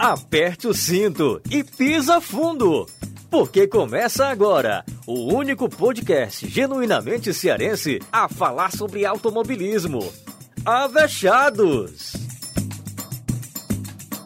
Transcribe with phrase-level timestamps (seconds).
[0.00, 2.86] aperte o cinto e pisa fundo.
[3.30, 10.00] Porque começa agora o único podcast genuinamente cearense a falar sobre automobilismo.
[10.64, 12.14] Avechados!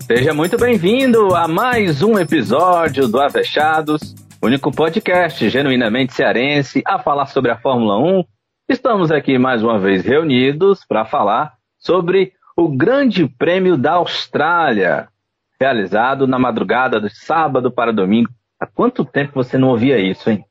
[0.07, 7.27] Seja muito bem-vindo a mais um episódio do Avechados, único podcast genuinamente cearense a falar
[7.27, 8.25] sobre a Fórmula 1.
[8.69, 15.09] Estamos aqui mais uma vez reunidos para falar sobre o Grande Prêmio da Austrália,
[15.65, 18.29] realizado na madrugada de sábado para domingo.
[18.61, 20.45] Há quanto tempo você não ouvia isso, hein?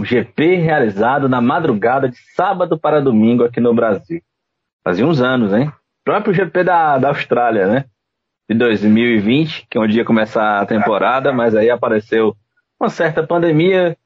[0.00, 4.22] Um GP realizado na madrugada de sábado para domingo aqui no Brasil.
[4.82, 5.68] Fazia uns anos, hein?
[5.68, 7.84] O próprio GP da, da Austrália, né?
[8.48, 12.34] De 2020, que é onde ia começar a temporada, mas aí apareceu
[12.80, 13.96] uma certa pandemia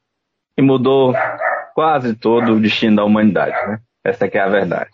[0.57, 1.13] e mudou
[1.73, 3.79] quase todo o destino da humanidade, né?
[4.03, 4.89] Essa é a verdade.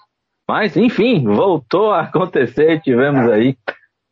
[0.48, 3.58] Mas, enfim, voltou a acontecer, tivemos aí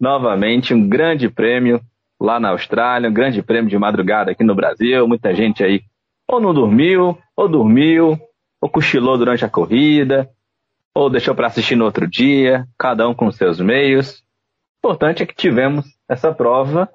[0.04, 1.80] novamente um grande prêmio
[2.20, 5.08] lá na Austrália, um grande prêmio de madrugada aqui no Brasil.
[5.08, 5.82] Muita gente aí
[6.28, 8.20] ou não dormiu, ou dormiu,
[8.60, 10.30] ou cochilou durante a corrida,
[10.94, 14.22] ou deixou para assistir no outro dia, cada um com seus meios.
[14.84, 16.90] O importante é que tivemos essa prova,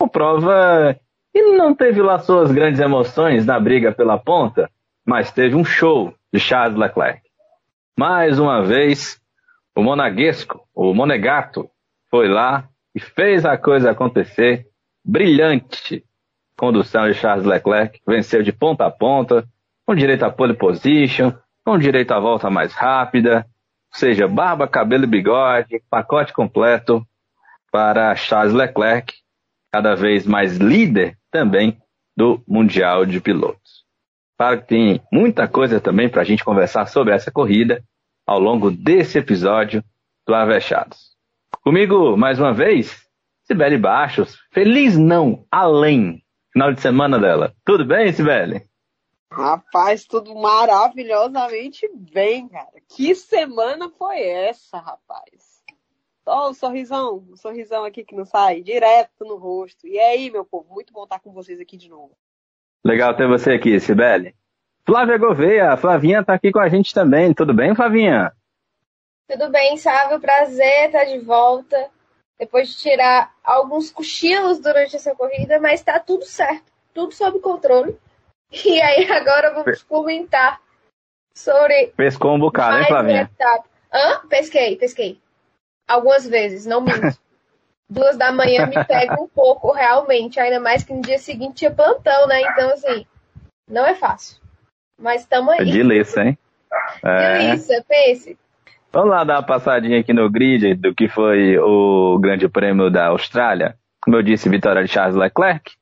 [0.00, 0.96] uma prova
[1.32, 4.70] que não teve lá suas grandes emoções na briga pela ponta,
[5.04, 7.20] mas teve um show de Charles Leclerc.
[7.98, 9.20] Mais uma vez,
[9.74, 11.68] o monaguesco, o monegato,
[12.14, 14.68] foi lá e fez a coisa acontecer.
[15.04, 16.04] Brilhante
[16.56, 19.44] condução de Charles Leclerc, venceu de ponta a ponta,
[19.84, 21.32] com direito a pole position,
[21.64, 23.44] com direito à volta mais rápida,
[23.92, 27.04] ou seja, barba, cabelo e bigode, pacote completo
[27.72, 29.12] para Charles Leclerc,
[29.72, 31.76] cada vez mais líder também
[32.16, 33.84] do Mundial de Pilotos.
[34.38, 37.82] Claro que tem muita coisa também para a gente conversar sobre essa corrida
[38.24, 39.82] ao longo desse episódio
[40.24, 41.13] do Avechados.
[41.64, 43.08] Comigo, mais uma vez,
[43.44, 44.36] Sibeli Baixos.
[44.52, 46.22] Feliz não, além.
[46.52, 47.54] Final de semana dela.
[47.64, 48.68] Tudo bem, Sibeli?
[49.32, 52.68] Rapaz, tudo maravilhosamente bem, cara.
[52.94, 55.64] Que semana foi essa, rapaz?
[56.22, 59.88] Só o sorrisão, o sorrisão aqui que não sai, direto no rosto.
[59.88, 62.14] E aí, meu povo, muito bom estar com vocês aqui de novo.
[62.84, 64.34] Legal ter você aqui, Sibeli.
[64.86, 67.32] Flávia Gouveia, a Flavinha tá aqui com a gente também.
[67.32, 68.34] Tudo bem, Flavinha?
[69.28, 70.20] Tudo bem, Sávio?
[70.20, 71.90] Prazer estar de volta.
[72.38, 76.72] Depois de tirar alguns cochilos durante essa corrida, mas tá tudo certo.
[76.92, 77.98] Tudo sob controle.
[78.64, 80.60] E aí agora vamos comentar
[81.36, 81.88] sobre.
[81.96, 83.22] Pescou um bocado, hein, Flavinha?
[83.22, 83.64] Etapa.
[83.92, 84.20] Hã?
[84.28, 85.20] Pesquei, pesquei.
[85.88, 87.18] Algumas vezes, não minto.
[87.90, 90.38] Duas da manhã me pega um pouco, realmente.
[90.38, 92.42] Ainda mais que no dia seguinte tinha plantão, né?
[92.42, 93.04] Então, assim,
[93.68, 94.40] não é fácil.
[94.96, 95.60] Mas estamos aí.
[95.60, 96.38] É de liça, hein?
[97.04, 97.38] É...
[97.38, 98.38] De liça, pense.
[98.94, 103.08] Vamos lá dar uma passadinha aqui no grid do que foi o Grande Prêmio da
[103.08, 103.74] Austrália.
[104.00, 105.72] Como eu disse, vitória de Charles Leclerc.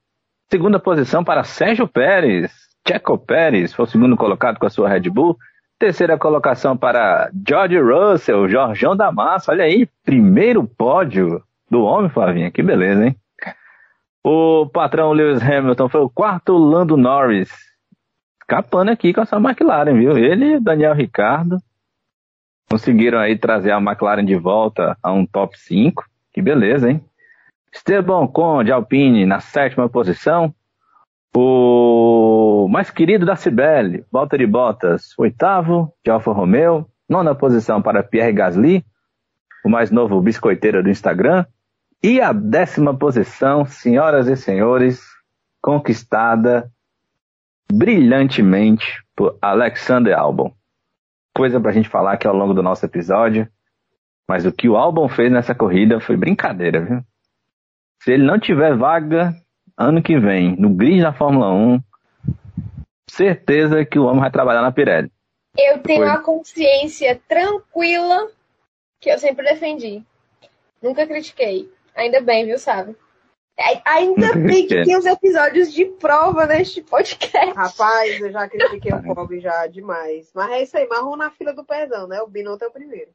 [0.50, 2.50] Segunda posição para Sérgio Pérez.
[2.88, 5.36] Checo Pérez foi o segundo colocado com a sua Red Bull.
[5.78, 9.52] Terceira colocação para George Russell, Jorjão da Massa.
[9.52, 12.50] Olha aí, primeiro pódio do homem, Flavinha.
[12.50, 13.16] Que beleza, hein?
[14.24, 17.50] O patrão Lewis Hamilton foi o quarto, Lando Norris.
[18.40, 20.16] Escapando aqui com a sua McLaren, viu?
[20.16, 21.58] Ele Daniel Ricardo
[22.72, 26.06] Conseguiram aí trazer a McLaren de volta a um top 5.
[26.32, 27.04] Que beleza, hein?
[27.70, 30.54] Esteban Ocon de Alpine na sétima posição.
[31.36, 36.88] O mais querido da Cibele, Valtteri Bottas, oitavo, de Alfa Romeo.
[37.06, 38.82] Nona posição para Pierre Gasly,
[39.62, 41.44] o mais novo biscoiteiro do Instagram.
[42.02, 45.04] E a décima posição, senhoras e senhores,
[45.60, 46.70] conquistada
[47.70, 50.54] brilhantemente por Alexander Albon
[51.34, 53.48] coisa pra gente falar aqui ao longo do nosso episódio.
[54.28, 57.00] Mas o que o Albon fez nessa corrida foi brincadeira, viu?
[58.02, 59.34] Se ele não tiver vaga
[59.76, 61.80] ano que vem no grid da Fórmula 1,
[63.08, 65.10] certeza que o homem vai trabalhar na Pirelli.
[65.58, 68.28] Eu tenho a consciência tranquila
[69.00, 70.02] que eu sempre defendi.
[70.82, 71.70] Nunca critiquei.
[71.94, 72.96] Ainda bem, viu, sabe?
[73.84, 77.54] Ainda bem que tem os episódios de prova neste podcast.
[77.54, 80.30] Rapaz, eu já critiquei o Bob já demais.
[80.34, 82.20] Mas é isso aí, marrom na fila do perdão, né?
[82.22, 83.10] O Binotto é o primeiro.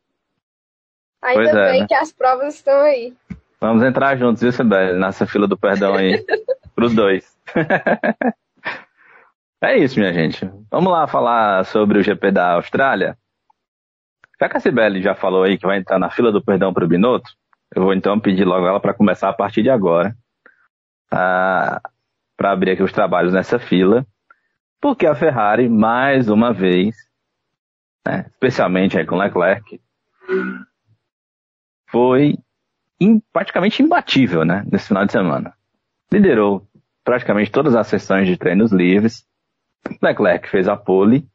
[1.22, 1.88] Ainda é, bem né?
[1.88, 3.13] que as provas estão aí.
[3.60, 5.00] Vamos entrar juntos, viu, Sibeli?
[5.00, 6.24] Nessa fila do perdão aí.
[6.75, 7.36] pros dois.
[9.62, 10.50] é isso, minha gente.
[10.69, 13.18] Vamos lá falar sobre o GP da Austrália.
[14.39, 16.88] Já que a Sibeli já falou aí que vai entrar na fila do perdão pro
[16.88, 17.31] Binotto,
[17.75, 20.16] eu vou então pedir logo ela para começar a partir de agora
[21.09, 21.81] para
[22.39, 24.06] abrir aqui os trabalhos nessa fila,
[24.80, 26.95] porque a Ferrari, mais uma vez,
[28.06, 29.81] né, especialmente aí com Leclerc,
[31.89, 32.38] foi
[33.31, 35.54] praticamente imbatível, né, nesse final de semana.
[36.12, 36.68] Liderou
[37.04, 39.25] praticamente todas as sessões de treinos livres.
[40.01, 41.27] Leclerc fez a pole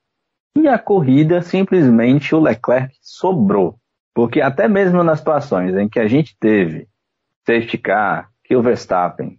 [0.54, 3.78] e a corrida simplesmente o Leclerc sobrou.
[4.14, 6.86] Porque até mesmo nas situações em que a gente teve
[7.46, 9.38] safety car, que o Verstappen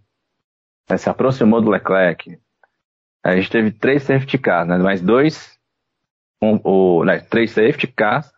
[0.88, 2.38] né, se aproximou do Leclerc,
[3.22, 5.58] a gente teve três safety cars, né, mais dois,
[6.42, 8.32] um, o, né, três safety cars,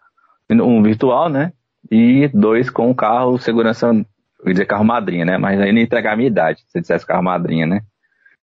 [0.51, 1.53] um virtual, né,
[1.91, 5.81] e dois com o carro segurança, eu ia dizer carro madrinha, né, mas aí não
[5.81, 7.83] entregar a minha idade, se dissesse carro madrinha, né.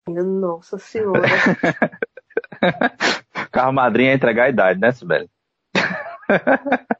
[0.08, 1.22] Nossa senhora.
[3.52, 5.30] carro madrinha é entregar a idade, né, Sibeli?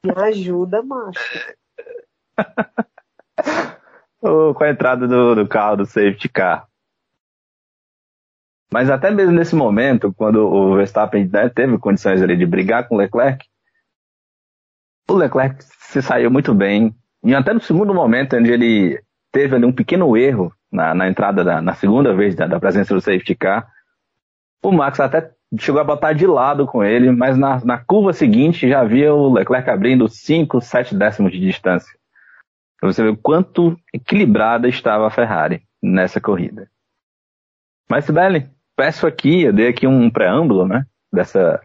[0.04, 1.54] Me ajuda, macho.
[4.20, 6.68] com a entrada do, do, carro do safety car.
[8.72, 12.94] Mas até mesmo nesse momento, quando o Verstappen né, teve condições ali de brigar com
[12.94, 13.44] o Leclerc,
[15.10, 16.94] o Leclerc se saiu muito bem.
[17.22, 18.98] E até no segundo momento, onde ele
[19.30, 22.94] teve ali um pequeno erro na, na entrada da na segunda vez da, da presença
[22.94, 23.70] do safety car,
[24.64, 28.66] o Max até chegou a botar de lado com ele, mas na, na curva seguinte
[28.66, 31.94] já via o Leclerc abrindo 5, 7 décimos de distância.
[32.80, 36.70] Pra você ver o quanto equilibrada estava a Ferrari nessa corrida.
[37.90, 41.60] Mas, Sibeli, peço aqui, eu dei aqui um preâmbulo, né, dessa,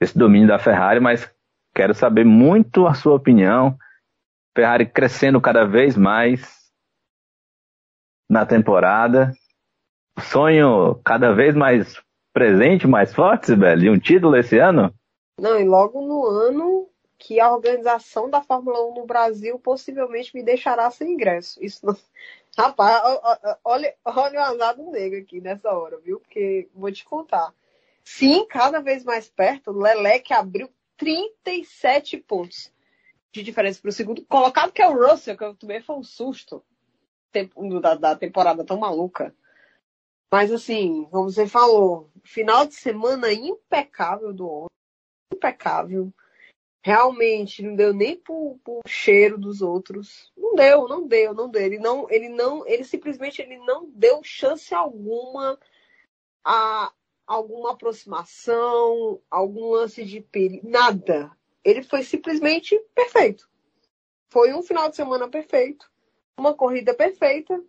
[0.00, 1.30] desse domínio da Ferrari, mas
[1.74, 3.76] quero saber muito a sua opinião.
[4.56, 6.70] Ferrari crescendo cada vez mais
[8.28, 9.32] na temporada.
[10.18, 13.90] Sonho cada vez mais presente mais forte, Sibeli?
[13.90, 14.92] Um título esse ano?
[15.38, 16.88] Não, e logo no ano
[17.18, 21.62] que a organização da Fórmula 1 no Brasil possivelmente me deixará sem ingresso.
[21.62, 21.96] Isso não...
[22.56, 23.02] Rapaz,
[23.64, 26.20] olha, olha o azar do negro aqui nessa hora, viu?
[26.20, 27.54] Porque vou te contar.
[28.04, 32.72] Sim, cada vez mais perto, o Leleque abriu 37 pontos
[33.32, 36.02] de diferença para o segundo colocado, que é o Russell, que eu também foi um
[36.02, 36.62] susto
[37.80, 39.34] da, da temporada tão maluca.
[40.30, 44.68] Mas assim, como você falou, final de semana impecável do homem.
[45.32, 46.12] Impecável.
[46.82, 50.32] Realmente não deu nem pro, pro cheiro dos outros.
[50.36, 51.62] Não deu, não deu, não deu.
[51.62, 55.58] Ele não, ele não, ele simplesmente ele não deu chance alguma
[56.44, 56.92] a
[57.24, 61.30] alguma aproximação, algum lance de perigo, nada.
[61.64, 63.48] Ele foi simplesmente perfeito.
[64.28, 65.88] Foi um final de semana perfeito,
[66.36, 67.62] uma corrida perfeita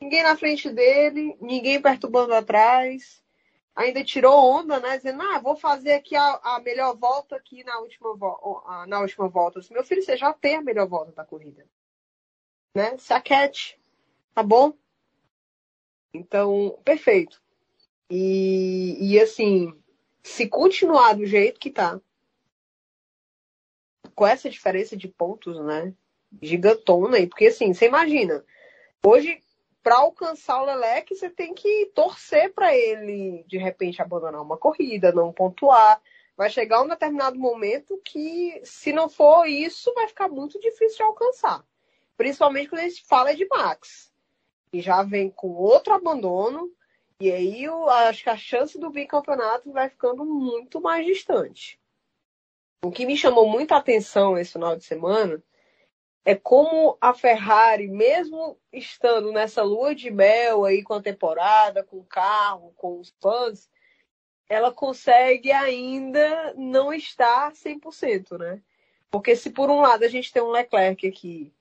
[0.00, 3.22] ninguém na frente dele, ninguém perturbando atrás.
[3.76, 4.96] Ainda tirou onda, né?
[4.96, 9.28] Dizendo, ah, vou fazer aqui a, a melhor volta aqui na última, vo na última
[9.28, 9.60] volta.
[9.60, 11.66] Disse, Meu filho, você já tem a melhor volta da corrida.
[12.74, 12.96] Né?
[12.96, 13.78] Se aquete,
[14.34, 14.72] tá bom?
[16.14, 17.42] Então, perfeito.
[18.08, 19.78] E, e assim,
[20.22, 22.00] se continuar do jeito que tá,
[24.14, 25.94] com essa diferença de pontos, né?
[26.40, 28.42] Gigantona aí, porque assim, você imagina,
[29.04, 29.42] hoje
[29.86, 35.12] para alcançar o Leleque, você tem que torcer para ele, de repente, abandonar uma corrida,
[35.12, 36.02] não pontuar.
[36.36, 41.02] Vai chegar um determinado momento que, se não for isso, vai ficar muito difícil de
[41.04, 41.64] alcançar.
[42.16, 44.12] Principalmente quando a gente fala de Max,
[44.72, 46.68] que já vem com outro abandono,
[47.20, 51.78] e aí eu acho que a chance do bicampeonato vai ficando muito mais distante.
[52.84, 55.40] O que me chamou muita atenção esse final de semana
[56.26, 61.98] é como a Ferrari, mesmo estando nessa lua de mel aí com a temporada, com
[61.98, 63.70] o carro, com os fãs,
[64.48, 68.60] ela consegue ainda não estar 100%, né?
[69.08, 71.52] Porque se por um lado a gente tem um Leclerc aqui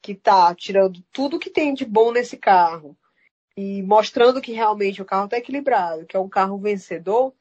[0.00, 2.96] que tá tirando tudo que tem de bom nesse carro
[3.56, 7.34] e mostrando que realmente o carro está equilibrado, que é um carro vencedor,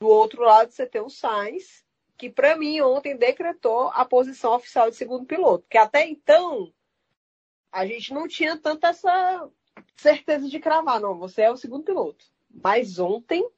[0.00, 1.84] do outro lado você tem o Sainz,
[2.18, 6.72] que para mim ontem decretou a posição oficial de segundo piloto, porque até então
[7.70, 9.48] a gente não tinha tanta essa
[9.96, 12.24] certeza de cravar, não, você é o segundo piloto.
[12.50, 13.48] Mas ontem,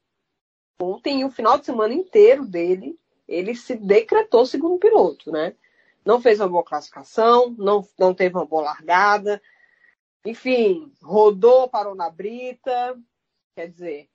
[0.79, 5.57] ontem o final de semana inteiro dele, ele se decretou segundo piloto, né?
[6.05, 9.41] Não fez uma boa classificação, não, não teve uma boa largada,
[10.25, 12.99] enfim, rodou, parou na brita,
[13.55, 14.11] quer dizer,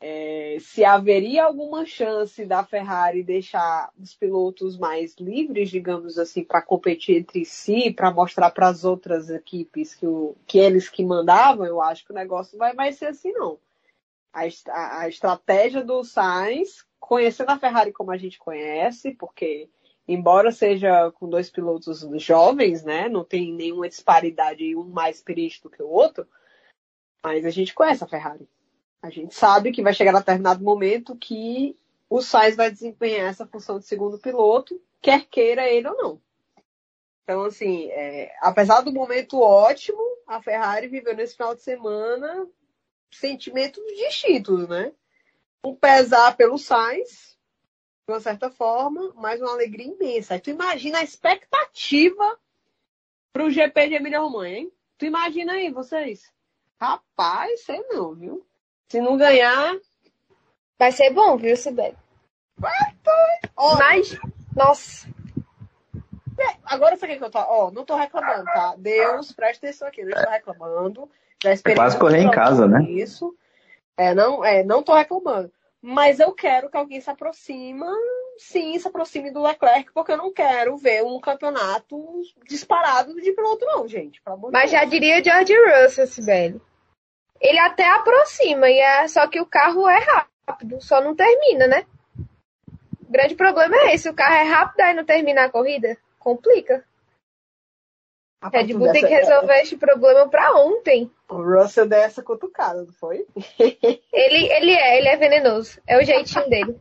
[0.00, 6.60] é, se haveria alguma chance da Ferrari deixar os pilotos mais livres, digamos assim, para
[6.60, 11.64] competir entre si, para mostrar para as outras equipes que, o, que eles que mandavam,
[11.64, 13.58] eu acho que o negócio vai, vai ser assim, não.
[14.32, 19.70] A, a, a estratégia do Sainz, conhecendo a Ferrari como a gente conhece, porque
[20.06, 25.70] embora seja com dois pilotos jovens, né, não tem nenhuma disparidade um mais experiente do
[25.70, 26.28] que o outro,
[27.24, 28.46] mas a gente conhece a Ferrari.
[29.06, 31.78] A gente sabe que vai chegar a determinado momento que
[32.10, 36.22] o Sainz vai desempenhar essa função de segundo piloto, quer queira ele ou não.
[37.22, 42.48] Então, assim, é, apesar do momento ótimo, a Ferrari viveu nesse final de semana
[43.12, 44.92] sentimentos distintos, né?
[45.64, 47.38] Um pesar pelo Sainz,
[48.08, 50.40] de uma certa forma, mas uma alegria imensa.
[50.40, 52.40] Tu imagina a expectativa
[53.32, 54.72] para o GP de Emília Romanha, hein?
[54.98, 56.32] Tu imagina aí, vocês?
[56.80, 58.44] Rapaz, sei não, viu?
[58.88, 59.74] Se não ganhar.
[60.78, 61.96] Vai ser bom, viu, Sibeli?
[62.58, 62.72] Vai,
[63.04, 63.76] vai.
[63.78, 64.18] Mas,
[64.54, 65.08] nossa.
[66.38, 67.38] É, agora sabe o que eu tô?
[67.38, 68.74] Ó, não tô reclamando, tá?
[68.76, 71.10] Deus, presta atenção aqui, não estou reclamando.
[71.42, 72.82] Já é quase correr em casa, né?
[72.82, 73.34] Isso.
[73.96, 75.50] É, não, é, não tô reclamando.
[75.80, 77.90] Mas eu quero que alguém se aproxima,
[78.38, 83.64] sim, se aproxime do Leclerc, porque eu não quero ver um campeonato disparado de piloto,
[83.64, 84.20] não, gente.
[84.52, 86.60] Mas já diria George Russell, Sibeli.
[87.40, 89.98] Ele até aproxima, e é, só que o carro é
[90.46, 91.84] rápido, só não termina, né?
[93.08, 96.84] O grande problema é esse, o carro é rápido e não termina a corrida complica.
[98.42, 99.62] A Red Bull tem que resolver é...
[99.62, 101.08] este problema para ontem.
[101.28, 103.24] O Russell deu essa cutucada, não foi?
[103.58, 105.80] ele, ele é, ele é venenoso.
[105.86, 106.76] É o jeitinho dele.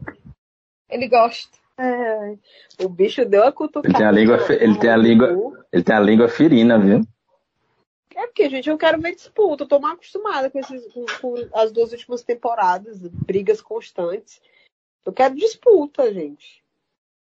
[0.90, 1.56] Ele gosta.
[1.78, 3.88] É, o bicho deu a cutucada.
[3.88, 7.02] Ele tem a língua, ele tem a língua, ele tem a língua ferina, viu?
[8.16, 9.64] É porque, gente, eu quero ver disputa.
[9.64, 14.42] Eu tô mal acostumada com, esses, com, com as duas últimas temporadas, brigas constantes.
[15.06, 16.64] Eu quero disputa, gente.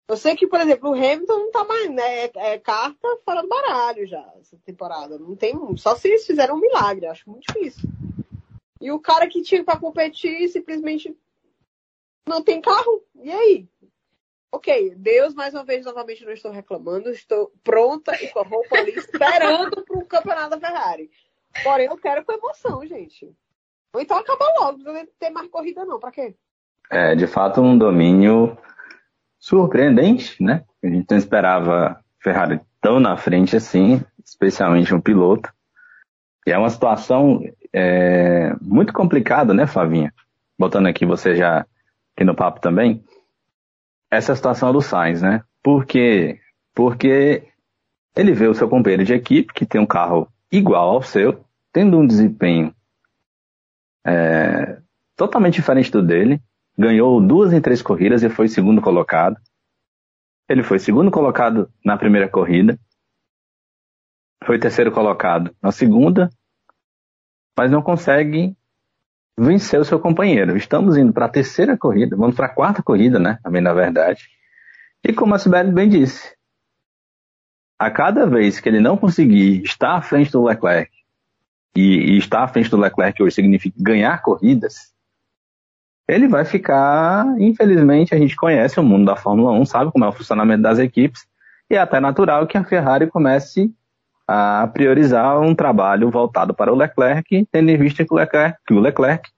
[0.08, 2.24] Eu sei que, por exemplo, o Hamilton não tá mais, né?
[2.24, 5.16] É, é, carta fora do baralho já, essa temporada.
[5.16, 5.54] Não tem.
[5.76, 7.88] Só se eles fizeram um milagre, acho muito difícil.
[8.80, 11.16] E o cara que tinha para competir simplesmente
[12.28, 13.04] não tem carro.
[13.22, 13.68] E aí?
[14.52, 17.10] Ok, Deus, mais uma vez, novamente não estou reclamando.
[17.10, 21.10] Estou pronta e com a roupa ali, esperando para o campeonato da Ferrari.
[21.62, 23.32] Porém, eu quero com emoção, gente.
[23.92, 25.98] Ou então acaba logo, não precisa ter mais corrida, não.
[25.98, 26.34] Para quê?
[26.90, 28.56] É, de fato, um domínio
[29.38, 30.64] surpreendente, né?
[30.82, 35.52] A gente não esperava Ferrari tão na frente assim, especialmente um piloto.
[36.46, 37.42] E é uma situação
[37.72, 40.12] é, muito complicada, né, Flavinha?
[40.58, 41.66] Botando aqui você já
[42.14, 43.04] aqui no papo também.
[44.10, 45.42] Essa situação do Sainz, né?
[45.62, 46.40] Por quê?
[46.74, 47.44] Porque
[48.16, 51.98] ele vê o seu companheiro de equipe, que tem um carro igual ao seu, tendo
[51.98, 52.74] um desempenho
[54.04, 54.80] é,
[55.16, 56.40] totalmente diferente do dele,
[56.76, 59.36] ganhou duas em três corridas e foi segundo colocado.
[60.48, 62.78] Ele foi segundo colocado na primeira corrida,
[64.44, 66.30] foi terceiro colocado na segunda,
[67.56, 68.56] mas não consegue
[69.38, 70.56] vencer o seu companheiro.
[70.56, 73.38] Estamos indo para a terceira corrida, vamos para a quarta corrida, né?
[73.42, 74.28] Também na verdade.
[75.02, 76.34] E como a Sibeli bem disse,
[77.78, 80.90] a cada vez que ele não conseguir estar à frente do Leclerc,
[81.74, 84.92] e, e estar à frente do Leclerc hoje significa ganhar corridas,
[86.08, 90.08] ele vai ficar, infelizmente, a gente conhece o mundo da Fórmula 1, sabe como é
[90.08, 91.26] o funcionamento das equipes,
[91.70, 93.72] e é até natural que a Ferrari comece
[94.32, 98.72] a priorizar um trabalho voltado para o Leclerc, tendo em vista que o Leclerc, que
[98.72, 99.28] o Leclerc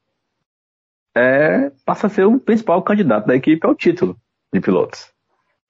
[1.17, 4.15] é, passa a ser o principal candidato da equipe ao título
[4.53, 5.11] de pilotos.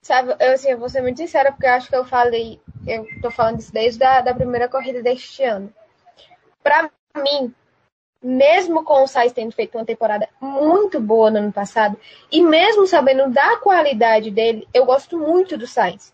[0.02, 3.07] Sabe, eu, assim, eu vou ser muito sincera, porque eu acho que eu falei, eu
[3.21, 5.73] tô falando isso desde a da primeira corrida deste ano.
[6.61, 7.55] Para mim,
[8.21, 11.97] mesmo com o Sainz tendo feito uma temporada muito boa no ano passado,
[12.29, 16.12] e mesmo sabendo da qualidade dele, eu gosto muito do Sainz.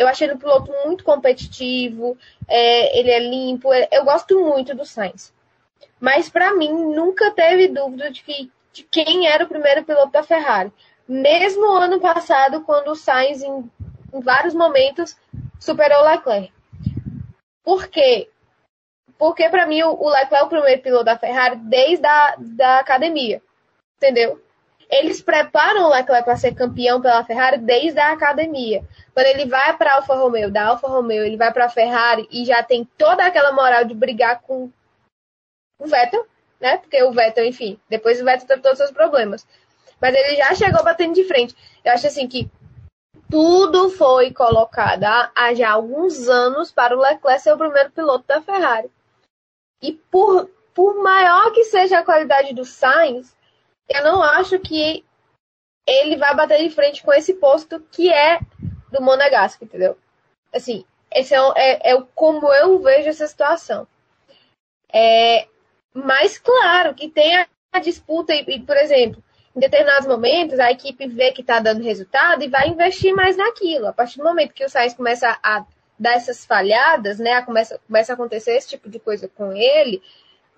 [0.00, 2.16] Eu achei ele um piloto muito competitivo,
[2.48, 5.30] é, ele é limpo, é, eu gosto muito do Sainz.
[6.00, 10.22] Mas para mim nunca teve dúvida de, que, de quem era o primeiro piloto da
[10.22, 10.72] Ferrari.
[11.06, 13.70] Mesmo ano passado, quando o Sainz, em,
[14.14, 15.14] em vários momentos,
[15.58, 16.50] superou o Leclerc.
[17.62, 18.30] Por quê?
[19.18, 23.42] Porque para mim o Leclerc é o primeiro piloto da Ferrari desde a da academia.
[23.98, 24.42] Entendeu?
[24.90, 28.84] Eles preparam o Leclerc para ser campeão pela Ferrari desde a academia.
[29.14, 32.26] Quando ele vai para a Alfa Romeo, da Alfa Romeo, ele vai para a Ferrari
[32.30, 34.68] e já tem toda aquela moral de brigar com
[35.78, 36.26] o Vettel,
[36.60, 36.78] né?
[36.78, 39.46] Porque o Vettel, enfim, depois o Vettel teve todos os seus problemas.
[40.00, 41.54] Mas ele já chegou batendo de frente.
[41.84, 42.50] Eu acho assim que
[43.30, 48.42] tudo foi colocado há já alguns anos para o Leclerc ser o primeiro piloto da
[48.42, 48.90] Ferrari.
[49.80, 53.36] E por, por maior que seja a qualidade do Sainz,
[53.90, 55.04] eu não acho que
[55.86, 58.40] ele vai bater de frente com esse posto que é
[58.90, 59.98] do Monegasco, entendeu?
[60.52, 63.86] Assim, esse é, é, é como eu vejo essa situação.
[64.92, 65.46] É,
[65.92, 69.22] mas claro que tem a, a disputa, e, e, por exemplo,
[69.54, 73.88] em determinados momentos a equipe vê que está dando resultado e vai investir mais naquilo.
[73.88, 75.64] A partir do momento que o Sainz começa a
[75.98, 80.02] dar essas falhadas, né, começa, começa a acontecer esse tipo de coisa com ele,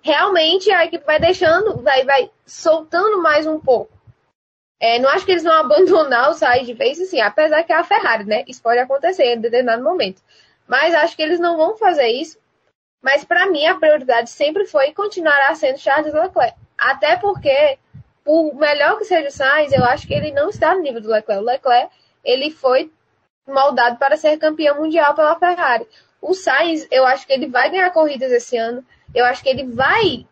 [0.03, 3.91] realmente a equipe vai deixando, vai, vai soltando mais um pouco.
[4.79, 7.77] É, não acho que eles vão abandonar o Sainz de vez, assim, apesar que é
[7.77, 8.43] a Ferrari, né?
[8.45, 10.21] Isso pode acontecer em determinado momento.
[10.67, 12.37] Mas acho que eles não vão fazer isso.
[13.01, 16.57] Mas para mim a prioridade sempre foi e continuará sendo Charles Leclerc.
[16.77, 17.77] Até porque,
[18.25, 21.09] por melhor que seja o Sainz, eu acho que ele não está no nível do
[21.09, 21.41] Leclerc.
[21.41, 21.89] O Leclerc,
[22.23, 22.91] ele foi
[23.47, 25.87] moldado para ser campeão mundial pela Ferrari.
[26.21, 28.85] O Sainz, eu acho que ele vai ganhar corridas esse ano.
[29.13, 30.25] Eu acho que ele vai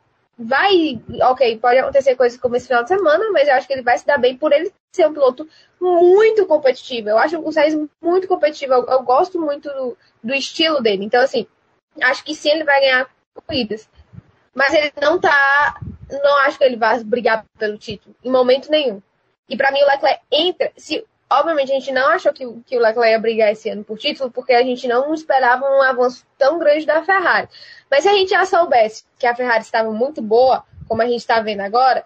[0.44, 3.84] vai, ok, pode acontecer coisas como esse final de semana, mas eu acho que ele
[3.84, 5.48] vai se dar bem por ele ser um piloto
[5.80, 7.10] muito competitivo.
[7.10, 8.74] Eu acho o Sainz muito competitivo.
[8.74, 11.06] Eu, eu gosto muito do, do, estilo dele.
[11.06, 11.46] Então, assim,
[12.02, 13.90] acho que sim, ele vai ganhar corridas.
[14.54, 15.80] Mas ele não tá.
[16.10, 19.02] Não acho que ele vai brigar pelo título, em momento nenhum.
[19.48, 20.72] E para mim, o Leclerc entra.
[20.76, 23.98] Se, obviamente, a gente não achou que, que o Leclerc ia brigar esse ano por
[23.98, 27.48] título, porque a gente não esperava um avanço tão grande da Ferrari.
[27.90, 31.20] Mas se a gente já soubesse que a Ferrari estava muito boa, como a gente
[31.20, 32.06] está vendo agora,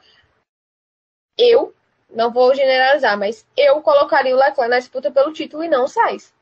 [1.38, 1.74] eu,
[2.10, 5.88] não vou generalizar, mas eu colocaria o Leclerc na disputa pelo título e não o
[5.88, 6.34] Sainz.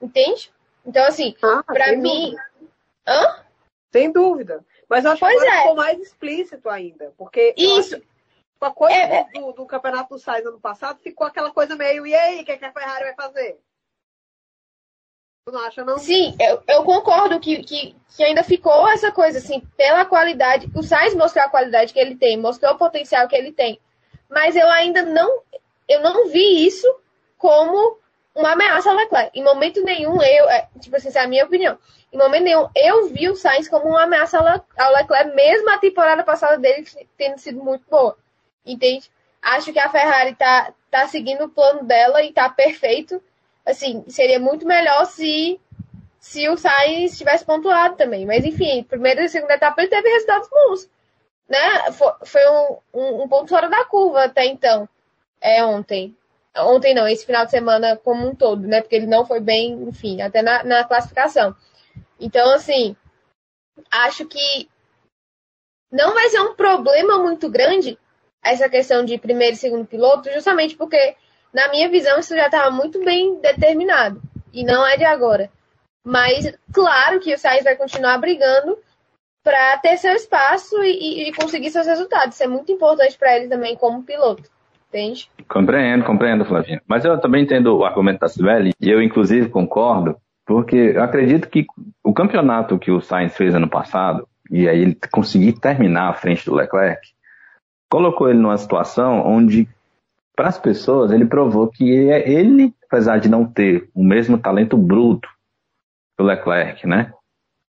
[0.00, 0.52] Entende?
[0.84, 2.30] Então, assim, ah, para mim.
[2.30, 2.50] Dúvida.
[3.06, 3.44] Hã?
[3.90, 4.64] Sem dúvida.
[4.88, 5.58] Mas acho pois que é.
[5.60, 7.12] ficou mais explícito ainda.
[7.16, 8.00] Porque isso.
[8.58, 12.06] Com a coisa é, do, do, campeonato do Sainz ano passado, ficou aquela coisa meio,
[12.06, 13.60] e aí, o que, é que a Ferrari vai fazer?
[15.44, 15.98] Tu não acha, não?
[15.98, 20.68] Sim, eu, eu concordo que, que, que, ainda ficou essa coisa, assim, pela qualidade.
[20.74, 23.78] O Sainz mostrou a qualidade que ele tem, mostrou o potencial que ele tem.
[24.28, 25.42] Mas eu ainda não.
[25.88, 26.92] Eu não vi isso
[27.38, 27.98] como
[28.34, 29.38] uma ameaça ao Leclerc.
[29.38, 30.50] Em momento nenhum, eu.
[30.50, 31.78] É, tipo assim, essa é a minha opinião.
[32.12, 36.24] Em momento nenhum, eu vi o Sainz como uma ameaça ao Leclerc, mesmo a temporada
[36.24, 36.84] passada dele
[37.16, 38.16] tendo sido muito boa.
[38.66, 39.10] Entende?
[39.40, 43.22] Acho que a Ferrari tá, tá seguindo o plano dela e tá perfeito
[43.66, 45.60] assim, seria muito melhor se
[46.20, 48.24] se o Sainz tivesse pontuado também.
[48.24, 50.90] Mas enfim, primeira e segunda etapa ele teve resultados bons.
[51.48, 51.92] Né?
[51.92, 54.88] Foi, foi um, um, um, ponto fora da curva até então.
[55.40, 56.16] É ontem.
[56.56, 58.80] Ontem não, esse final de semana como um todo, né?
[58.80, 61.54] Porque ele não foi bem, enfim, até na, na classificação.
[62.18, 62.96] Então, assim,
[63.90, 64.68] acho que
[65.92, 67.98] não vai ser um problema muito grande
[68.50, 71.16] essa questão de primeiro e segundo piloto, justamente porque
[71.56, 74.20] na minha visão, isso já estava muito bem determinado.
[74.52, 75.48] E não é de agora.
[76.04, 78.76] Mas, claro que o Sainz vai continuar brigando
[79.42, 82.34] para ter seu espaço e, e, conseguir seus resultados.
[82.34, 84.50] Isso é muito importante para ele também como piloto.
[84.88, 85.30] Entende?
[85.48, 86.82] Compreendo, compreendo, Flavinha.
[86.86, 91.48] Mas eu também entendo o argumento da Sibeli, e eu, inclusive, concordo, porque eu acredito
[91.48, 91.64] que
[92.04, 96.44] o campeonato que o Sainz fez ano passado, e aí ele conseguir terminar à frente
[96.44, 97.15] do Leclerc,
[97.88, 99.68] colocou ele numa situação onde
[100.36, 104.76] para as pessoas, ele provou que é ele, apesar de não ter o mesmo talento
[104.76, 105.26] bruto
[106.18, 107.10] do Leclerc, né?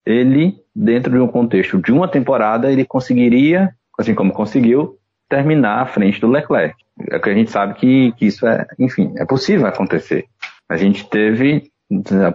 [0.05, 4.97] Ele, dentro de um contexto de uma temporada, ele conseguiria, assim como conseguiu,
[5.29, 6.75] terminar à frente do Leclerc.
[7.09, 10.25] É que a gente sabe que, que isso é, enfim, é possível acontecer.
[10.67, 11.71] A gente teve,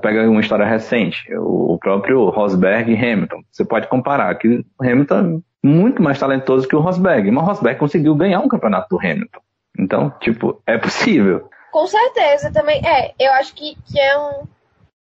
[0.01, 3.43] pega uma história recente, o próprio Rosberg e Hamilton.
[3.51, 8.15] Você pode comparar que Hamilton muito mais talentoso que o Rosberg, mas o Rosberg conseguiu
[8.15, 9.41] ganhar um campeonato do Hamilton.
[9.79, 11.49] Então, tipo, é possível.
[11.71, 12.83] Com certeza, também.
[12.87, 14.47] É, eu acho que, que é um.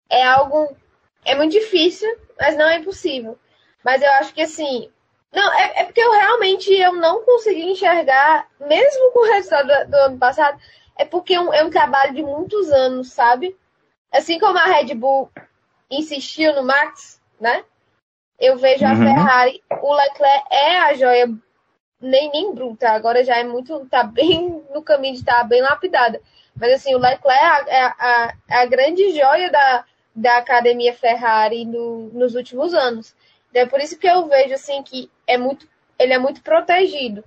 [0.10, 0.76] É algo.
[1.24, 3.38] É muito difícil, mas não é impossível.
[3.84, 4.90] Mas eu acho que assim.
[5.34, 9.92] Não, é, é porque eu realmente eu não consegui enxergar, mesmo com o resultado do,
[9.92, 10.58] do ano passado,
[10.98, 13.56] é porque é um, é um trabalho de muitos anos, sabe?
[14.12, 15.30] Assim como a Red Bull
[15.92, 17.66] insistiu no Max, né?
[18.40, 18.98] Eu vejo a uhum.
[18.98, 21.30] Ferrari, o Leclerc é a joia
[22.02, 25.62] nem, nem bruta, agora já é muito, tá bem no caminho de estar tá bem
[25.62, 26.22] lapidada.
[26.56, 31.66] Mas assim, o Leclerc é a, a, é a grande joia da, da academia Ferrari
[31.66, 33.16] no, nos últimos anos.
[33.50, 35.68] Então, é por isso que eu vejo assim que é muito,
[35.98, 37.24] ele é muito protegido.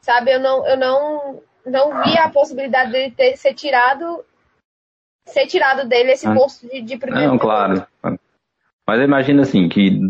[0.00, 4.24] Sabe, eu não, eu não, não vi a possibilidade dele ter, ser tirado
[5.26, 6.34] ser tirado dele esse ah.
[6.34, 7.32] posto de, de primeiro.
[7.32, 7.86] Não, claro.
[8.90, 10.00] Mas eu imagino assim, que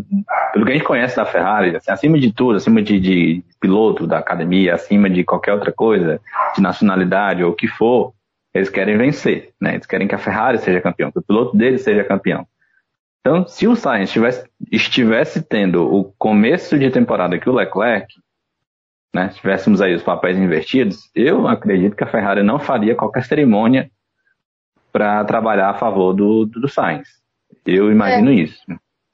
[0.51, 4.07] pelo que a gente conhece da Ferrari, assim, acima de tudo, acima de, de, piloto
[4.07, 6.19] da academia, acima de qualquer outra coisa,
[6.55, 8.11] de nacionalidade ou o que for,
[8.51, 9.75] eles querem vencer, né?
[9.75, 12.43] Eles querem que a Ferrari seja campeão, que o piloto deles seja campeão.
[13.19, 14.15] Então, se o Sainz
[14.71, 18.11] estivesse, tendo o começo de temporada que o Leclerc,
[19.13, 23.25] né, se tivéssemos aí os papéis invertidos, eu acredito que a Ferrari não faria qualquer
[23.25, 23.91] cerimônia
[24.91, 27.20] para trabalhar a favor do, do Sainz.
[27.65, 28.35] Eu imagino é.
[28.35, 28.61] isso.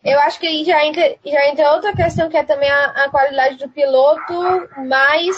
[0.03, 3.09] Eu acho que aí já entra, já entra outra questão que é também a, a
[3.09, 4.33] qualidade do piloto,
[4.85, 5.35] mais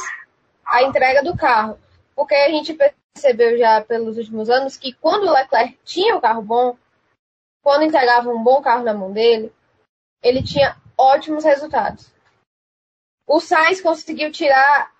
[0.66, 1.80] a entrega do carro.
[2.16, 2.78] Porque a gente
[3.16, 6.78] percebeu já pelos últimos anos que quando o Leclerc tinha o carro bom,
[7.64, 9.52] quando entregava um bom carro na mão dele,
[10.22, 12.14] ele tinha ótimos resultados.
[13.26, 14.92] O Sainz conseguiu tirar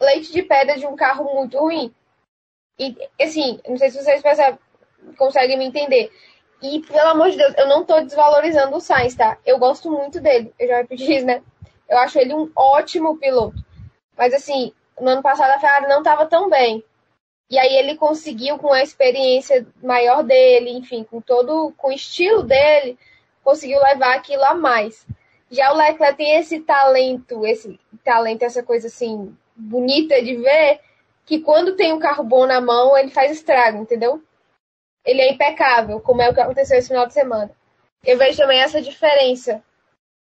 [0.00, 1.94] leite de pedra de um carro muito ruim.
[2.78, 4.58] E, assim, não sei se vocês percebem,
[5.16, 6.10] conseguem me entender
[6.62, 9.38] E, pelo amor de Deus, eu não tô desvalorizando o Sainz, tá?
[9.46, 10.52] Eu gosto muito dele.
[10.58, 11.42] Eu já repeti isso, né?
[11.88, 13.56] Eu acho ele um ótimo piloto.
[14.16, 16.84] Mas, assim, no ano passado a Ferrari não estava tão bem.
[17.50, 22.42] E aí ele conseguiu, com a experiência maior dele, enfim, com todo, com o estilo
[22.42, 22.96] dele,
[23.42, 25.04] conseguiu levar aquilo a mais.
[25.50, 30.80] Já o Leclerc tem esse talento, esse talento, essa coisa assim, bonita de ver,
[31.26, 34.22] que quando tem um carro bom na mão, ele faz estrago, entendeu?
[35.04, 37.50] Ele é impecável, como é o que aconteceu esse final de semana.
[38.04, 39.62] Eu vejo também essa diferença.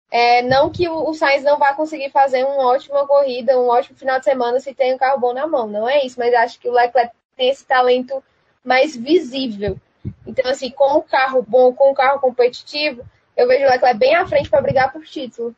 [0.09, 4.19] É, não que o, Sainz não vá conseguir fazer uma ótima corrida, um ótimo final
[4.19, 6.69] de semana se tem um carro bom na mão, não é isso, mas acho que
[6.69, 8.23] o Leclerc tem esse talento
[8.63, 9.77] mais visível.
[10.25, 13.03] Então, assim, com um carro bom, com um carro competitivo,
[13.35, 15.53] eu vejo o Leclerc bem à frente para brigar por título.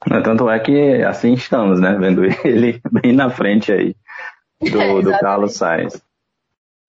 [0.00, 1.96] Tanto é que assim estamos, né?
[1.98, 3.96] Vendo ele bem na frente aí
[4.60, 6.02] do, é, do Carlos Sainz.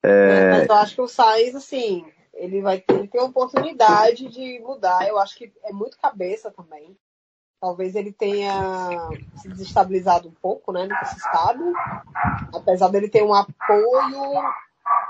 [0.03, 0.51] É...
[0.51, 4.59] Mas eu acho que o Sainz, assim, ele vai ter, ele tem a oportunidade de
[4.59, 5.07] mudar.
[5.07, 6.97] Eu acho que é muito cabeça também.
[7.59, 10.83] Talvez ele tenha se desestabilizado um pouco, né?
[10.83, 11.63] Nunca se sabe.
[12.53, 14.31] Apesar dele ter um apoio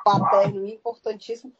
[0.06, 1.52] paterno importantíssimo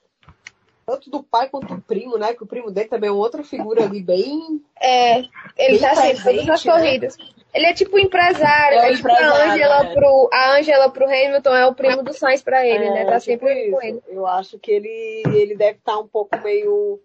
[0.88, 2.34] tanto do pai quanto do primo, né?
[2.34, 4.64] Que o primo dele também é outra figura ali bem.
[4.80, 6.72] É, ele bem tá sempre todas nas né?
[6.72, 7.18] corridas.
[7.58, 9.94] Ele é tipo empresário, é, é tipo a Angela né?
[9.96, 13.06] pro a Angela pro Hamilton é o primo do Sainz para ele, é, né?
[13.06, 13.72] Tá tipo sempre isso.
[13.72, 14.04] com ele.
[14.08, 17.02] Eu acho que ele ele deve estar tá um pouco meio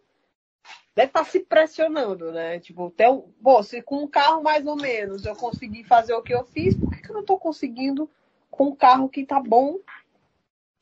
[0.95, 2.61] deve estar tá se pressionando, né?
[2.61, 6.21] Tipo, até o, bom, se com um carro mais ou menos eu consegui fazer o
[6.21, 8.11] que eu fiz, por que, que eu não tô conseguindo
[8.51, 9.79] com um carro que tá bom?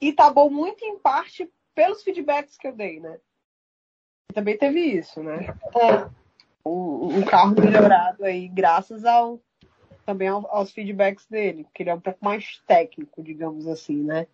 [0.00, 3.20] E tá bom muito em parte pelos feedbacks que eu dei, né?
[4.34, 5.54] Também teve isso, né?
[5.76, 6.10] É.
[6.66, 9.40] Um carro melhorado aí, graças ao
[10.10, 14.26] também aos feedbacks dele, porque ele é um pouco mais técnico, digamos assim, né?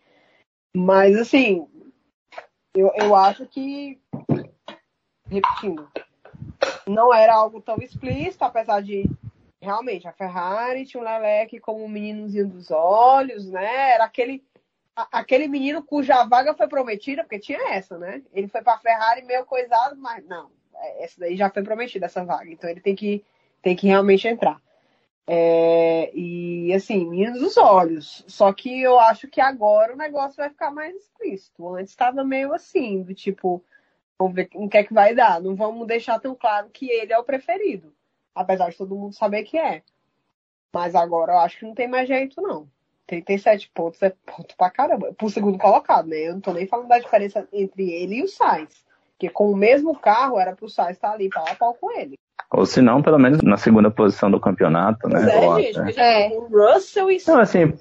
[0.75, 1.69] Mas assim,
[2.75, 4.01] eu, eu acho que,
[5.29, 5.87] repetindo,
[6.87, 9.05] não era algo tão explícito, apesar de
[9.61, 13.93] realmente a Ferrari tinha um Leleque como um meninozinho dos olhos, né?
[13.93, 14.43] Era aquele
[15.13, 18.23] aquele menino cuja vaga foi prometida, porque tinha essa, né?
[18.33, 20.51] Ele foi para Ferrari meio coisado, mas não,
[21.01, 23.23] essa daí já foi prometida essa vaga, então ele tem que
[23.61, 24.59] tem que realmente entrar.
[25.29, 28.25] É, e assim, menino dos olhos.
[28.29, 31.75] Só que eu acho que agora o negócio vai ficar mais explícito.
[31.75, 33.65] Antes estava meio assim, do tipo,
[34.19, 35.41] vamos ver o que é que vai dar.
[35.41, 37.93] Não vamos deixar tão claro que ele é o preferido.
[38.35, 39.83] Apesar de todo mundo saber que é.
[40.73, 42.69] Mas agora eu acho que não tem mais jeito, não.
[43.07, 45.13] 37 pontos é ponto pra caramba.
[45.15, 46.19] Pro segundo colocado, né?
[46.19, 48.86] Eu não tô nem falando da diferença entre ele e o Sainz.
[49.17, 52.19] Porque com o mesmo carro era pro Sainz estar ali pau a pau com ele.
[52.53, 55.21] Ou se não, pelo menos na segunda posição do campeonato, né?
[55.21, 56.29] é, gente, é.
[56.29, 57.73] o Russell em então, assim,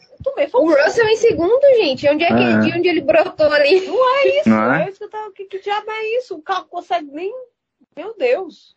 [0.53, 2.07] O Russell em segundo, gente.
[2.09, 2.33] Onde é que
[2.71, 2.77] é.
[2.77, 3.81] Onde ele brotou ali?
[3.85, 4.85] Não é isso, não é?
[4.85, 6.35] é isso que, eu tava, que, que diabo é isso?
[6.35, 7.31] O carro consegue nem.
[7.95, 8.75] Meu Deus.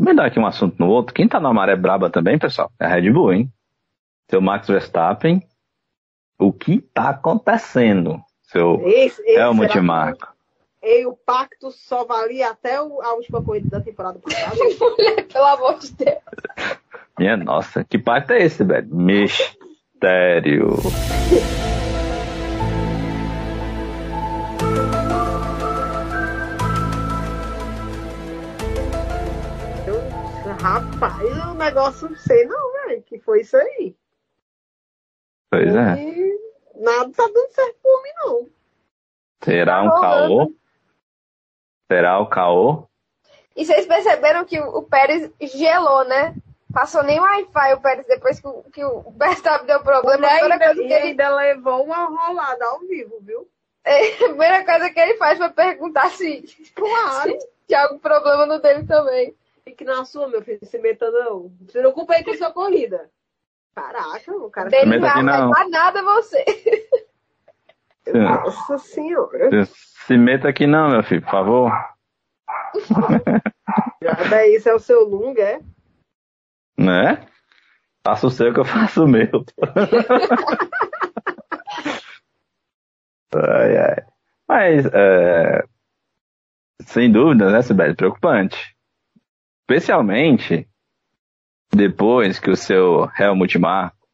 [0.00, 1.14] Vamos dar aqui um assunto no outro.
[1.14, 3.52] Quem tá na maré braba também, pessoal, é a Red Bull, hein?
[4.30, 5.42] Seu Max Verstappen
[6.38, 10.28] o que está acontecendo, seu esse, esse Helmut Marko?
[10.90, 14.56] E o pacto só valia até a última corrida da temporada passada.
[15.30, 16.18] Pelo amor de Deus.
[17.18, 18.88] Minha nossa, que pacto é esse, velho?
[18.94, 20.76] Mistério.
[30.58, 33.02] Rapaz, o negócio não sei não, velho.
[33.02, 33.94] Que foi isso aí.
[35.50, 35.96] Pois é.
[36.76, 38.48] nada tá dando certo por mim, não.
[39.44, 40.54] Será um tá caô?
[41.90, 42.86] Será o caô?
[43.56, 46.34] E vocês perceberam que o Pérez gelou, né?
[46.72, 50.26] Passou nem Wi-Fi o Pérez depois que o, que o Verstappen deu problema.
[50.26, 50.94] E ainda, ele...
[50.94, 53.48] ainda levou uma rolada ao vivo, viu?
[53.82, 57.30] É, a primeira coisa que ele faz foi perguntar se, claro.
[57.30, 59.34] se tinha algum problema no dele também.
[59.64, 61.50] Fique na sua, meu filho, se meta não.
[61.66, 63.10] Se preocupa aí com a sua corrida.
[63.74, 66.44] Caraca, o cara Dele não não vai nada você.
[68.12, 69.50] Nossa senhora.
[70.08, 71.70] Se meta aqui não, meu filho, por favor.
[74.00, 75.60] Nada isso é o seu lunga, é?
[76.78, 77.28] Né?
[78.02, 79.28] Faça o seu que eu faço o meu.
[83.34, 83.96] ai, ai.
[84.48, 85.62] Mas, é...
[86.84, 87.94] sem dúvida, né, Sibeli?
[87.94, 88.74] Preocupante.
[89.60, 90.66] Especialmente
[91.70, 94.08] depois que o seu Helmut Marko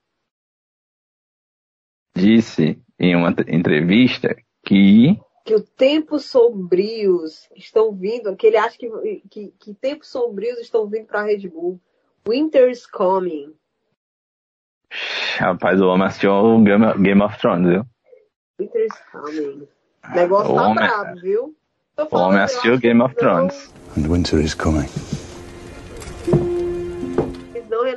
[2.16, 4.34] disse em uma entrevista
[4.66, 10.58] que que os tempos sombrios estão vindo, que ele acha que, que, que tempos sombrios
[10.58, 11.78] estão vindo para a Red Bull.
[12.26, 13.54] Winter is coming.
[15.38, 17.84] Rapaz, o homem assistiu o Game, Game of Thrones, viu?
[18.58, 19.68] Winter is coming.
[20.04, 20.86] O negócio o tá homem...
[20.86, 21.56] brabo, viu?
[22.10, 23.72] O homem assistiu Game of Thrones.
[23.96, 24.88] And winter is coming.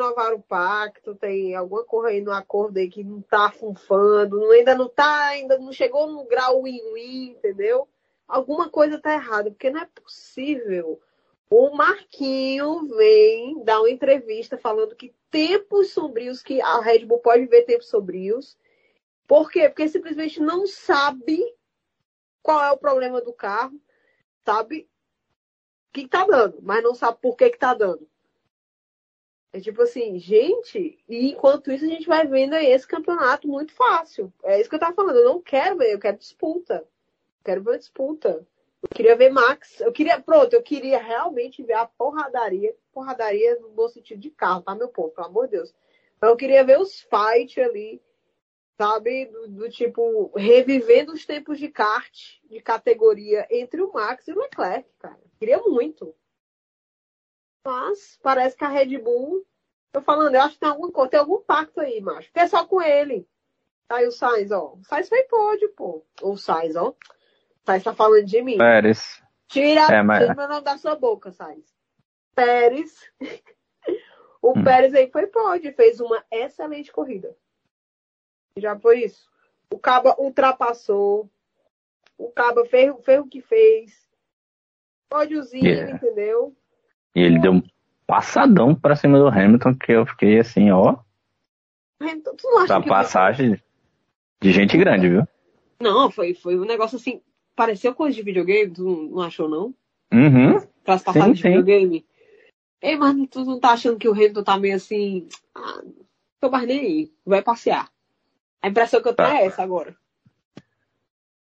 [0.07, 4.73] Renovaram o pacto, tem alguma coisa aí no acordo aí que não tá funfando, ainda
[4.73, 7.89] não tá, ainda não chegou no grau win-win, entendeu?
[8.25, 11.01] Alguma coisa tá errada, porque não é possível.
[11.49, 17.45] O Marquinho vem dar uma entrevista falando que tempos sombrios, que a Red Bull pode
[17.45, 18.57] ver tempos sombrios.
[19.27, 19.67] Por quê?
[19.67, 21.43] Porque simplesmente não sabe
[22.41, 23.77] qual é o problema do carro,
[24.45, 24.89] sabe
[25.91, 28.07] que tá dando, mas não sabe por que que tá dando.
[29.57, 34.31] É tipo assim, gente, e enquanto isso a gente vai vendo esse campeonato muito fácil.
[34.43, 36.75] É isso que eu tava falando, eu não quero ver, eu quero disputa.
[36.75, 38.47] Eu quero ver disputa.
[38.83, 43.69] Eu queria ver Max, eu queria, pronto, eu queria realmente ver a porradaria, porradaria no
[43.69, 45.73] bom sentido de carro, tá, meu povo, pelo amor de Deus.
[46.15, 47.99] Então eu queria ver os fight ali,
[48.77, 52.15] sabe, do, do tipo, revivendo os tempos de kart,
[52.47, 55.19] de categoria entre o Max e o Leclerc, cara.
[55.39, 56.13] Queria muito.
[57.67, 59.45] Mas parece que a Red Bull,
[59.91, 62.27] tô falando, eu acho que tem alguma coisa, tem algum pacto aí, macho.
[62.29, 63.27] Porque é só com ele.
[63.89, 64.75] Aí o Sainz, ó.
[64.75, 66.05] O Sainz foi pódio, pô.
[66.21, 66.91] O Sainz, ó.
[66.91, 66.95] O
[67.65, 68.57] Sainz tá falando de mim.
[68.57, 69.21] Pérez.
[69.49, 71.75] Tira, É, mas- tira meu nome da sua boca, Sainz.
[72.33, 73.11] Pérez.
[74.41, 74.63] o Hum.
[74.63, 77.35] Pérez aí foi pódio, fez uma excelente corrida.
[78.57, 79.29] Já foi isso.
[79.69, 81.29] O Caba ultrapassou.
[82.17, 84.07] O Caba fez, fez o que fez.
[85.09, 85.91] Pódiozinho, Yeah.
[85.95, 86.55] entendeu?
[87.17, 87.63] E ele deu um
[88.05, 90.97] passadão pra cima do Hamilton, que eu fiquei assim, ó,
[91.99, 93.63] Hamilton, tu não acha pra que passagem
[94.39, 95.27] de gente grande, viu?
[95.79, 97.19] Não, foi, foi um negócio assim.
[97.55, 99.73] Pareceu coisa de videogame, tu não, não achou, não?
[100.13, 100.57] Uhum.
[100.83, 101.49] Aquelas Sim, passagens de sim.
[101.49, 102.05] videogame.
[102.83, 105.27] Ei, mas tu não tá achando que o Hamilton tá meio assim.
[105.55, 105.81] Ah,
[106.39, 107.11] tô mais nem aí.
[107.25, 107.89] Vai passear.
[108.61, 109.37] A impressão que eu tenho Tá.
[109.39, 109.95] é essa agora.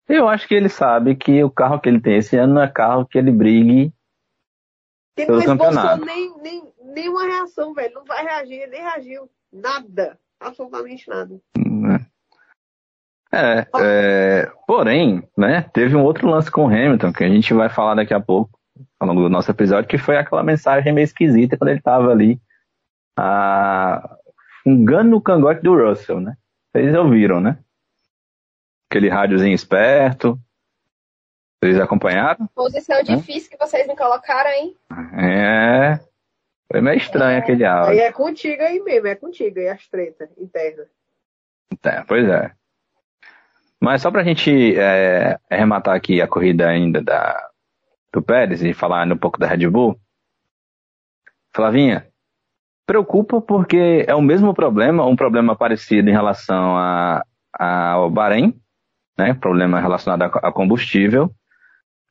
[0.06, 2.68] Eu acho que ele sabe que o carro que ele tem esse ano não é
[2.68, 3.90] carro que ele brigue.
[5.16, 6.04] Ele Pelo não esboçou campeonato.
[6.04, 7.94] nem, nem, nenhuma reação, velho.
[7.94, 9.30] Não vai reagir, ele nem reagiu.
[9.52, 10.18] Nada.
[10.40, 11.40] Absolutamente nada.
[11.56, 12.06] né?
[13.34, 17.70] É, é, porém, né, teve um outro lance com o Hamilton, que a gente vai
[17.70, 18.58] falar daqui a pouco,
[19.00, 22.38] ao longo do nosso episódio, que foi aquela mensagem meio esquisita quando ele tava ali
[23.18, 24.18] ah,
[24.62, 26.36] fungando no cangote do Russell, né?
[26.72, 27.58] Vocês ouviram, né?
[28.90, 30.38] Aquele rádiozinho esperto.
[31.62, 32.48] Vocês acompanharam?
[32.56, 33.04] Posição Hã?
[33.04, 34.76] difícil que vocês me colocaram, hein?
[35.16, 36.00] É.
[36.70, 38.00] Foi meio estranho aquele Aí áudio.
[38.00, 40.88] é contigo aí mesmo, é contigo aí as tretas internas.
[41.84, 42.50] É, pois é.
[43.78, 47.48] Mas só pra gente é, arrematar aqui a corrida ainda da,
[48.12, 49.96] do Pérez e falar um pouco da Red Bull.
[51.54, 52.08] Flavinha,
[52.86, 57.24] preocupa porque é o mesmo problema, um problema parecido em relação a,
[57.56, 58.58] a- ao Bahrein,
[59.18, 59.34] né?
[59.34, 61.32] Problema relacionado a, a combustível.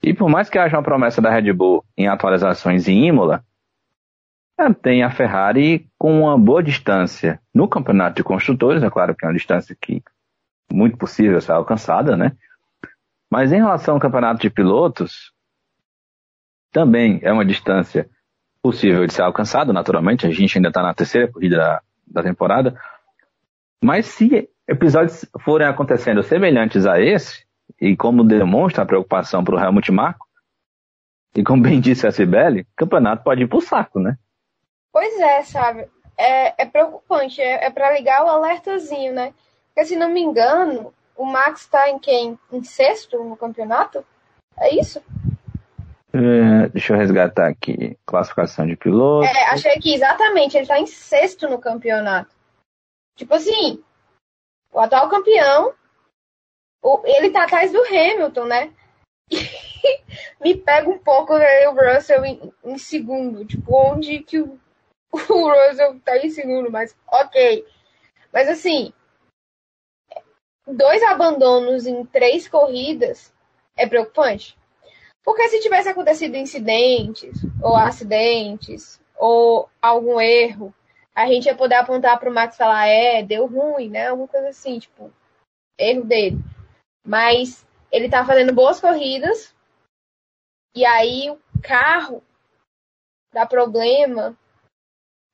[0.03, 3.43] E por mais que haja uma promessa da Red Bull em atualizações em Imola,
[4.59, 9.25] é, tem a Ferrari com uma boa distância no campeonato de construtores, é claro que
[9.25, 10.03] é uma distância que
[10.71, 12.31] muito possível ser alcançada, né?
[13.29, 15.31] Mas em relação ao campeonato de pilotos,
[16.71, 18.09] também é uma distância
[18.61, 20.25] possível de ser alcançada, naturalmente.
[20.25, 22.79] A gente ainda está na terceira corrida da, da temporada.
[23.83, 27.45] Mas se episódios forem acontecendo semelhantes a esse,
[27.79, 30.27] e como demonstra a preocupação para o Helmut Marko,
[31.35, 34.17] e como bem disse a Sibeli, o campeonato pode ir pro saco, né?
[34.91, 35.87] Pois é, sabe?
[36.17, 37.41] É, é preocupante.
[37.41, 39.33] É, é para ligar o alertazinho, né?
[39.67, 42.37] Porque, se não me engano, o Max tá em quem?
[42.51, 44.05] Em sexto no campeonato?
[44.57, 45.01] É isso?
[46.13, 47.97] É, deixa eu resgatar aqui.
[48.05, 49.29] Classificação de pilotos.
[49.29, 52.35] É, achei que exatamente, ele tá em sexto no campeonato.
[53.15, 53.81] Tipo assim,
[54.73, 55.73] o atual campeão, o-
[57.05, 58.73] ele tá atrás do Hamilton, né?
[60.41, 63.45] Me pega um pouco ver o Russell em, em segundo.
[63.45, 64.59] Tipo, onde que o,
[65.13, 67.65] o Russell tá em segundo, mas ok.
[68.33, 68.93] Mas assim,
[70.65, 73.33] dois abandonos em três corridas
[73.77, 74.57] é preocupante.
[75.23, 80.73] Porque se tivesse acontecido incidentes, ou acidentes, ou algum erro,
[81.13, 84.07] a gente ia poder apontar para o Max e falar, é, deu ruim, né?
[84.07, 85.13] Alguma coisa assim, tipo,
[85.77, 86.39] erro dele.
[87.05, 89.53] Mas ele tá fazendo boas corridas,
[90.75, 92.23] e aí o carro
[93.33, 94.37] dá problema,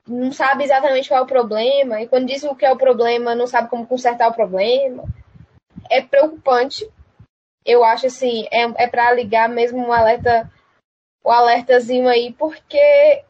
[0.07, 3.35] não sabe exatamente qual é o problema, e quando diz o que é o problema,
[3.35, 5.03] não sabe como consertar o problema.
[5.89, 6.89] É preocupante.
[7.65, 10.49] Eu acho assim, é, é para ligar mesmo um alerta,
[11.23, 13.23] o alertazinho aí, porque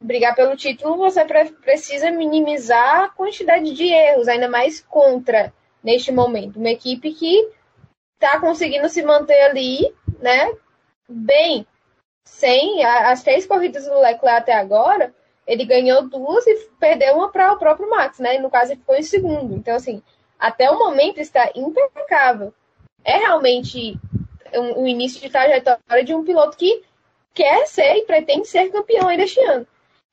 [0.00, 5.52] brigar pelo título você pre- precisa minimizar a quantidade de erros, ainda mais contra
[5.84, 6.58] neste momento.
[6.58, 7.48] Uma equipe que
[8.14, 10.50] está conseguindo se manter ali, né?
[11.08, 11.66] bem
[12.24, 15.14] sem as três corridas do Leclerc até agora,
[15.46, 18.36] ele ganhou duas e perdeu uma para o próprio Max, né?
[18.36, 19.54] E no caso ele ficou em segundo.
[19.54, 20.02] Então, assim,
[20.38, 22.52] até o momento está impecável.
[23.04, 23.98] É realmente
[24.54, 26.82] um, um início de trajetória de um piloto que
[27.34, 29.66] quer ser e pretende ser campeão ainda este ano.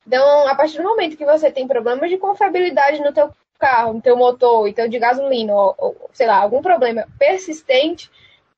[0.06, 3.30] Então, a partir do momento que você tem problemas de confiabilidade no teu
[3.62, 8.10] carro, no teu motor, então de gasolina, ou, ou sei lá, algum problema persistente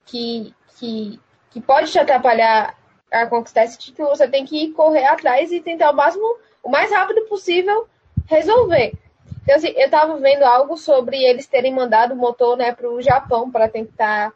[0.07, 2.75] que, que, que pode te atrapalhar
[3.13, 6.25] a conquistar esse título, você tem que correr atrás e tentar o máximo,
[6.63, 7.87] o mais rápido possível,
[8.27, 8.95] resolver.
[9.43, 13.03] Então, assim, eu estava vendo algo sobre eles terem mandado o motor né, para o
[13.03, 14.33] Japão para tentar.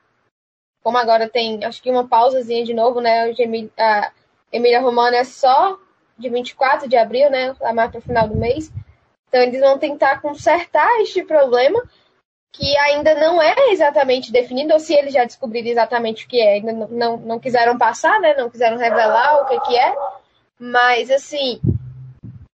[0.83, 3.35] Como agora tem, acho que uma pausazinha de novo, né?
[3.79, 4.13] A
[4.53, 5.79] Emília Romana é só
[6.17, 7.57] de 24 de abril, né?
[7.59, 8.71] Lá mais para o final do mês.
[9.29, 11.83] Então, eles vão tentar consertar este problema,
[12.53, 16.55] que ainda não é exatamente definido, ou se eles já descobriram exatamente o que é.
[16.55, 18.35] Ainda não, não, não quiseram passar, né?
[18.35, 19.95] Não quiseram revelar o que, que é.
[20.59, 21.61] Mas, assim,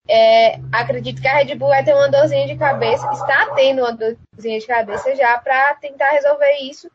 [0.08, 3.92] é, acredito que a Red Bull vai ter uma dorzinha de cabeça, está tendo uma
[3.92, 6.90] dorzinha de cabeça já para tentar resolver isso,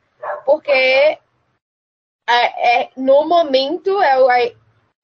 [0.45, 1.19] porque é,
[2.27, 4.53] é, no momento é o, é,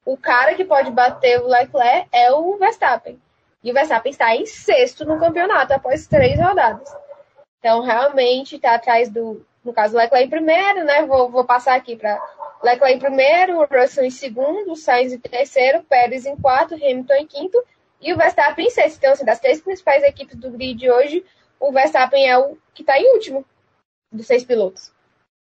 [0.05, 3.19] o cara que pode bater o Leclerc é o Verstappen.
[3.65, 6.88] E o Verstappen está em sexto no campeonato após três rodadas.
[7.58, 11.04] Então, realmente, está atrás do, no caso, Leclerc em primeiro, né?
[11.08, 12.21] Vou, vou passar aqui para
[12.63, 17.60] Leclerc em primeiro, Russell em segundo, Sainz em terceiro, Pérez em quarto, Hamilton em quinto
[17.99, 18.97] e o Verstappen em sexto.
[18.97, 21.25] Então, assim, das três principais equipes do grid hoje,
[21.60, 23.43] o Verstappen é o que está em último
[24.12, 24.93] dos seis pilotos.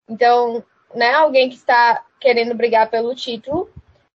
[0.10, 3.69] Então, né, alguém que está querendo brigar pelo título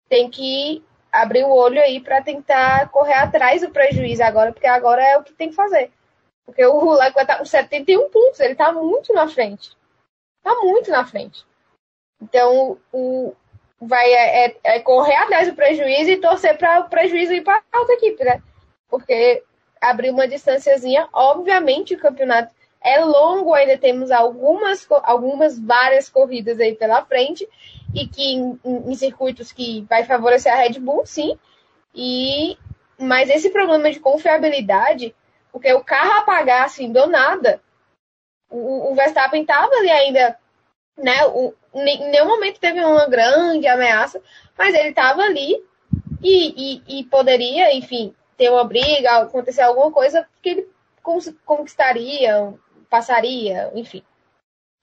[0.09, 5.01] tem que abrir o olho aí para tentar correr atrás do prejuízo agora, porque agora
[5.03, 5.91] é o que tem que fazer.
[6.43, 9.77] Porque o Leclerc está com 71 pontos, ele está muito na frente.
[10.39, 11.45] Está muito na frente.
[12.19, 13.33] Então, o,
[13.79, 17.61] vai é, é, é correr atrás do prejuízo e torcer para o prejuízo ir para
[17.71, 18.41] a outra equipe, né?
[18.89, 19.43] Porque
[19.79, 26.75] abrir uma distânciazinha, obviamente o campeonato é longo, ainda temos algumas, algumas várias corridas aí
[26.75, 27.47] pela frente,
[27.93, 31.37] e que em, em, circuitos que vai favorecer a Red Bull, sim.
[31.95, 32.57] E
[32.97, 35.15] mas esse problema de confiabilidade,
[35.51, 37.61] porque o carro apagar assim do nada,
[38.49, 40.37] o, o Verstappen estava ali ainda
[40.97, 41.25] né?
[41.27, 44.21] O, em nenhum momento teve uma grande ameaça,
[44.57, 45.55] mas ele estava ali
[46.21, 50.69] e, e, e, poderia, enfim, ter uma briga, acontecer alguma coisa que ele
[51.45, 52.53] conquistaria,
[52.93, 54.03] passaria, enfim,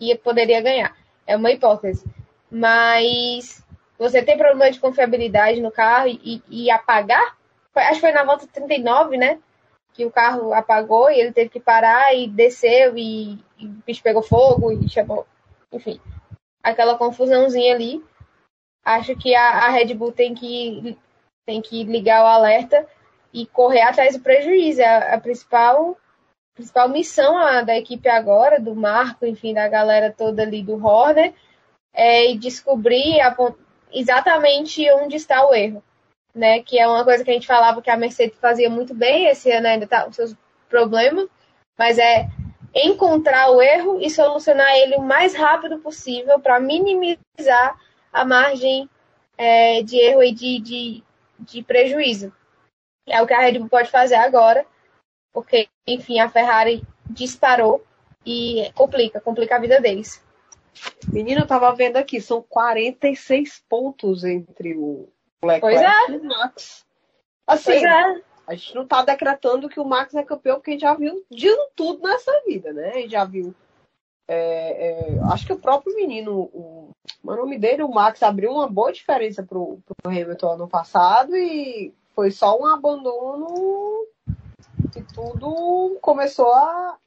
[0.00, 0.96] e poderia ganhar.
[1.24, 2.04] É uma hipótese.
[2.50, 3.64] Mas
[3.96, 7.36] você tem problema de confiabilidade no carro e, e apagar,
[7.72, 9.38] acho que foi na volta 39, né?
[9.92, 14.02] Que o carro apagou e ele teve que parar e desceu e, e o bicho
[14.02, 15.24] pegou fogo e chamou
[15.70, 16.00] enfim,
[16.60, 18.04] aquela confusãozinha ali.
[18.84, 20.98] Acho que a, a Red Bull tem que,
[21.46, 22.84] tem que ligar o alerta
[23.32, 24.82] e correr atrás do prejuízo.
[24.82, 25.96] A, a principal,
[26.60, 31.32] principal missão a, da equipe agora, do Marco, enfim, da galera toda ali do Horner,
[31.92, 33.34] é descobrir a,
[33.92, 35.82] exatamente onde está o erro.
[36.32, 39.26] Né, que é uma coisa que a gente falava que a Mercedes fazia muito bem,
[39.26, 40.32] esse ano ainda está com seus
[40.68, 41.26] problemas,
[41.76, 42.28] mas é
[42.72, 47.76] encontrar o erro e solucionar ele o mais rápido possível para minimizar
[48.12, 48.88] a margem
[49.36, 51.04] é, de erro e de, de,
[51.40, 52.32] de prejuízo.
[53.08, 54.64] É o que a Red Bull pode fazer agora,
[55.32, 57.84] porque, enfim, a Ferrari disparou
[58.24, 60.22] e complica, complica a vida deles.
[61.12, 65.08] Menina, eu tava vendo aqui, são 46 pontos entre o
[65.42, 66.12] Leclerc é.
[66.12, 66.86] e o Max.
[67.46, 68.22] Assim, é.
[68.46, 71.24] A gente não está decretando que o Max é campeão, porque a gente já viu
[71.30, 72.90] de tudo nessa vida, né?
[72.90, 73.54] A gente já viu.
[74.28, 76.90] É, é, acho que o próprio menino, o,
[77.22, 81.92] o nome dele, o Max, abriu uma boa diferença pro, pro Hamilton ano passado e
[82.14, 84.06] foi só um abandono
[84.98, 86.98] e tudo começou a,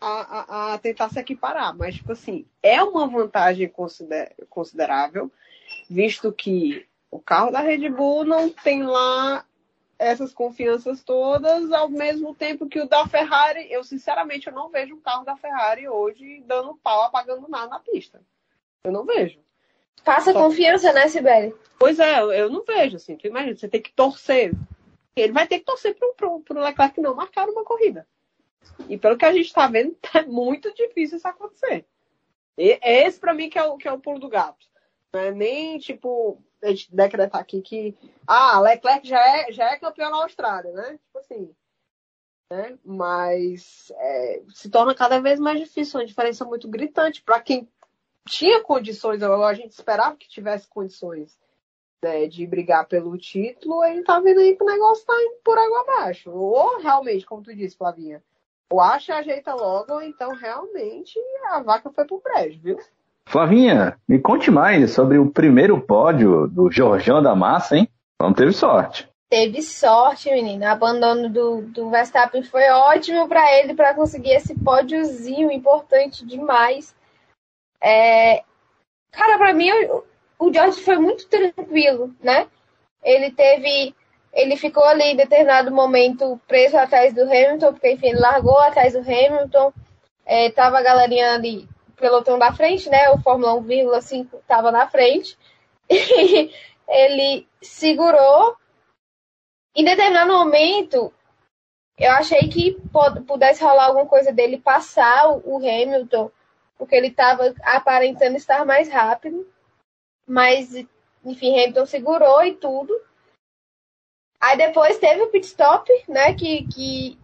[0.00, 1.76] a, a, tentar se equiparar.
[1.76, 5.30] Mas, tipo assim, é uma vantagem consider, considerável,
[5.88, 9.44] visto que o carro da Red Bull não tem lá
[9.98, 14.94] essas confianças todas, ao mesmo tempo que o da Ferrari, eu sinceramente eu não vejo
[14.94, 18.20] um carro da Ferrari hoje dando pau, apagando nada na pista.
[18.84, 19.40] Eu não vejo.
[20.04, 20.94] Passa Só confiança, que...
[20.94, 21.54] né, Sibeli?
[21.78, 23.16] Pois é, eu não vejo, assim.
[23.16, 24.52] Tu imagina, você tem que torcer.
[25.20, 28.06] Ele vai ter que torcer pro, pro Leclerc não marcar uma corrida.
[28.88, 31.86] E pelo que a gente tá vendo, é muito difícil isso acontecer.
[32.56, 34.66] E, esse para mim que é, o, que é o pulo do gato.
[35.12, 37.96] Não é nem, tipo, a gente decretar aqui que
[38.26, 40.98] ah, Leclerc já é, já é campeão na Austrália, né?
[41.04, 41.54] Tipo assim.
[42.50, 42.78] Né?
[42.84, 47.68] Mas é, se torna cada vez mais difícil, uma diferença muito gritante para quem
[48.26, 51.38] tinha condições, a gente esperava que tivesse condições
[52.02, 55.58] né, de brigar pelo título, ele tá vendo aí que o negócio tá indo por
[55.58, 56.30] água abaixo.
[56.30, 58.22] Ou realmente, como tu disse, Flavinha,
[58.70, 61.18] ou acha ajeita logo, ou então realmente
[61.50, 62.78] a vaca foi pro brejo, viu?
[63.26, 67.88] Flavinha, me conte mais sobre o primeiro pódio do Jorjão da Massa, hein?
[68.20, 69.08] Não teve sorte.
[69.30, 70.70] Teve sorte, menina.
[70.70, 76.94] O abandono do, do Verstappen foi ótimo para ele para conseguir esse pódiozinho importante demais.
[77.82, 78.42] É...
[79.10, 80.02] Cara, para mim, o,
[80.38, 82.46] o George foi muito tranquilo, né?
[83.02, 83.94] Ele teve.
[84.32, 88.92] Ele ficou ali em determinado momento preso atrás do Hamilton, porque enfim, ele largou atrás
[88.92, 89.72] do Hamilton.
[90.24, 91.66] É, tava a galerinha ali,
[91.96, 93.10] pelotão da frente, né?
[93.10, 95.36] O Fórmula 1,5 tava na frente.
[95.90, 96.50] E
[96.88, 98.56] ele segurou
[99.78, 101.12] em determinado momento,
[101.96, 102.76] eu achei que
[103.26, 106.32] pudesse rolar alguma coisa dele passar o Hamilton,
[106.76, 109.46] porque ele estava aparentando estar mais rápido.
[110.28, 110.74] Mas,
[111.24, 112.94] enfim, Hamilton segurou e tudo.
[114.38, 116.34] Aí depois teve o pit stop, né?
[116.34, 117.18] Que, que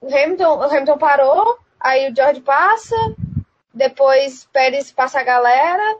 [0.00, 2.96] o, Hamilton, o Hamilton parou, aí o George passa,
[3.72, 5.98] depois Pérez passa a galera,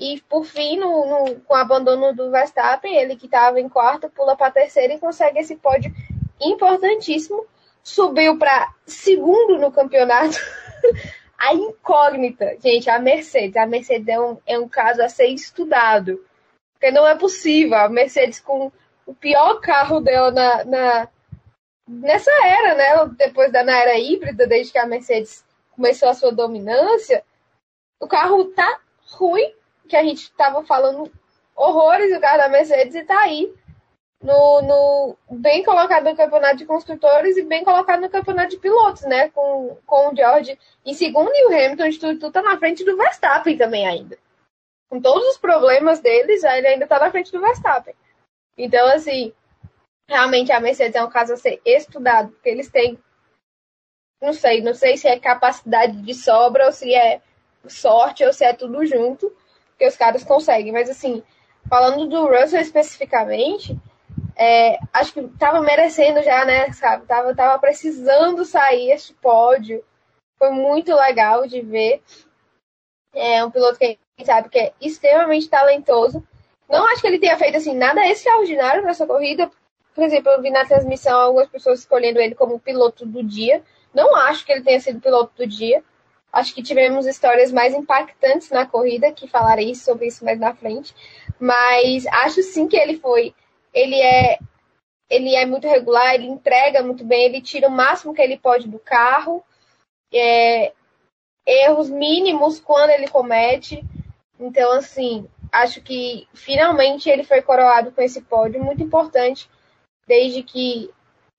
[0.00, 4.08] e por fim, no, no, com o abandono do Verstappen, ele que estava em quarto,
[4.08, 5.94] pula para terceiro e consegue esse pódio
[6.40, 7.46] importantíssimo.
[7.82, 10.38] Subiu para segundo no campeonato.
[11.40, 13.56] a incógnita, gente, a Mercedes.
[13.56, 16.22] A Mercedes é um, é um caso a ser estudado.
[16.74, 17.78] Porque não é possível.
[17.78, 18.70] A Mercedes com
[19.06, 21.08] o pior carro dela na, na
[21.88, 23.14] nessa era, né?
[23.16, 27.24] Depois da na era híbrida, desde que a Mercedes começou a sua dominância,
[27.98, 28.78] o carro tá
[29.12, 29.54] ruim
[29.88, 31.10] que a gente estava falando
[31.56, 33.52] horrores do carro da Mercedes e está aí
[34.22, 39.02] no, no, bem colocado no campeonato de construtores e bem colocado no campeonato de pilotos,
[39.02, 39.30] né?
[39.30, 42.84] Com, com o George em segundo e o Hamilton de tudo, tudo tá na frente
[42.84, 44.18] do Verstappen também ainda.
[44.90, 47.94] Com todos os problemas deles, ele ainda está na frente do Verstappen.
[48.58, 49.32] Então, assim,
[50.06, 52.98] realmente a Mercedes é um caso a ser estudado, porque eles têm,
[54.20, 57.22] não sei, não sei se é capacidade de sobra ou se é
[57.68, 59.34] sorte ou se é tudo junto,
[59.78, 60.72] que os caras conseguem.
[60.72, 61.22] Mas assim,
[61.68, 63.78] falando do Russell especificamente,
[64.42, 66.72] é, acho que tava merecendo já, né?
[66.72, 67.04] Sabe?
[67.04, 69.84] Tava, tava precisando sair este pódio.
[70.38, 72.02] Foi muito legal de ver.
[73.14, 76.26] É um piloto que a gente sabe que é extremamente talentoso.
[76.66, 79.50] Não acho que ele tenha feito assim nada extraordinário nessa corrida.
[79.94, 83.62] Por exemplo, eu vi na transmissão algumas pessoas escolhendo ele como piloto do dia.
[83.92, 85.84] Não acho que ele tenha sido piloto do dia.
[86.32, 90.94] Acho que tivemos histórias mais impactantes na corrida, que falarei sobre isso mais na frente.
[91.38, 93.34] Mas acho sim que ele foi.
[93.72, 94.38] Ele é,
[95.08, 98.68] ele é muito regular, ele entrega muito bem, ele tira o máximo que ele pode
[98.68, 99.44] do carro.
[100.12, 100.72] É,
[101.46, 103.84] erros mínimos quando ele comete.
[104.38, 109.50] Então, assim, acho que finalmente ele foi coroado com esse pódio muito importante,
[110.06, 110.90] desde que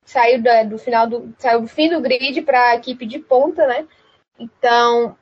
[0.06, 3.66] saiu do, do final do saiu do fim do grid para a equipe de ponta,
[3.66, 3.88] né?
[4.38, 5.16] Então,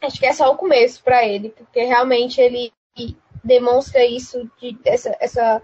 [0.00, 2.72] acho que é só o começo para ele, porque realmente ele
[3.42, 5.62] demonstra isso, de, essa, essa,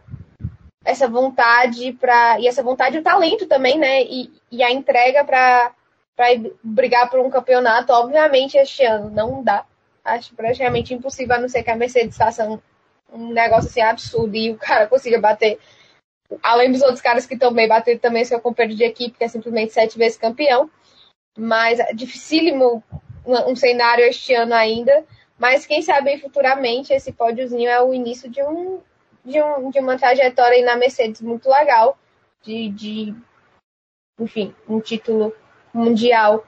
[0.91, 4.03] essa vontade para e essa vontade o talento também, né?
[4.03, 5.73] E, e a entrega para
[6.63, 9.65] brigar por um campeonato, obviamente, este ano não dá.
[10.05, 12.59] Acho praticamente impossível, a não ser que a Mercedes faça um,
[13.13, 15.59] um negócio assim absurdo e o cara consiga bater.
[16.43, 19.73] Além dos outros caras que também bater também seu companheiro de equipe, que é simplesmente
[19.73, 20.71] sete vezes campeão
[21.37, 22.83] mas é dificílimo
[23.25, 25.05] um cenário este ano ainda.
[25.39, 28.81] Mas quem sabe futuramente esse pódiozinho é o início de um
[29.25, 31.99] de, um, de uma trajetória aí na Mercedes muito legal,
[32.43, 33.15] de, de
[34.19, 35.35] enfim, um título
[35.73, 36.45] mundial.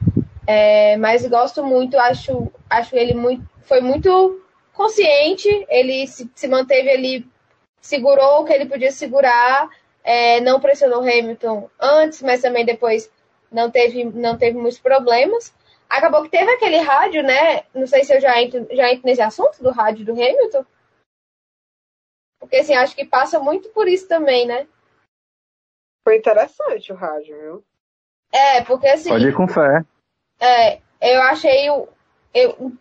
[0.46, 4.42] É, mas gosto muito, acho, acho ele muito, foi muito
[4.72, 7.26] consciente, ele se, se manteve ali,
[7.80, 9.68] segurou o que ele podia segurar,
[10.02, 13.10] é, não pressionou Hamilton antes, mas também depois
[13.50, 15.54] não teve, não teve muitos problemas.
[15.88, 17.64] Acabou que teve aquele rádio, né?
[17.74, 20.64] Não sei se eu já entro, já entro nesse assunto do rádio do Hamilton.
[22.42, 24.66] Porque, assim, acho que passa muito por isso também, né?
[26.02, 27.64] Foi interessante o rádio, viu?
[28.32, 29.10] É, porque assim.
[29.10, 29.84] Pode ir com fé.
[30.40, 31.86] É, eu achei o.
[32.34, 32.72] Eu,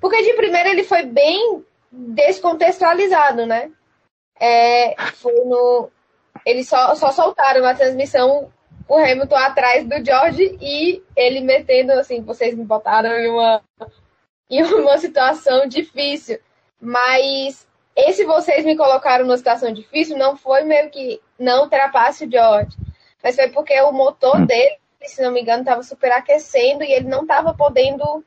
[0.00, 3.72] porque de primeira ele foi bem descontextualizado, né?
[4.38, 5.90] É, foi no.
[6.46, 8.52] Eles só, só soltaram na transmissão
[8.86, 13.62] o Hamilton atrás do George e ele metendo assim, vocês me botaram em uma,
[14.48, 16.38] em uma situação difícil.
[16.80, 17.66] Mas
[17.96, 22.76] esse vocês me colocaram numa situação difícil não foi meio que não ultrapasse o George,
[23.22, 24.46] mas foi porque o motor hum.
[24.46, 28.24] dele, se não me engano, estava superaquecendo e ele não estava podendo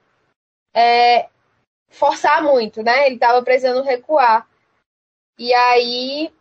[0.73, 1.27] é,
[1.89, 3.05] forçar muito, né?
[3.05, 4.47] Ele estava precisando recuar.
[5.37, 6.31] E aí.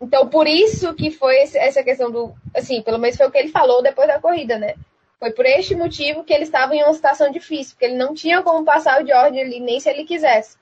[0.00, 2.34] Então, por isso que foi essa questão do.
[2.54, 4.74] Assim, pelo menos foi o que ele falou depois da corrida, né?
[5.18, 8.42] Foi por este motivo que ele estava em uma situação difícil, porque ele não tinha
[8.42, 10.56] como passar o George ali, nem se ele quisesse.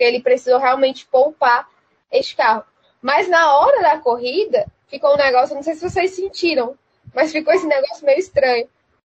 [0.00, 1.68] Porque ele precisou realmente poupar
[2.10, 2.64] este carro.
[3.02, 6.74] Mas na hora da corrida, ficou um negócio, não sei se vocês sentiram,
[7.14, 8.66] mas ficou esse negócio meio estranho.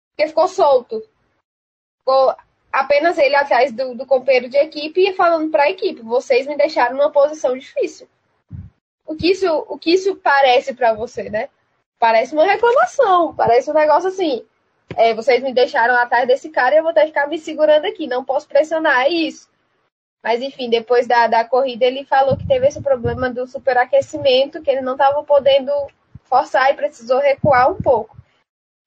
[0.10, 1.02] Porque ficou solto.
[2.00, 2.36] Ficou
[2.74, 6.58] apenas ele atrás do, do companheiro de equipe e falando para a equipe: vocês me
[6.58, 8.06] deixaram numa posição difícil.
[9.06, 11.48] O que isso, o que isso parece para você, né?
[11.98, 14.46] Parece uma reclamação, parece um negócio assim.
[14.98, 17.86] É, vocês me deixaram atrás desse cara e eu vou ter que ficar me segurando
[17.86, 19.50] aqui, não posso pressionar, é isso.
[20.24, 24.70] Mas enfim, depois da, da corrida ele falou que teve esse problema do superaquecimento, que
[24.70, 25.72] ele não estava podendo
[26.24, 28.16] forçar e precisou recuar um pouco.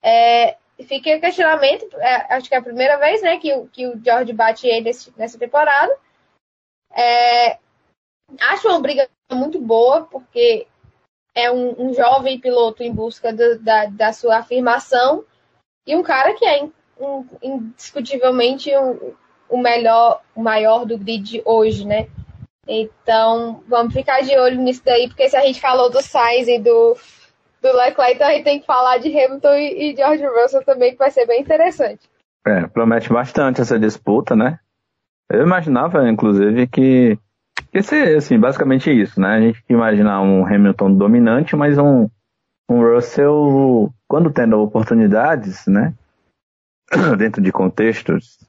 [0.02, 0.56] É,
[0.86, 4.32] fica o questionamento, é, acho que é a primeira vez né, que, que o George
[4.32, 5.96] bate ele nessa temporada.
[6.92, 7.58] É,
[8.40, 10.66] acho uma briga muito boa, porque
[11.34, 15.24] é um, um jovem piloto em busca do, da, da sua afirmação
[15.86, 16.62] e um cara que é
[16.98, 19.16] um, indiscutivelmente o,
[19.54, 22.08] o melhor, o maior do grid hoje, né?
[22.66, 26.58] Então, vamos ficar de olho nisso daí, porque se a gente falou do Sainz e
[26.58, 26.96] do,
[27.62, 30.90] do Leclerc, então a gente tem que falar de Hamilton e, e George Russell também,
[30.90, 32.00] que vai ser bem interessante.
[32.44, 34.58] É, promete bastante essa disputa, né?
[35.30, 37.16] Eu imaginava, inclusive, que
[37.72, 39.28] ia ser, assim, basicamente isso, né?
[39.28, 42.08] A gente imaginar um Hamilton dominante, mas um,
[42.68, 45.94] um Russell, quando tendo oportunidades, né?
[47.16, 48.43] Dentro de contextos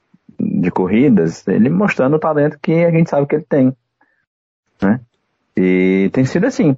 [0.60, 3.76] de corridas, ele mostrando o talento que a gente sabe que ele tem,
[4.80, 5.00] né?
[5.56, 6.76] E tem sido assim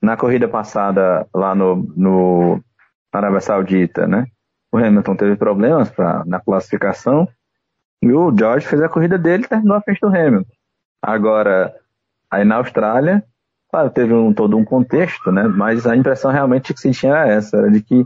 [0.00, 2.60] na corrida passada lá no, no
[3.12, 4.26] Arábia Saudita, né?
[4.70, 7.28] O Hamilton teve problemas pra, na classificação
[8.02, 10.50] e o George fez a corrida dele e terminou à frente do Hamilton.
[11.00, 11.74] Agora,
[12.30, 13.24] aí na Austrália,
[13.70, 15.44] claro, teve um, todo um contexto, né?
[15.44, 18.04] Mas a impressão realmente que se tinha era essa, era de que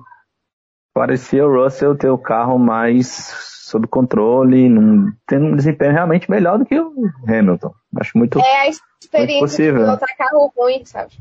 [0.94, 6.58] parecia o Russell ter o carro mais sob controle, num, tendo um desempenho realmente melhor
[6.58, 7.74] do que o Hamilton.
[8.00, 9.78] Acho muito, é a experiência muito possível.
[9.80, 11.12] de pilotar carro ruim, sabe?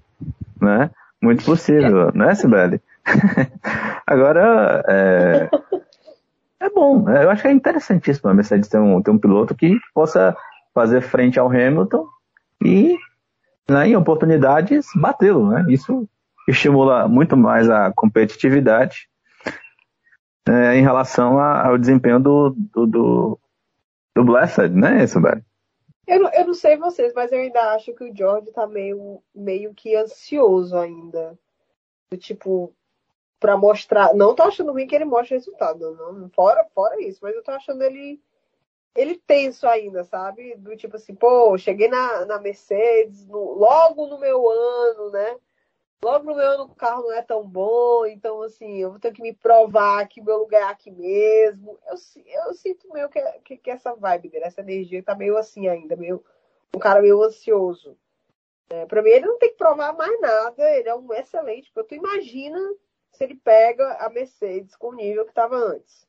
[0.62, 0.90] né?
[1.22, 2.82] Muito possível, né, Sibeli?
[4.06, 5.50] Agora, é,
[6.60, 7.10] é bom.
[7.10, 10.36] É, eu acho que é interessantíssimo a Mercedes ter um, ter um piloto que possa
[10.74, 12.06] fazer frente ao Hamilton
[12.64, 12.98] e,
[13.68, 15.50] né, em oportunidades, batê-lo.
[15.50, 15.66] Né?
[15.70, 16.08] Isso
[16.48, 19.10] estimula muito mais a competitividade
[20.50, 23.40] é, em relação a, ao desempenho do, do, do,
[24.16, 25.44] do Blessed, né, Sibeli?
[26.08, 29.22] Eu não, eu não sei vocês, mas eu ainda acho que o George tá meio,
[29.36, 31.38] meio que ansioso ainda.
[32.18, 32.74] Tipo,
[33.40, 34.14] pra mostrar.
[34.14, 36.30] Não tô achando ruim que ele mostre resultado, não.
[36.30, 38.22] Fora, fora isso, mas eu tô achando ele.
[38.96, 40.56] Ele tenso ainda, sabe?
[40.56, 45.38] Do tipo assim, pô, cheguei na, na Mercedes no, logo no meu ano, né?
[46.04, 50.08] Logo meu carro não é tão bom, então assim, eu vou ter que me provar
[50.08, 51.78] que meu lugar é aqui mesmo.
[51.88, 51.96] Eu,
[52.46, 55.96] eu sinto meio que, que, que essa vibe dele, essa energia tá meio assim ainda,
[55.96, 56.24] meio,
[56.76, 57.98] um cara meio ansioso.
[58.70, 61.72] É, para mim, ele não tem que provar mais nada, ele é um excelente.
[61.74, 62.60] Tu imagina
[63.12, 66.06] se ele pega a Mercedes com o nível que estava antes.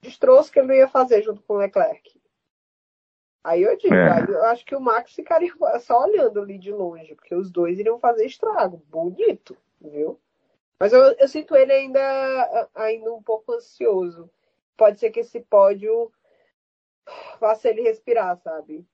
[0.00, 2.20] Destroço que ele não ia fazer junto com o Leclerc.
[3.44, 4.24] Aí eu digo, é.
[4.28, 7.98] eu acho que o Max ficaria só olhando ali de longe, porque os dois iriam
[7.98, 8.82] fazer estrago.
[8.88, 10.20] Bonito, viu?
[10.78, 14.30] Mas eu, eu sinto ele ainda, ainda um pouco ansioso.
[14.76, 16.12] Pode ser que esse pódio
[17.38, 18.86] faça ele respirar, sabe?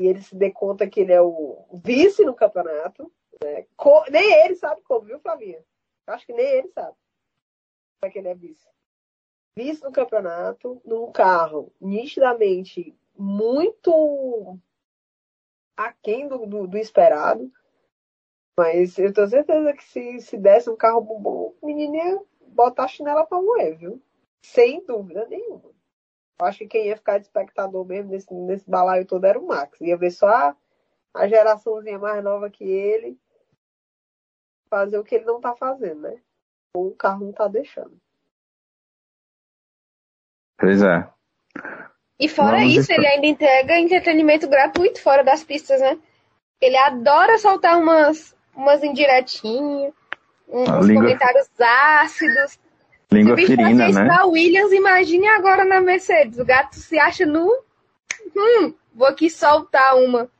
[0.00, 3.12] E ele se dê conta que ele é o vice no campeonato.
[3.42, 3.66] Né?
[4.10, 5.64] Nem ele sabe como, viu, Flavinha?
[6.06, 6.96] Acho que nem ele sabe
[8.00, 8.68] como é que ele é vice.
[9.56, 14.58] Vice no campeonato, num carro nitidamente muito
[15.76, 17.50] aquém do, do, do esperado.
[18.58, 22.84] Mas eu tenho certeza que se, se desse um carro bom, o menino ia botar
[22.84, 24.02] a chinela pra moer, viu?
[24.44, 25.70] Sem dúvida nenhuma.
[26.40, 29.46] Eu acho que quem ia ficar de espectador mesmo nesse, nesse balaio todo era o
[29.46, 29.80] Max.
[29.80, 30.56] Ia ver só a,
[31.14, 33.18] a geraçãozinha mais nova que ele
[34.68, 36.20] fazer o que ele não tá fazendo, né?
[36.74, 38.00] Ou o carro não tá deixando.
[40.58, 41.12] Pois é.
[42.22, 45.98] E fora Vamos isso, ele ainda entrega entretenimento gratuito fora das pistas, né?
[46.60, 49.92] Ele adora soltar umas, umas indiretinhas,
[50.48, 51.02] uns língua...
[51.02, 52.60] comentários ácidos.
[53.10, 54.04] Língua se ferina, né?
[54.04, 56.38] na Williams, imagine agora na Mercedes.
[56.38, 57.50] O gato se acha nu.
[58.36, 60.30] Hum, vou aqui soltar uma.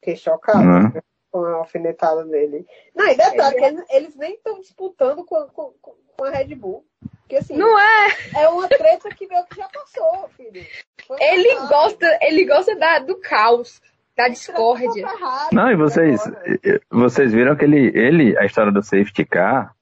[0.00, 1.00] Fiquei chocado uhum.
[1.30, 2.66] com a alfinetada dele.
[2.92, 3.68] Não, e detalhe, é.
[3.68, 6.84] eles, eles nem estão disputando com, com, com a Red Bull.
[7.24, 8.08] Porque assim, Não é?
[8.36, 10.64] é uma treta que meio que já passou, filho.
[11.06, 11.68] Foi Ele passado.
[11.68, 13.80] gosta, ele gosta da, do caos,
[14.16, 15.06] da discórdia.
[15.52, 16.20] Não, e vocês,
[16.90, 19.74] vocês viram que ele, ele, a história do safety car,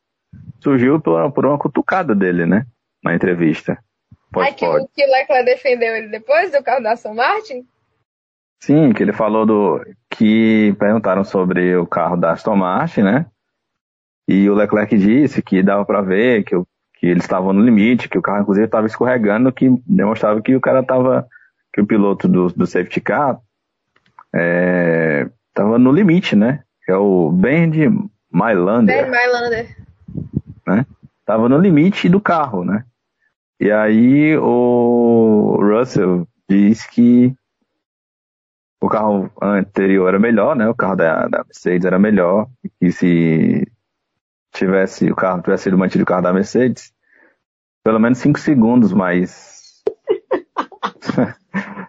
[0.61, 2.65] surgiu por uma, por uma cutucada dele, né?
[3.05, 3.77] Na entrevista.
[4.37, 7.67] Aí que, o- que o Leclerc defendeu ele depois do carro da Aston Martin?
[8.61, 9.85] Sim, que ele falou do.
[10.09, 13.27] que perguntaram sobre o carro da Aston Martin, né?
[14.29, 16.67] E o Leclerc disse que dava pra ver que, o-
[17.03, 20.61] que eles estavam no limite, que o carro inclusive estava escorregando, que demonstrava que o
[20.61, 21.27] cara estava.
[21.75, 23.41] que o piloto do, do safety car
[25.49, 26.63] estava no limite, né?
[26.85, 27.73] Que é o Ben
[28.31, 29.11] Mailander.
[29.11, 29.77] Mylander.
[31.27, 32.85] Tava no limite do carro, né?
[33.59, 37.35] E aí o Russell diz que
[38.81, 40.69] o carro anterior era melhor, né?
[40.69, 42.47] O carro da, da Mercedes era melhor.
[42.81, 43.67] E se
[44.53, 46.93] tivesse o carro tivesse sido mantido o carro da Mercedes,
[47.83, 49.83] pelo menos 5 segundos mais.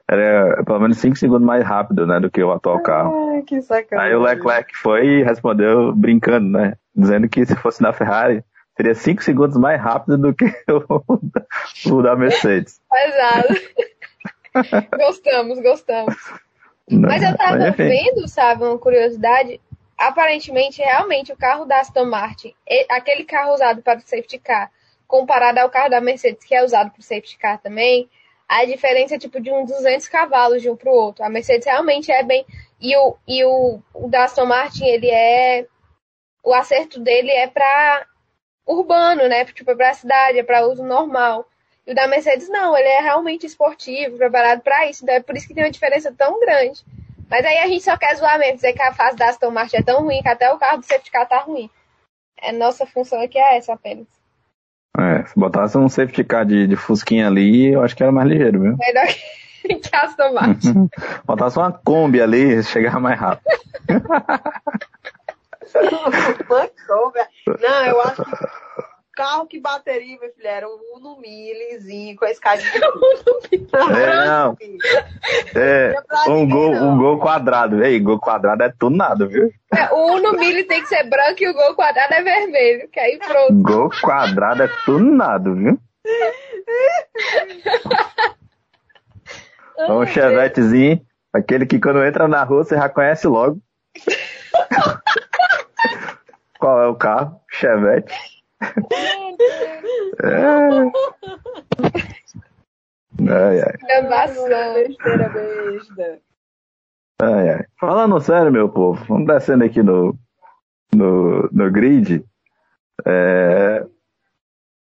[0.10, 2.20] era pelo menos 5 segundos mais rápido, né?
[2.20, 3.34] Do que o atual carro.
[3.36, 4.12] Ai, que sacanagem.
[4.12, 6.76] Aí o Leclerc foi e respondeu brincando, né?
[6.96, 8.44] Dizendo que se fosse na Ferrari,
[8.76, 12.80] seria 5 segundos mais rápido do que o, o da Mercedes.
[12.90, 13.60] Pesado.
[14.98, 16.16] gostamos, gostamos.
[16.92, 17.88] Mas eu tava Enfim.
[17.88, 19.60] vendo, sabe, uma curiosidade.
[20.08, 22.54] Aparentemente, realmente, o carro da Aston Martin,
[22.90, 24.70] aquele carro usado para o safety car,
[25.08, 28.10] comparado ao carro da Mercedes, que é usado para o safety car também,
[28.48, 31.24] a diferença é tipo de uns 200 cavalos de um para o outro.
[31.24, 32.46] A Mercedes realmente é bem.
[32.82, 35.66] E o, e o, o da Aston Martin, ele é.
[36.44, 38.06] O acerto dele é para
[38.68, 39.46] urbano, né?
[39.46, 41.48] Tipo, para a cidade, é para uso normal.
[41.88, 45.04] E o da Mercedes não, ele é realmente esportivo, preparado para isso.
[45.04, 46.84] Então é por isso que tem uma diferença tão grande.
[47.34, 49.78] Mas aí a gente só quer zoar mesmo, dizer que a fase da Aston Martin
[49.78, 51.68] é tão ruim que até o carro do safety car tá ruim.
[52.40, 54.06] É, nossa função aqui é essa apenas.
[54.96, 58.30] É, se botasse um safety car de, de Fusquinha ali, eu acho que era mais
[58.30, 58.78] ligeiro, viu?
[58.78, 60.88] Melhor que, que a Aston Martin.
[61.26, 63.50] Botasse uma Kombi ali, chegava mais rápido.
[65.74, 67.20] Uma Kombi.
[67.60, 68.32] Não, eu acho que
[69.16, 72.72] carro que bateria, meu filho, era um Uno Millizinho com a escadinha.
[73.74, 74.58] É, não.
[75.56, 75.94] É,
[76.28, 76.94] um gol, não.
[76.94, 77.84] um gol quadrado.
[77.84, 79.52] Ei, gol quadrado é tunado, viu?
[79.74, 82.90] É, o Uno Mille tem que ser branco e o gol quadrado é vermelho.
[82.90, 83.54] Que aí pronto.
[83.54, 85.80] Gol quadrado é tunado, viu?
[89.76, 91.02] É um chevetezinho,
[91.34, 93.60] aquele que quando entra na rua você já conhece logo.
[96.60, 97.42] Qual é o carro?
[97.50, 98.14] Chevette.
[100.24, 101.04] É.
[103.30, 103.78] Ai, ai.
[104.88, 106.20] Besteira, besta.
[107.22, 107.66] ai, ai.
[107.80, 110.18] Falando sério, meu povo, vamos descendo aqui no,
[110.94, 112.26] no, no grid.
[113.06, 113.86] É...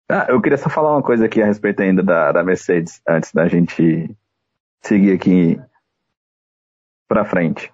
[0.08, 3.32] Ah, eu queria só falar uma coisa aqui a respeito ainda da, da Mercedes, antes
[3.32, 4.14] da gente
[4.82, 5.60] seguir aqui
[7.08, 7.72] pra frente.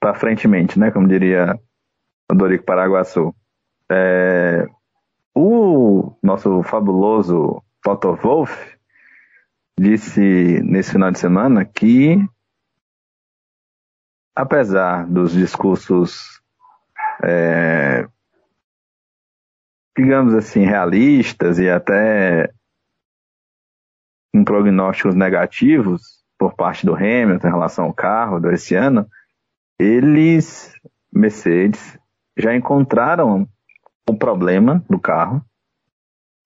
[0.00, 0.90] Pra frentemente, né?
[0.90, 1.58] Como diria
[2.30, 3.34] o Dorico Paraguaçu.
[3.90, 4.66] É...
[5.38, 8.78] O nosso fabuloso Toto Wolff
[9.78, 12.26] disse nesse final de semana que,
[14.34, 16.40] apesar dos discursos,
[17.22, 18.08] é,
[19.94, 22.50] digamos assim, realistas e até
[24.32, 29.06] com prognósticos negativos por parte do Hamilton em relação ao carro desse ano,
[29.78, 30.72] eles,
[31.12, 31.98] Mercedes,
[32.38, 33.46] já encontraram
[34.08, 35.44] o problema do carro,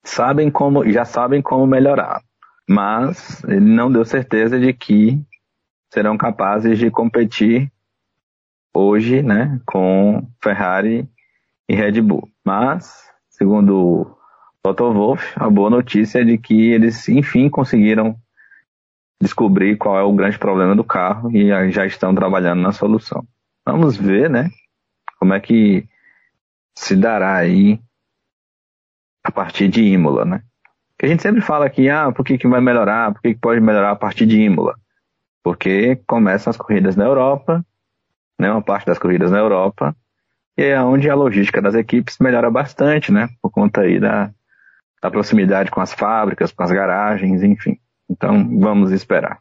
[0.05, 2.23] sabem como, já sabem como melhorar
[2.71, 5.21] mas ele não deu certeza de que
[5.93, 7.69] serão capazes de competir
[8.73, 11.05] hoje, né, com Ferrari
[11.69, 12.31] e Red Bull.
[12.47, 14.17] Mas, segundo
[14.63, 18.15] Toto Wolff, a boa notícia é de que eles, enfim, conseguiram
[19.21, 23.27] descobrir qual é o grande problema do carro e já estão trabalhando na solução.
[23.67, 24.49] Vamos ver, né,
[25.19, 25.89] como é que
[26.77, 27.81] se dará aí
[29.25, 30.43] a partir de Imola, né?
[30.99, 33.13] Que a gente sempre fala aqui, ah, por que, que vai melhorar?
[33.13, 34.75] Por que, que pode melhorar a partir de Imola?
[35.43, 37.65] Porque começam as corridas na Europa,
[38.39, 39.97] né, uma parte das corridas na Europa,
[40.57, 43.29] e é onde a logística das equipes melhora bastante, né?
[43.41, 44.31] Por conta aí da,
[45.01, 47.79] da proximidade com as fábricas, com as garagens, enfim.
[48.09, 49.39] Então, vamos esperar.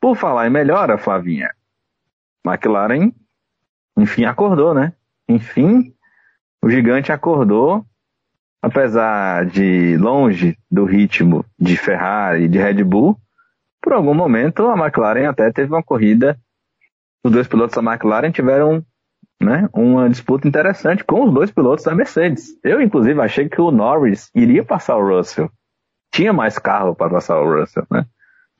[0.00, 1.50] Por falar em melhora, Flavinha,
[2.46, 3.12] McLaren,
[3.96, 4.92] enfim, acordou, né?
[5.28, 5.94] Enfim,
[6.62, 7.84] o gigante acordou
[8.62, 13.18] apesar de longe do ritmo de Ferrari e de Red Bull,
[13.82, 16.38] por algum momento a McLaren até teve uma corrida.
[17.24, 18.84] Os dois pilotos da McLaren tiveram
[19.40, 22.56] né, uma disputa interessante com os dois pilotos da Mercedes.
[22.62, 25.50] Eu, inclusive, achei que o Norris iria passar o Russell.
[26.14, 28.06] Tinha mais carro para passar o Russell, né?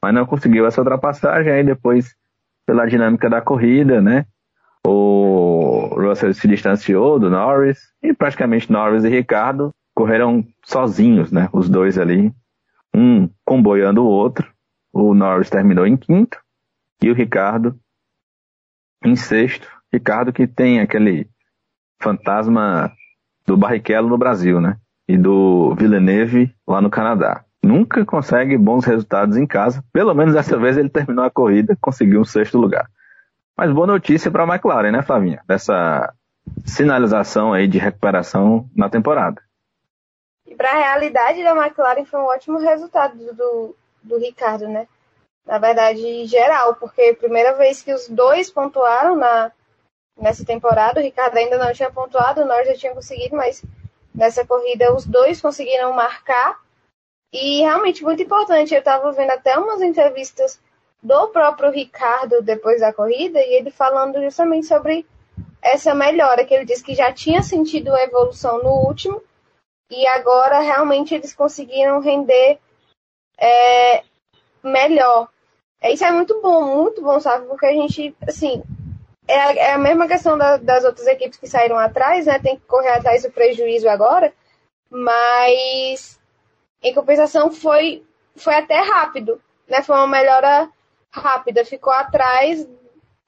[0.03, 1.53] Mas não conseguiu essa ultrapassagem.
[1.53, 2.16] Aí depois,
[2.66, 4.26] pela dinâmica da corrida, né?
[4.84, 5.51] O
[5.88, 11.48] Russell se distanciou do Norris e praticamente Norris e Ricardo correram sozinhos, né?
[11.52, 12.32] Os dois ali,
[12.94, 14.50] um comboiando o outro.
[14.92, 16.38] O Norris terminou em quinto
[17.02, 17.78] e o Ricardo
[19.04, 19.68] em sexto.
[19.92, 21.28] Ricardo que tem aquele
[22.00, 22.92] fantasma
[23.46, 24.76] do Barrichello no Brasil, né?
[25.08, 27.44] E do Villeneuve lá no Canadá.
[27.62, 29.84] Nunca consegue bons resultados em casa.
[29.92, 32.88] Pelo menos dessa vez ele terminou a corrida, conseguiu um sexto lugar.
[33.57, 35.42] Mas boa notícia para a McLaren, né, Flavinha?
[35.46, 36.14] Dessa
[36.64, 39.42] sinalização aí de recuperação na temporada.
[40.46, 44.88] E para a realidade da McLaren foi um ótimo resultado do, do Ricardo, né?
[45.46, 49.50] Na verdade, geral, porque a primeira vez que os dois pontuaram na,
[50.16, 53.64] nessa temporada, o Ricardo ainda não tinha pontuado, o Norris já tinha conseguido, mas
[54.14, 56.61] nessa corrida os dois conseguiram marcar.
[57.32, 60.61] E realmente muito importante, eu estava vendo até umas entrevistas
[61.03, 65.05] do próprio Ricardo depois da corrida e ele falando justamente sobre
[65.61, 69.22] essa melhora, que ele disse que já tinha sentido a evolução no último
[69.90, 72.59] e agora realmente eles conseguiram render
[73.38, 74.03] é,
[74.62, 75.28] melhor.
[75.80, 77.46] É, isso é muito bom, muito bom, sabe?
[77.46, 78.62] Porque a gente, assim,
[79.26, 82.38] é a, é a mesma questão da, das outras equipes que saíram atrás, né?
[82.38, 84.32] Tem que correr atrás do prejuízo agora,
[84.88, 86.20] mas
[86.82, 88.05] em compensação foi,
[88.36, 89.82] foi até rápido, né?
[89.82, 90.70] Foi uma melhora
[91.12, 92.66] rápida, ficou atrás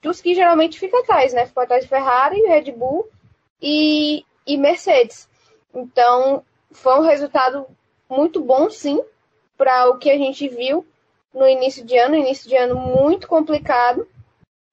[0.01, 1.45] dos que geralmente ficam atrás, né?
[1.45, 3.07] Ficou atrás de Ferrari, Red Bull
[3.61, 5.29] e, e Mercedes.
[5.73, 7.65] Então, foi um resultado
[8.09, 9.03] muito bom, sim,
[9.57, 10.85] para o que a gente viu
[11.33, 14.07] no início de ano, início de ano muito complicado,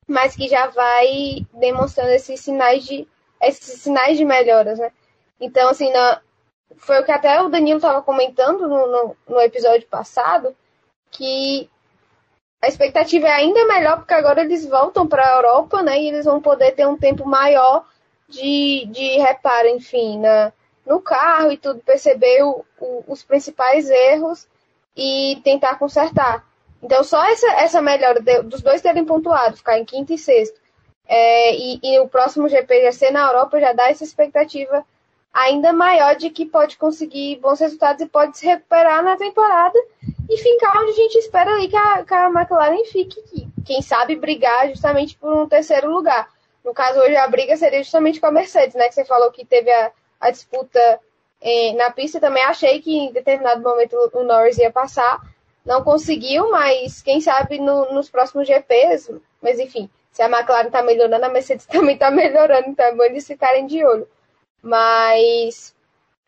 [0.06, 3.06] mas que já vai demonstrando esses sinais de
[3.40, 4.92] esses sinais de melhoras, né?
[5.40, 6.20] Então, assim, na,
[6.76, 10.56] foi o que até o Danilo estava comentando no, no, no, episódio passado,
[11.10, 11.68] que
[12.62, 16.00] a expectativa é ainda melhor, porque agora eles voltam para a Europa, né?
[16.00, 17.84] E eles vão poder ter um tempo maior
[18.28, 20.52] de, de reparo, enfim, na,
[20.86, 24.46] no carro e tudo, perceber o, o, os principais erros
[24.96, 26.46] e tentar consertar.
[26.80, 30.60] Então, só essa, essa melhora de, dos dois terem pontuado, ficar em quinto e sexto,
[31.06, 34.84] é, e, e, o próximo GP já ser na Europa, já dá essa expectativa
[35.32, 39.78] ainda maior de que pode conseguir bons resultados e pode se recuperar na temporada
[40.28, 43.80] e ficar onde a gente espera ali que a, que a McLaren fique, que, quem
[43.80, 46.28] sabe brigar justamente por um terceiro lugar.
[46.64, 48.88] No caso, hoje a briga seria justamente com a Mercedes, né?
[48.88, 51.00] Que você falou que teve a, a disputa
[51.40, 52.20] eh, na pista.
[52.20, 55.20] Também achei que em determinado momento o Norris ia passar.
[55.64, 59.10] Não conseguiu, mas quem sabe no, nos próximos GPs.
[59.40, 62.68] Mas enfim, se a McLaren está melhorando, a Mercedes também está melhorando.
[62.68, 64.06] Então é bom eles ficarem de olho.
[64.62, 65.74] Mas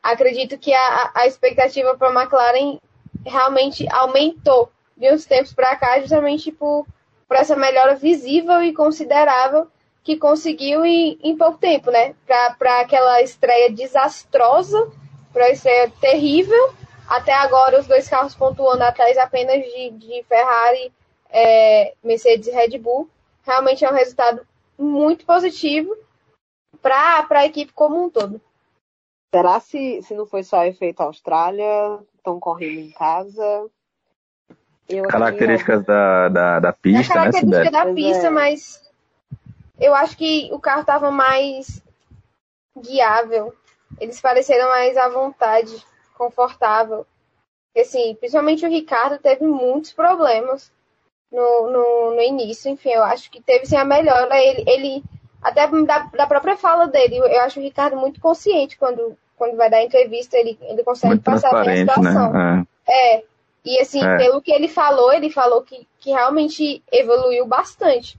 [0.03, 2.78] acredito que a, a expectativa para a McLaren
[3.24, 6.87] realmente aumentou de uns tempos para cá, justamente por,
[7.26, 9.68] por essa melhora visível e considerável
[10.03, 12.14] que conseguiu em, em pouco tempo, né?
[12.59, 14.91] Para aquela estreia desastrosa,
[15.32, 16.74] para estreia terrível.
[17.09, 20.93] Até agora, os dois carros pontuando atrás apenas de, de Ferrari,
[21.30, 23.09] é, Mercedes e Red Bull.
[23.47, 24.47] Realmente é um resultado
[24.78, 25.97] muito positivo
[26.85, 28.39] para a equipe como um todo.
[29.35, 33.70] Será se, se não foi só efeito Austrália, estão correndo em casa?
[34.87, 38.30] Eu características aqui, da, da, da pista, é né, característica da pista, é.
[38.30, 38.82] mas
[39.80, 41.82] eu acho que o carro estava mais
[42.78, 43.55] guiável.
[43.99, 45.74] Eles pareceram mais à vontade,
[46.16, 47.07] confortável.
[47.76, 50.70] Assim, principalmente o Ricardo teve muitos problemas
[51.32, 52.70] no, no, no início.
[52.70, 54.37] Enfim, eu acho que teve sim a melhora.
[54.37, 55.05] Ele, ele
[55.45, 59.68] até da, da própria fala dele, eu acho o Ricardo muito consciente quando, quando vai
[59.68, 62.32] dar entrevista, ele, ele consegue muito passar bem a situação.
[62.32, 62.64] Né?
[62.88, 63.16] É.
[63.16, 63.24] é.
[63.62, 64.16] E assim, é.
[64.16, 68.18] pelo que ele falou, ele falou que, que realmente evoluiu bastante.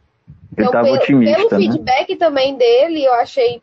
[0.54, 1.50] Então, pelo, pelo né?
[1.50, 3.62] feedback também dele, eu achei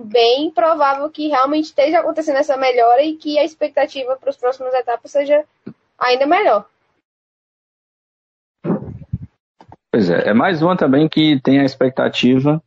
[0.00, 4.74] bem provável que realmente esteja acontecendo essa melhora e que a expectativa para as próximas
[4.74, 5.44] etapas seja
[5.98, 6.66] ainda melhor.
[9.90, 12.62] Pois é, é mais uma também que tem a expectativa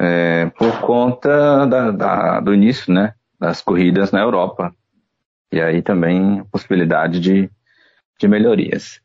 [0.00, 4.74] é, por conta da, da, do início né, das corridas na Europa.
[5.52, 7.50] E aí também possibilidade de,
[8.18, 9.00] de melhorias.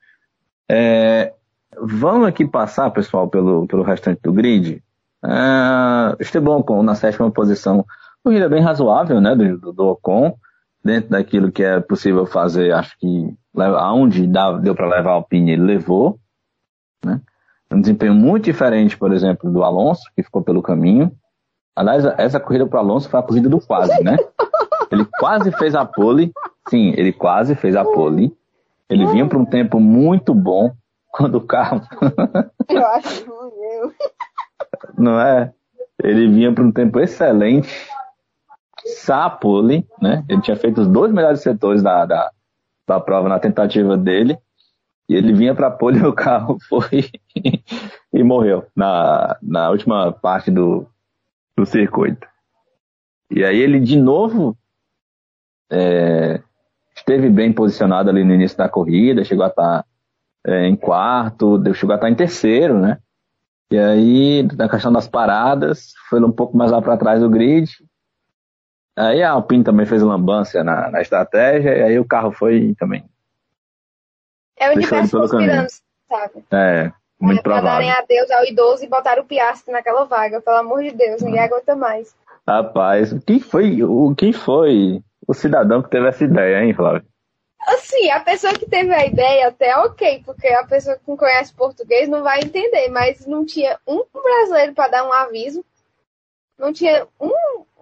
[0.70, 1.34] É,
[1.80, 4.82] Vamos aqui passar, pessoal, pelo, pelo restante do grid.
[5.24, 7.86] Uh, Esteban Ocon na sétima posição.
[8.24, 10.38] Corrida bem razoável, né, do, do Ocon.
[10.84, 15.54] Dentro daquilo que é possível fazer, acho que aonde dá, deu para levar a Alpine,
[15.54, 16.20] ele levou.
[17.04, 17.20] Né?
[17.76, 21.12] Um desempenho muito diferente, por exemplo, do Alonso, que ficou pelo caminho.
[21.76, 24.16] Aliás, essa corrida para o Alonso foi a corrida do quase, né?
[24.90, 26.32] Ele quase fez a pole.
[26.70, 28.36] Sim, ele quase fez a pole.
[28.90, 30.72] Ele vinha para um tempo muito bom
[31.12, 31.82] quando o carro.
[32.70, 33.94] Eu acho eu.
[34.98, 35.52] Não é?
[36.02, 37.70] Ele vinha para um tempo excelente.
[38.86, 40.24] Sapole, né?
[40.30, 42.32] Ele tinha feito os dois melhores setores da, da,
[42.88, 44.38] da prova na tentativa dele.
[45.10, 47.10] E ele vinha para a pole e o carro foi
[48.14, 50.88] e morreu na, na última parte do,
[51.58, 52.28] do circuito.
[53.30, 54.58] E aí ele de novo
[55.72, 56.42] é,
[56.96, 59.86] esteve bem posicionado ali no início da corrida, chegou a estar tá,
[60.46, 63.00] é, em quarto, chegou a estar tá em terceiro, né?
[63.72, 67.70] E aí, na questão das paradas, foi um pouco mais lá para trás do grid.
[68.96, 73.04] Aí a Alpine também fez lambança na, na estratégia, e aí o carro foi também.
[74.58, 75.68] É o universo conspirando,
[76.08, 76.46] sabe?
[76.52, 77.70] É, muito é, provável.
[77.70, 81.42] darem adeus ao idoso e botar o Piastri naquela vaga, pelo amor de Deus, ninguém
[81.42, 81.46] hum.
[81.46, 82.16] aguenta mais.
[82.48, 87.04] Rapaz, quem foi, o, quem foi o cidadão que teve essa ideia, hein, Flávio?
[87.68, 91.52] Assim, a pessoa que teve a ideia até ok, porque a pessoa que não conhece
[91.54, 95.66] português não vai entender, mas não tinha um brasileiro para dar um aviso,
[96.60, 97.34] não tinha um,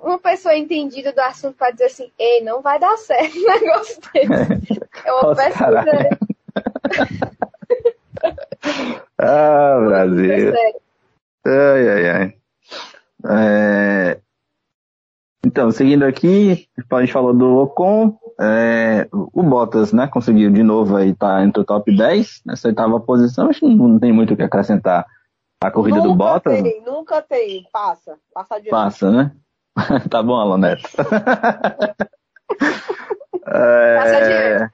[0.02, 4.02] uma pessoa entendida do assunto para dizer assim, ei, não vai dar certo o negócio
[4.14, 4.84] desse.
[5.06, 6.20] É uma péssima ideia.
[9.24, 10.54] ah, Brasil.
[11.46, 12.34] Ai, ai, ai.
[13.26, 14.20] É...
[15.46, 20.96] Então, seguindo aqui, a gente falou do Ocon, é, o Bottas, né, conseguiu de novo
[20.96, 24.34] aí estar tá entre o top 10, nessa oitava posição, acho que não tem muito
[24.34, 25.06] o que acrescentar
[25.62, 26.62] a corrida nunca do Bottas.
[26.62, 28.72] Tem, nunca tem, passa, passa adiante.
[28.72, 29.32] Passa, né?
[30.10, 30.88] tá bom, Aloneto.
[33.46, 34.74] é, passa adiante.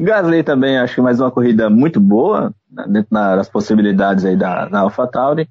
[0.00, 4.66] Gasly também, acho que mais uma corrida muito boa, né, dentro das possibilidades aí da,
[4.66, 5.48] da AlphaTauri.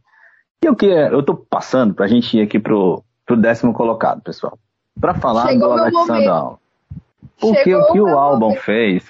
[0.63, 4.21] E o que é, eu tô passando pra gente ir aqui pro, pro décimo colocado,
[4.21, 4.57] pessoal.
[4.99, 6.57] Para falar Chegou do Alexander Albon.
[7.39, 9.05] Porque Chegou o que o Albon fez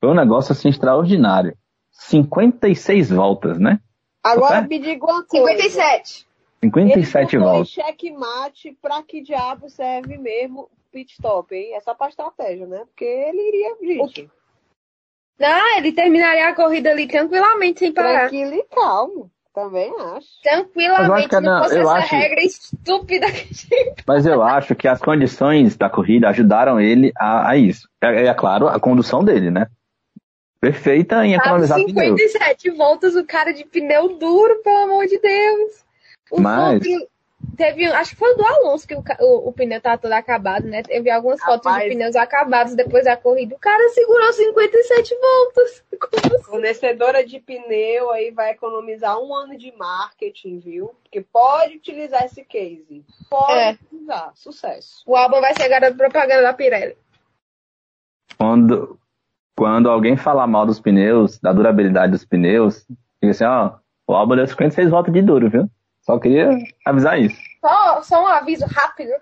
[0.00, 1.56] foi um negócio assim extraordinário.
[1.90, 3.80] 56 voltas, né?
[4.22, 5.62] Agora me diga uma coisa.
[5.62, 6.26] 57.
[6.60, 7.68] 57 Ele voltas.
[7.68, 11.74] checkmate, pra que diabo serve mesmo pit stop, hein?
[11.74, 12.84] É só pra estratégia, né?
[12.86, 14.30] Porque ele iria, gente.
[15.38, 18.28] Não, ele terminaria a corrida ali tranquilamente, sem parar.
[18.28, 19.30] Tranquilo e calmo.
[19.54, 20.26] Também acho.
[20.42, 22.14] Tranquilamente, eu não, fosse eu essa acho...
[22.14, 23.48] regra estúpida que
[24.06, 27.88] Mas eu acho que as condições da corrida ajudaram ele a, a isso.
[28.00, 29.66] É, é, claro, a condução dele, né?
[30.60, 32.76] Perfeita em economizar 57 pneu.
[32.76, 35.84] voltas, o cara de pneu duro, pelo amor de Deus.
[36.30, 36.80] O Mas...
[37.56, 40.82] Teve, acho que foi do Alonso que o, o, o pneu tá todo acabado, né?
[40.82, 43.54] Teve algumas Rapaz, fotos de pneus acabados depois da corrida.
[43.54, 45.84] O cara segurou 57 voltas.
[46.18, 46.42] Assim?
[46.44, 50.90] Fornecedora de pneu aí vai economizar um ano de marketing, viu?
[51.02, 53.04] Porque pode utilizar esse case.
[53.30, 53.72] Pode é.
[53.72, 54.32] utilizar.
[54.34, 55.02] Sucesso.
[55.06, 56.96] O álbum vai ser garoto propaganda da Pirelli.
[58.36, 58.98] Quando,
[59.56, 62.84] quando alguém falar mal dos pneus, da durabilidade dos pneus,
[63.20, 65.70] fica assim, ó, o álbum deu 56 voltas de duro, viu?
[66.08, 66.56] Só queria
[66.86, 67.38] avisar isso.
[67.60, 69.12] Só, só um aviso rápido.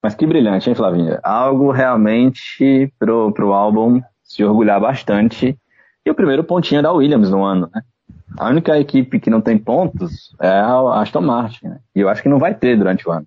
[0.00, 1.18] Mas que brilhante, hein, Flavinha?
[1.24, 5.58] Algo realmente pro, pro álbum se orgulhar bastante.
[6.06, 7.82] E o primeiro pontinho da Williams no ano, né?
[8.38, 11.80] A única equipe que não tem pontos é a Aston Martin, né?
[11.92, 13.26] E eu acho que não vai ter durante o ano.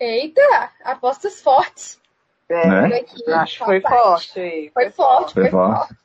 [0.00, 2.00] Eita, apostas fortes.
[2.48, 3.04] É, né?
[3.34, 4.32] acho que foi forte.
[4.32, 5.84] Foi, foi forte, foi, foi forte.
[5.84, 6.01] forte.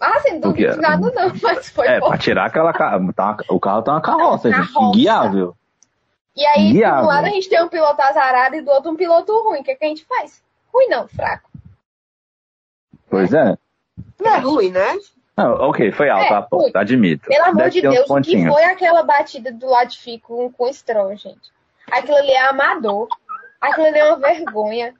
[0.00, 2.08] Ah, sem dúvida de nada não, mas foi É, bom.
[2.08, 2.72] pra tirar aquela...
[2.72, 4.72] Tá, o carro tá uma carroça, gente.
[4.72, 4.96] Carroça.
[4.96, 5.56] Guiável.
[6.36, 7.02] E aí, Guiável.
[7.02, 9.60] do lado a gente tem um piloto azarado e do outro um piloto ruim.
[9.60, 10.40] O que, é que a gente faz?
[10.72, 11.50] Ruim não, fraco.
[13.10, 13.56] Pois é.
[14.20, 14.96] Não é ruim, né?
[15.36, 17.28] Não, ok, foi alto, é, a ponta, admito.
[17.28, 20.72] Pelo amor Deve de Deus, o que foi aquela batida do Latifi com, com o
[20.72, 21.52] Stroll, gente?
[21.90, 23.08] Aquilo ali é amador.
[23.60, 24.94] Aquilo ali é uma vergonha.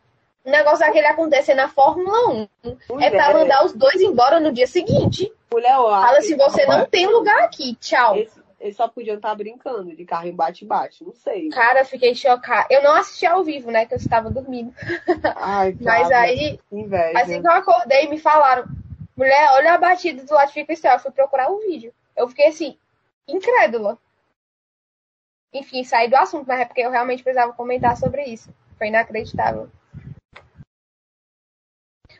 [0.48, 2.48] O negócio daquele acontecer na Fórmula 1
[2.88, 3.06] Mulher.
[3.06, 5.30] é pra mandar os dois embora no dia seguinte.
[5.52, 8.16] Mulher, Fala assim, você não tem lugar aqui, tchau.
[8.16, 11.50] Esse, eles só podiam estar brincando de carro em bate-bate, não sei.
[11.50, 12.66] Cara, fiquei chocada.
[12.70, 13.84] Eu não assisti ao vivo, né?
[13.84, 14.72] Que eu estava dormindo.
[15.36, 17.20] Ai, Mas aí, inveja.
[17.20, 18.64] assim que eu acordei, me falaram:
[19.14, 21.92] mulher, olha a batida do lado fica Eu fui procurar o vídeo.
[22.16, 22.78] Eu fiquei assim,
[23.28, 23.98] incrédula.
[25.52, 28.48] Enfim, saí do assunto, mas é porque eu realmente precisava comentar sobre isso.
[28.78, 29.68] Foi inacreditável.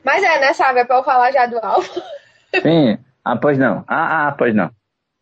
[0.04, 0.80] Mas é, né, sabe?
[0.80, 2.02] É pra eu falar já do álbum.
[2.62, 2.98] Sim.
[3.24, 3.84] Ah, pois não.
[3.86, 4.70] Ah, ah, pois não.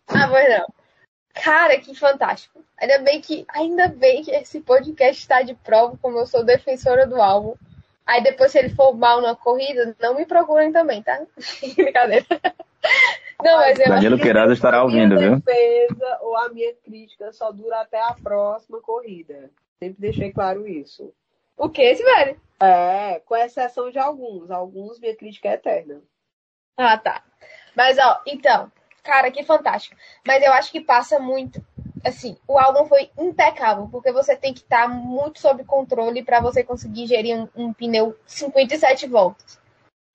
[0.08, 0.66] Ah, pois não.
[1.34, 2.64] Cara, que fantástico.
[2.78, 7.06] Ainda bem que, ainda bem que esse podcast está de prova, como eu sou defensora
[7.06, 7.54] do álbum.
[8.06, 11.20] Aí depois, se ele for mal na corrida, não me procurem também, tá?
[11.76, 12.26] Brincadeira.
[13.42, 15.36] Não, mas eu Danilo Queiroz estará a minha ouvindo, viu?
[15.40, 19.50] defesa ou a minha crítica só dura até a próxima corrida.
[19.78, 21.12] Sempre deixei claro isso.
[21.56, 22.40] O que esse velho?
[22.60, 24.50] É, com exceção de alguns.
[24.50, 26.02] Alguns, minha crítica é eterna.
[26.76, 27.22] Ah, tá.
[27.74, 28.70] Mas, ó, então,
[29.02, 29.96] cara, que fantástico.
[30.26, 31.64] Mas eu acho que passa muito.
[32.04, 36.62] Assim, o álbum foi impecável, porque você tem que estar muito sob controle para você
[36.62, 39.58] conseguir gerir um, um pneu 57 voltas.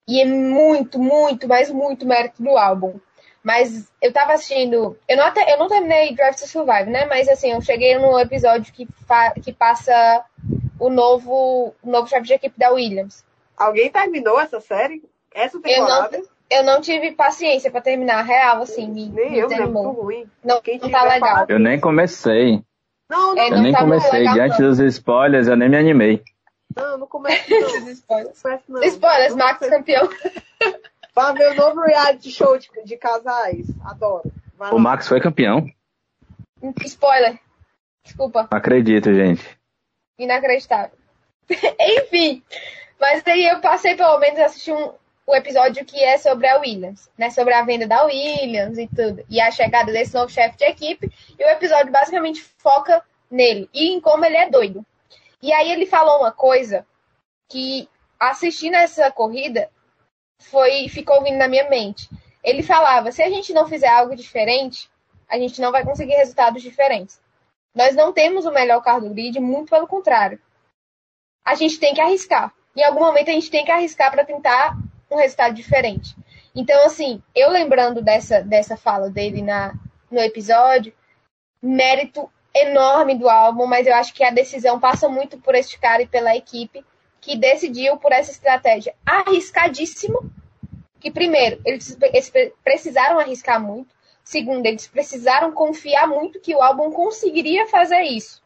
[0.08, 2.98] E é muito, muito, mas muito mérito do álbum.
[3.42, 4.98] Mas eu tava assistindo.
[5.08, 7.06] Eu não, até, eu não terminei Drive to Survive, né?
[7.06, 10.24] Mas assim, eu cheguei no episódio que, fa, que passa
[10.84, 13.24] o novo, o novo chefe de equipe da Williams.
[13.56, 15.02] Alguém terminou essa série?
[15.34, 16.22] Essa Eu não, temporada?
[16.50, 19.84] eu não tive paciência pra terminar, real, assim, me, Nem me eu, desanimou.
[19.84, 20.30] Muito ruim.
[20.44, 21.46] Não, Quem não tá legal.
[21.48, 22.62] Eu nem comecei.
[23.08, 24.18] Não, não, É, Eu não nem tá comecei.
[24.20, 24.68] legal, Diante não.
[24.70, 26.22] dos spoilers, eu nem me animei.
[26.74, 27.88] não, não comece não.
[27.90, 28.42] Spoilers.
[28.68, 28.84] Não não.
[28.84, 30.08] Spoilers, Não Max campeão.
[31.14, 33.66] Vai ver o novo reality show de, de casais.
[33.84, 34.32] Adoro.
[34.56, 34.80] Vai O lá.
[34.80, 35.66] Max foi campeão.
[36.84, 37.38] Spoiler.
[38.04, 39.46] Desculpa, Não acredito, gente.
[40.18, 40.96] Inacreditável.
[41.80, 42.42] Enfim,
[43.00, 44.92] mas daí eu passei pelo menos a assistir um,
[45.26, 47.30] o episódio que é sobre a Williams, né?
[47.30, 49.24] Sobre a venda da Williams e tudo.
[49.28, 51.10] E a chegada desse novo chefe de equipe.
[51.38, 54.84] E o episódio basicamente foca nele e em como ele é doido.
[55.40, 56.86] E aí ele falou uma coisa
[57.48, 57.88] que
[58.18, 59.70] assistindo essa corrida
[60.38, 62.08] foi ficou vindo na minha mente.
[62.42, 64.90] Ele falava: se a gente não fizer algo diferente,
[65.28, 67.20] a gente não vai conseguir resultados diferentes.
[67.74, 70.38] Nós não temos o melhor carro do grid, muito pelo contrário.
[71.44, 72.54] A gente tem que arriscar.
[72.76, 74.76] Em algum momento a gente tem que arriscar para tentar
[75.10, 76.14] um resultado diferente.
[76.54, 79.74] Então, assim, eu lembrando dessa, dessa fala dele na,
[80.10, 80.92] no episódio,
[81.62, 86.02] mérito enorme do álbum, mas eu acho que a decisão passa muito por este cara
[86.02, 86.84] e pela equipe
[87.20, 90.20] que decidiu por essa estratégia arriscadíssima.
[91.00, 93.94] Que, primeiro, eles, eles precisaram arriscar muito.
[94.24, 98.42] Segundo, eles precisaram confiar muito que o álbum conseguiria fazer isso.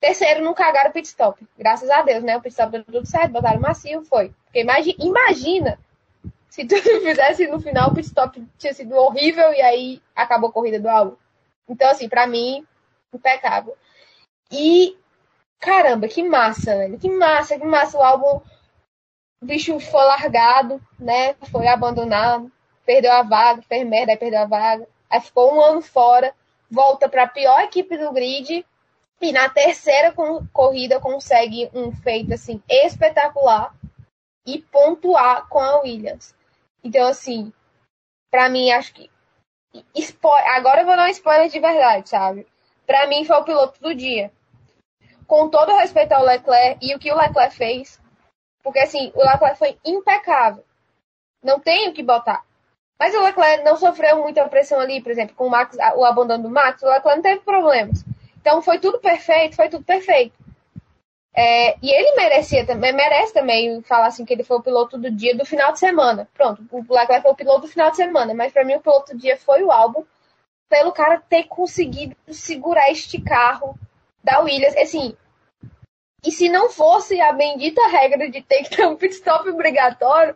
[0.00, 1.46] Terceiro, não cagaram o pit stop.
[1.56, 2.36] Graças a Deus, né?
[2.36, 4.32] O pit stop deu tudo certo, botaram macio, foi.
[4.44, 5.78] Porque imagina, imagina
[6.48, 10.52] se tu fizesse no final o pit stop tinha sido horrível e aí acabou a
[10.52, 11.16] corrida do álbum.
[11.68, 12.66] Então, assim, pra mim,
[13.12, 13.76] impecável.
[14.50, 14.96] E,
[15.58, 16.98] caramba, que massa, velho.
[16.98, 17.98] Que massa, que massa.
[17.98, 18.40] O álbum,
[19.42, 21.34] o bicho foi largado, né?
[21.50, 22.50] Foi abandonado
[22.86, 24.88] perdeu a vaga, fez merda, aí perdeu a vaga.
[25.10, 26.32] Aí ficou um ano fora,
[26.70, 28.64] volta para a pior equipe do grid
[29.20, 30.14] e na terceira
[30.52, 33.74] corrida consegue um feito assim espetacular
[34.46, 36.34] e pontuar com a Williams.
[36.82, 37.52] Então assim,
[38.30, 39.10] para mim acho que
[40.54, 42.46] agora eu vou dar um spoiler de verdade, sabe?
[42.86, 44.32] Para mim foi o piloto do dia.
[45.26, 48.00] Com todo respeito ao Leclerc e o que o Leclerc fez,
[48.62, 50.64] porque assim, o Leclerc foi impecável.
[51.42, 52.45] Não tem o que botar.
[52.98, 56.44] Mas o Leclerc não sofreu muita pressão ali, por exemplo, com o, Max, o abandono
[56.44, 58.04] do Max, o Leclerc não teve problemas.
[58.40, 60.34] Então foi tudo perfeito, foi tudo perfeito.
[61.38, 65.10] É, e ele merecia também, merece também falar assim que ele foi o piloto do
[65.10, 66.26] dia do final de semana.
[66.32, 69.12] Pronto, o Leclerc foi o piloto do final de semana, mas para mim o piloto
[69.12, 70.02] do dia foi o álbum,
[70.66, 73.78] pelo cara ter conseguido segurar este carro
[74.24, 74.76] da Williams.
[74.78, 75.14] Assim,
[76.24, 80.34] e se não fosse a bendita regra de ter que ter um pit stop obrigatório,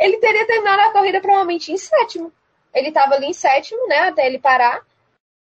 [0.00, 2.32] ele teria terminado a corrida provavelmente em sétimo.
[2.74, 4.80] Ele estava ali em sétimo, né, até ele parar.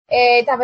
[0.10, 0.64] É, estava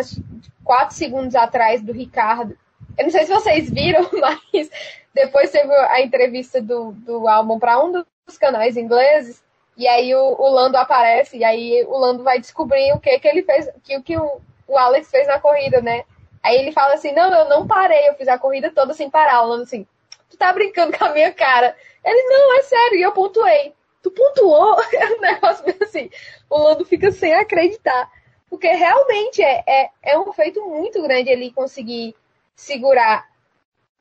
[0.64, 2.58] quatro segundos atrás do Ricardo.
[2.98, 4.68] Eu não sei se vocês viram, mas
[5.14, 9.42] depois teve a entrevista do, do álbum para um dos canais ingleses.
[9.76, 13.28] E aí o, o, Lando aparece, e aí o Lando vai descobrir o que, que
[13.28, 16.04] ele fez, que o que o, o Alex fez na corrida, né?
[16.42, 19.42] Aí ele fala assim, não, eu não parei, eu fiz a corrida toda sem parar.
[19.42, 19.86] O Lando assim,
[20.28, 21.76] tu tá brincando com a minha cara.
[22.08, 23.74] Ele, não, é sério, e eu pontuei.
[24.02, 24.76] Tu pontuou?
[24.92, 26.10] É um negócio assim.
[26.48, 28.10] O Lando fica sem acreditar.
[28.48, 32.14] Porque realmente é, é, é um feito muito grande ele conseguir
[32.56, 33.28] segurar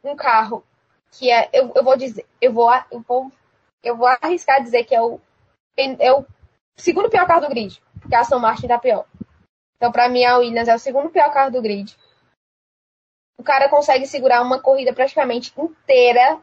[0.03, 0.63] um carro
[1.11, 1.49] que é.
[1.51, 3.31] Eu, eu vou dizer, eu vou, eu vou,
[3.83, 5.19] eu vou arriscar dizer que é o,
[5.75, 6.25] é o
[6.77, 7.81] segundo pior carro do grid.
[7.99, 9.05] Porque a Aston Martin tá pior.
[9.75, 11.95] Então, pra mim, a Williams é o segundo pior carro do grid.
[13.37, 16.41] O cara consegue segurar uma corrida praticamente inteira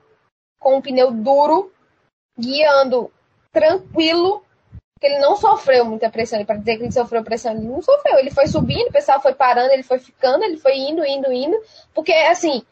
[0.58, 1.72] com um pneu duro,
[2.38, 3.12] guiando
[3.52, 4.44] tranquilo,
[5.06, 6.44] ele não sofreu muita pressão.
[6.44, 8.18] Para dizer que ele sofreu pressão, ele não sofreu.
[8.18, 11.56] Ele foi subindo, o pessoal foi parando, ele foi ficando, ele foi indo, indo, indo.
[11.94, 12.62] Porque, assim,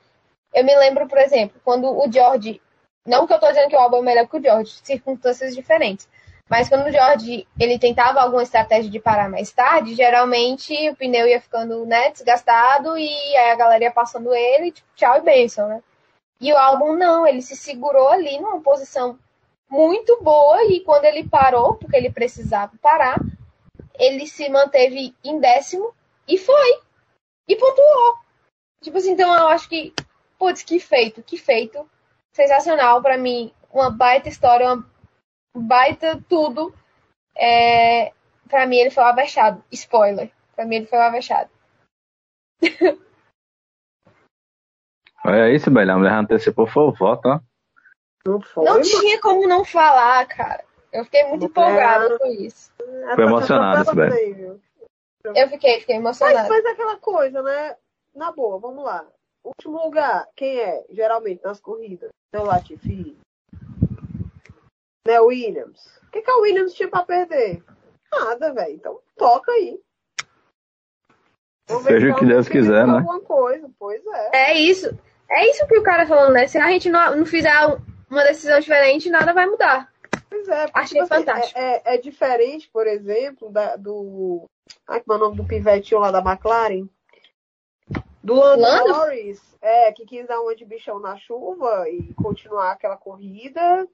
[0.55, 2.61] eu me lembro, por exemplo, quando o George.
[3.07, 6.09] Não que eu tô dizendo que o álbum é melhor que o George, circunstâncias diferentes.
[6.49, 11.27] Mas quando o George ele tentava alguma estratégia de parar mais tarde, geralmente o pneu
[11.27, 15.67] ia ficando né, desgastado e aí a galera ia passando ele, tipo, tchau e benção,
[15.69, 15.83] né?
[16.43, 19.17] E o álbum não, ele se segurou ali numa posição
[19.71, 23.17] muito boa e quando ele parou, porque ele precisava parar,
[23.95, 25.95] ele se manteve em décimo
[26.27, 26.81] e foi.
[27.49, 28.19] E pontuou.
[28.83, 29.95] Tipo assim, então eu acho que,
[30.37, 31.89] putz, que feito, que feito.
[32.33, 34.85] Sensacional para mim, uma baita história, uma
[35.55, 36.75] baita tudo.
[37.37, 38.13] É,
[38.49, 39.63] para mim ele foi um avexado.
[39.71, 40.33] Spoiler.
[40.57, 41.51] Pra mim ele foi um avexado.
[45.25, 45.97] Olha isso, Belhão.
[45.97, 47.41] A mulher antecipou foi o voto, ó.
[48.27, 48.65] Não foi.
[48.65, 50.65] Não tinha como não falar, cara.
[50.93, 52.71] Eu fiquei muito empolgada com isso.
[52.81, 54.61] É, Foi tá atropelando esse aí, viu?
[55.25, 56.49] Eu fiquei, fiquei Mas, emocionada.
[56.49, 57.77] mas é aquela coisa, né?
[58.15, 59.07] Na boa, vamos lá.
[59.45, 60.85] Último lugar, quem é?
[60.91, 62.11] Geralmente nas corridas.
[62.33, 63.17] É o Latifi.
[65.07, 66.01] Né, o Williams.
[66.07, 67.63] O que, que a Williams tinha pra perder?
[68.13, 68.75] Nada, velho.
[68.75, 69.81] Então toca aí.
[71.69, 72.99] Vamos ver Seja se o que Deus quiser, né?
[72.99, 74.51] Alguma coisa, pois é.
[74.51, 74.97] É isso.
[75.35, 76.47] É isso que o cara falando, né?
[76.47, 77.53] Se a gente não, não fizer
[78.11, 79.91] uma decisão diferente, nada vai mudar.
[80.29, 80.67] Pois é.
[80.67, 81.59] porque, Achei tipo assim, fantástico.
[81.59, 84.45] É, é- é diferente, por exemplo, da, do.
[84.87, 86.87] Ai, como é o nome do pivetinho lá da McLaren?
[88.23, 88.89] Do Lando Lando?
[88.89, 93.89] Norris, é, que quis dar uma de bichão na chuva e continuar aquela corrida.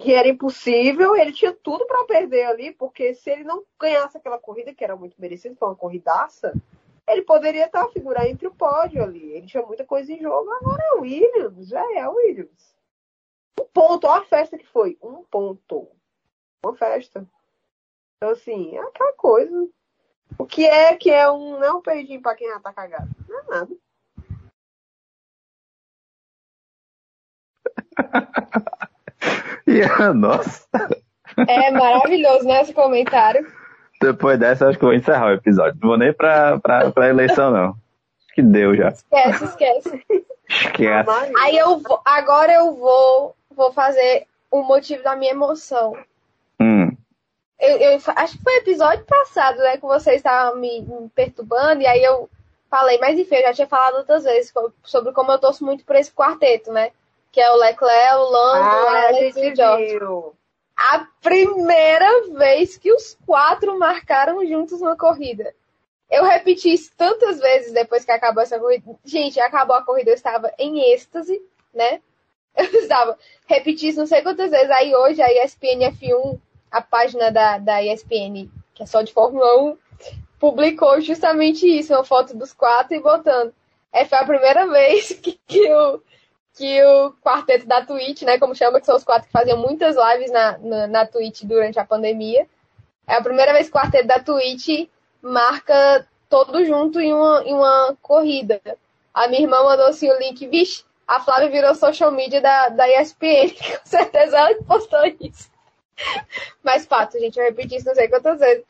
[0.00, 4.38] Que era impossível, ele tinha tudo pra perder ali, porque se ele não ganhasse aquela
[4.38, 6.52] corrida, que era muito merecido, foi uma corridaça,
[7.08, 9.32] ele poderia estar a figurar entre o pódio ali.
[9.32, 12.76] Ele tinha muita coisa em jogo, agora é o Williams, já é o Williams.
[13.60, 14.98] Um ponto, olha a festa que foi.
[15.02, 15.88] Um ponto.
[16.64, 17.26] Uma festa.
[18.16, 19.68] Então, assim, é aquela coisa.
[20.38, 21.58] O que é que é um.
[21.58, 23.08] Não é um peidinho pra quem já tá cagado.
[23.28, 23.76] Não é nada.
[29.66, 29.84] E,
[30.14, 30.66] nossa,
[31.46, 32.62] É maravilhoso, né?
[32.62, 33.46] Esse comentário.
[34.00, 35.78] Depois dessa, acho que eu vou encerrar o episódio.
[35.80, 37.68] Não vou nem pra, pra, pra eleição, não.
[37.68, 38.88] Acho que deu já.
[38.88, 40.06] Esquece, esquece.
[40.48, 41.10] Esquece.
[41.40, 45.96] Aí eu vou, agora eu vou, vou fazer o motivo da minha emoção.
[46.60, 46.90] Hum.
[47.60, 49.76] Eu, eu acho que foi episódio passado, né?
[49.76, 52.30] Que vocês estavam me, me perturbando, e aí eu
[52.70, 54.52] falei, mas enfim, eu já tinha falado outras vezes
[54.84, 56.92] sobre como eu torço muito por esse quarteto, né?
[57.32, 60.37] Que é o Leclerc, o Lando, o ah, a Alex e o viu.
[60.78, 65.52] A primeira vez que os quatro marcaram juntos uma corrida.
[66.08, 68.96] Eu repeti isso tantas vezes depois que acabou essa corrida.
[69.04, 71.42] Gente, acabou a corrida, eu estava em êxtase,
[71.74, 72.00] né?
[72.56, 73.16] Eu estava.
[73.46, 74.70] Repeti isso não sei quantas vezes.
[74.70, 79.62] Aí hoje a ESPN F1, a página da, da ESPN, que é só de Fórmula
[79.62, 79.78] 1,
[80.40, 83.52] publicou justamente isso, uma foto dos quatro e botando.
[83.92, 86.02] É, foi a primeira vez que, que o,
[86.58, 89.94] que o quarteto da Twitch, né, como chama, que são os quatro que faziam muitas
[89.94, 92.48] lives na, na, na Twitch durante a pandemia.
[93.06, 94.90] É a primeira vez que o quarteto da Twitch
[95.22, 98.60] marca todo junto em uma, em uma corrida.
[99.14, 103.00] A minha irmã mandou assim o link, vixe, a Flávia virou social media da, da
[103.00, 105.48] ESPN, com certeza ela postou isso.
[106.62, 108.64] Mas fato, gente, eu repeti isso não sei quantas vezes.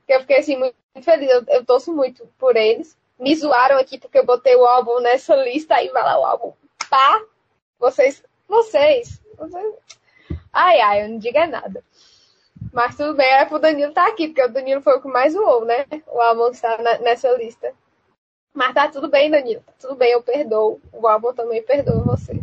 [0.00, 2.98] Porque eu fiquei assim muito feliz, eu, eu torço muito por eles.
[3.18, 6.52] Me zoaram aqui porque eu botei o álbum nessa lista, aí vai lá o álbum.
[6.90, 7.22] Pá!
[7.78, 9.20] Vocês, vocês.
[10.52, 11.82] Ai, ai, eu não digo é nada.
[12.72, 15.32] Mas tudo bem, é pro Danilo estar aqui, porque o Danilo foi o que mais
[15.32, 15.86] zoou, né?
[16.08, 17.72] O álbum está nessa lista.
[18.52, 19.62] Mas tá tudo bem, Danilo.
[19.64, 20.80] Tá tudo bem, eu perdoo.
[20.92, 22.40] O álbum também perdoa você.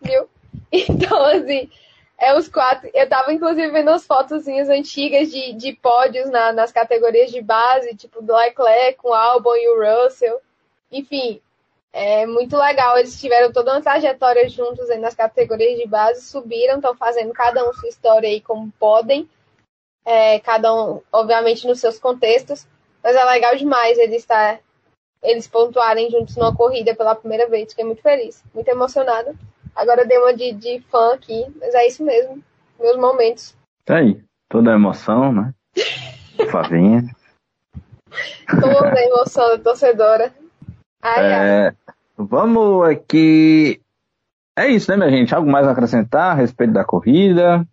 [0.00, 0.28] Viu?
[0.76, 1.70] Então, assim,
[2.18, 2.90] é os quatro.
[2.92, 7.94] Eu tava, inclusive, vendo as fotozinhas antigas de, de pódios na- nas categorias de base,
[7.94, 10.40] tipo do Leclerc com o Albon e o Russell.
[10.90, 11.40] Enfim,
[11.96, 12.98] é muito legal.
[12.98, 17.66] Eles tiveram toda uma trajetória juntos aí nas categorias de base, subiram, estão fazendo cada
[17.68, 19.30] um sua história aí como podem.
[20.04, 22.66] É, cada um, obviamente, nos seus contextos.
[23.00, 24.58] Mas é legal demais eles estar
[25.22, 27.70] eles pontuarem juntos numa corrida pela primeira vez.
[27.70, 29.32] Fiquei muito feliz, muito emocionada.
[29.74, 32.42] Agora eu dei uma de, de fã aqui, mas é isso mesmo.
[32.78, 33.56] Meus momentos.
[33.84, 34.20] Tá aí.
[34.48, 35.54] Toda a emoção, né?
[36.50, 37.04] Favinha.
[38.60, 40.34] Toda a emoção da torcedora.
[41.00, 41.76] Ai, ai.
[42.16, 43.80] Vamos aqui.
[44.56, 45.34] É isso, né, minha gente?
[45.34, 47.66] Algo mais a acrescentar a respeito da corrida?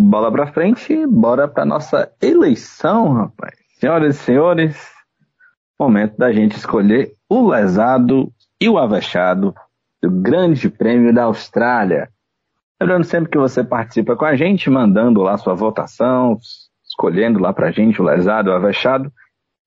[0.00, 3.54] Bola pra frente, bora pra nossa eleição, rapaz.
[3.78, 4.92] Senhoras e senhores,
[5.78, 9.54] momento da gente escolher o lesado e o avexado
[10.02, 12.08] do Grande Prêmio da Austrália.
[12.80, 16.38] Lembrando sempre que você participa com a gente, mandando lá sua votação,
[16.84, 19.12] escolhendo lá pra gente o lesado o avexado,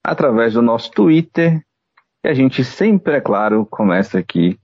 [0.05, 1.61] através do nosso Twitter.
[2.23, 4.59] E a gente sempre, é claro, começa aqui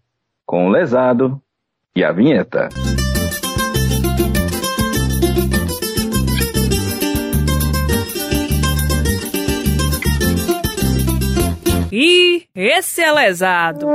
[0.45, 1.41] com o lesado
[1.95, 2.69] e a vinheta.
[12.55, 13.88] esse é lesado.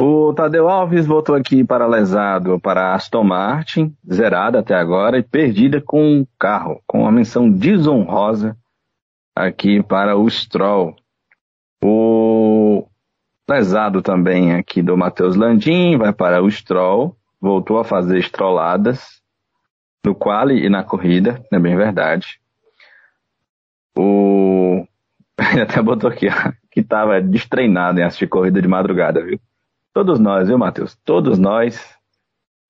[0.00, 5.80] O Tadeu Alves voltou aqui para lesado para Aston Martin, zerada até agora e perdida
[5.80, 8.56] com um carro, com uma menção desonrosa
[9.34, 10.94] aqui para o Stroll.
[11.82, 12.86] O
[13.48, 19.20] lesado também aqui do Matheus Landim vai para o Stroll, voltou a fazer estroladas
[20.04, 22.40] no quali e na corrida, é bem verdade.
[23.96, 24.86] O
[25.52, 26.28] ele até botou aqui,
[26.78, 29.40] que estava destreinado em assistir corrida de madrugada, viu?
[29.92, 30.96] Todos nós, viu, Matheus?
[31.04, 31.96] Todos nós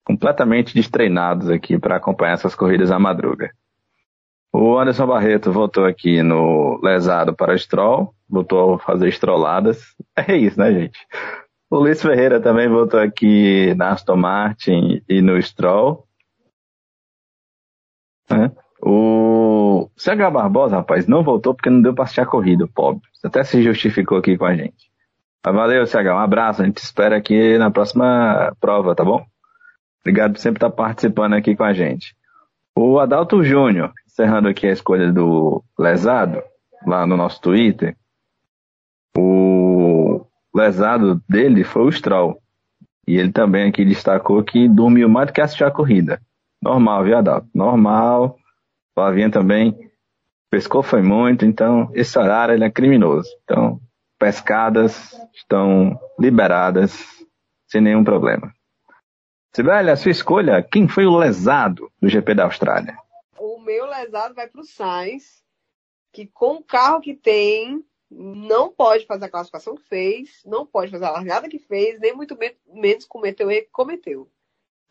[0.03, 3.51] completamente destreinados aqui para acompanhar essas corridas à madruga.
[4.51, 9.95] O Anderson Barreto voltou aqui no lesado para Stroll, voltou a fazer estroladas.
[10.27, 10.99] É isso, né, gente?
[11.69, 16.05] O Luiz Ferreira também voltou aqui na Aston Martin e no Stroll.
[18.31, 18.51] É.
[18.81, 23.01] O CH Barbosa, rapaz, não voltou porque não deu para assistir a corrida, pobre.
[23.23, 24.89] Até se justificou aqui com a gente.
[25.45, 26.61] Mas valeu, CH, um abraço.
[26.61, 29.25] A gente espera aqui na próxima prova, tá bom?
[30.01, 32.15] Obrigado por sempre estar participando aqui com a gente.
[32.75, 36.41] O Adalto Júnior, encerrando aqui a escolha do lesado,
[36.85, 37.95] lá no nosso Twitter.
[39.17, 40.25] O
[40.55, 42.41] lesado dele foi o Stroll.
[43.07, 46.21] E ele também aqui destacou que dormiu mais do que assistir a corrida.
[46.61, 47.47] Normal, viu, Adalto?
[47.53, 48.37] Normal.
[48.99, 49.89] Flavinha também
[50.51, 53.29] pescou foi muito, então esse horário ele é criminoso.
[53.45, 53.79] Então,
[54.19, 57.01] pescadas estão liberadas
[57.65, 58.53] sem nenhum problema.
[59.55, 62.97] Sibeli, a sua escolha, quem foi o lesado do GP da Austrália?
[63.37, 65.45] O meu lesado vai para o Sainz,
[66.11, 67.81] que com o carro que tem,
[68.11, 72.13] não pode fazer a classificação que fez, não pode fazer a largada que fez, nem
[72.13, 74.29] muito menos cometeu o erro que cometeu.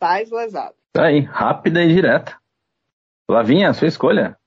[0.01, 0.75] Sainz lesado.
[0.93, 2.39] Tá aí, rápida e direta.
[3.31, 4.37] Lavinha, sua escolha.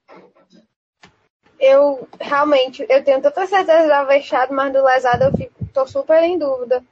[1.58, 6.22] Eu realmente, eu tenho tanta certeza do Avechado, mas do Lesado eu fico, tô super
[6.22, 6.82] em dúvida.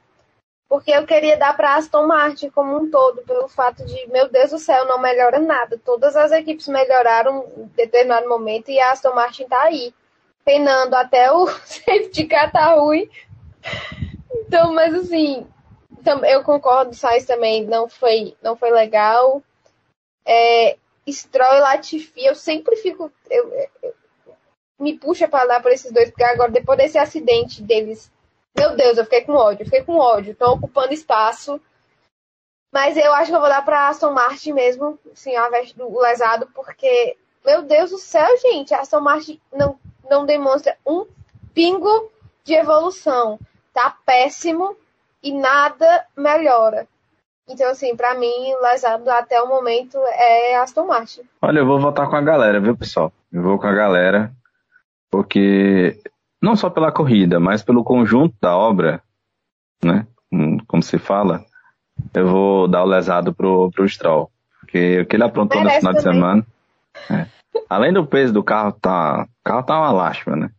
[0.69, 4.51] Porque eu queria dar para Aston Martin como um todo, pelo fato de, meu Deus
[4.51, 5.77] do céu, não melhora nada.
[5.83, 9.93] Todas as equipes melhoraram em determinado momento e a Aston Martin tá aí,
[10.45, 13.09] penando até o safety car tá ruim.
[14.33, 15.45] Então, mas assim,
[16.23, 19.43] eu concordo, o Sainz também não foi, não foi legal.
[20.25, 20.77] É,
[21.09, 23.11] Stroll e Latifi, eu sempre fico.
[23.29, 23.51] Eu,
[23.81, 23.93] eu,
[24.79, 28.11] me puxa para lá por esses dois, porque agora, depois desse acidente deles,
[28.57, 31.61] meu Deus, eu fiquei com ódio, eu fiquei com ódio, estão ocupando espaço.
[32.73, 35.99] Mas eu acho que eu vou dar para Aston Martin mesmo, assim, ao invés do
[35.99, 39.79] lesado, porque, meu Deus do céu, gente, a Aston Martin não,
[40.09, 41.05] não demonstra um
[41.53, 42.11] pingo
[42.43, 43.39] de evolução.
[43.73, 44.75] Tá péssimo
[45.21, 46.87] e nada melhora.
[47.47, 51.21] Então, assim, para mim, lesado até o momento é Aston Martin.
[51.41, 53.11] Olha, eu vou votar com a galera, viu, pessoal?
[53.31, 54.31] Eu vou com a galera,
[55.09, 55.99] porque
[56.41, 59.01] não só pela corrida, mas pelo conjunto da obra,
[59.83, 60.07] né?
[60.31, 61.43] Hum, como se fala,
[62.13, 64.31] eu vou dar o lesado pro, pro Stroll.
[64.61, 66.11] Porque o que ele aprontou Merece no final também.
[66.11, 66.47] de semana.
[67.09, 67.27] É,
[67.69, 69.23] além do peso do carro, tá.
[69.23, 70.51] O carro tá uma lástima, né?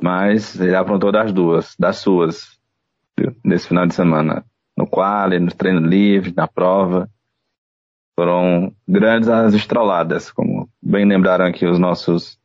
[0.00, 2.58] Mas ele aprontou das duas, das suas,
[3.18, 3.34] viu?
[3.44, 4.44] nesse final de semana
[4.78, 7.10] no quali, no treino livre, na prova.
[8.16, 12.38] Foram grandes as estroladas, como bem lembraram aqui os nossos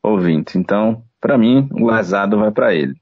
[0.00, 0.54] ouvintes.
[0.54, 2.94] Então, para mim, o lesado vai para ele.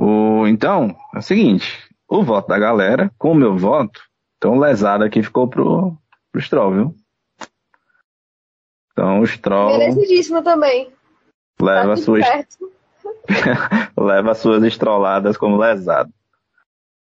[0.00, 4.00] O, então, é o seguinte, o voto da galera, com o meu voto,
[4.36, 5.96] então o lesado aqui ficou pro,
[6.32, 6.94] pro Stroll, viu?
[8.92, 9.78] Então o Stroll...
[9.78, 10.92] Merecidíssimo também.
[11.60, 12.26] Leva, tá suas,
[13.96, 16.12] leva suas estroladas como lesado.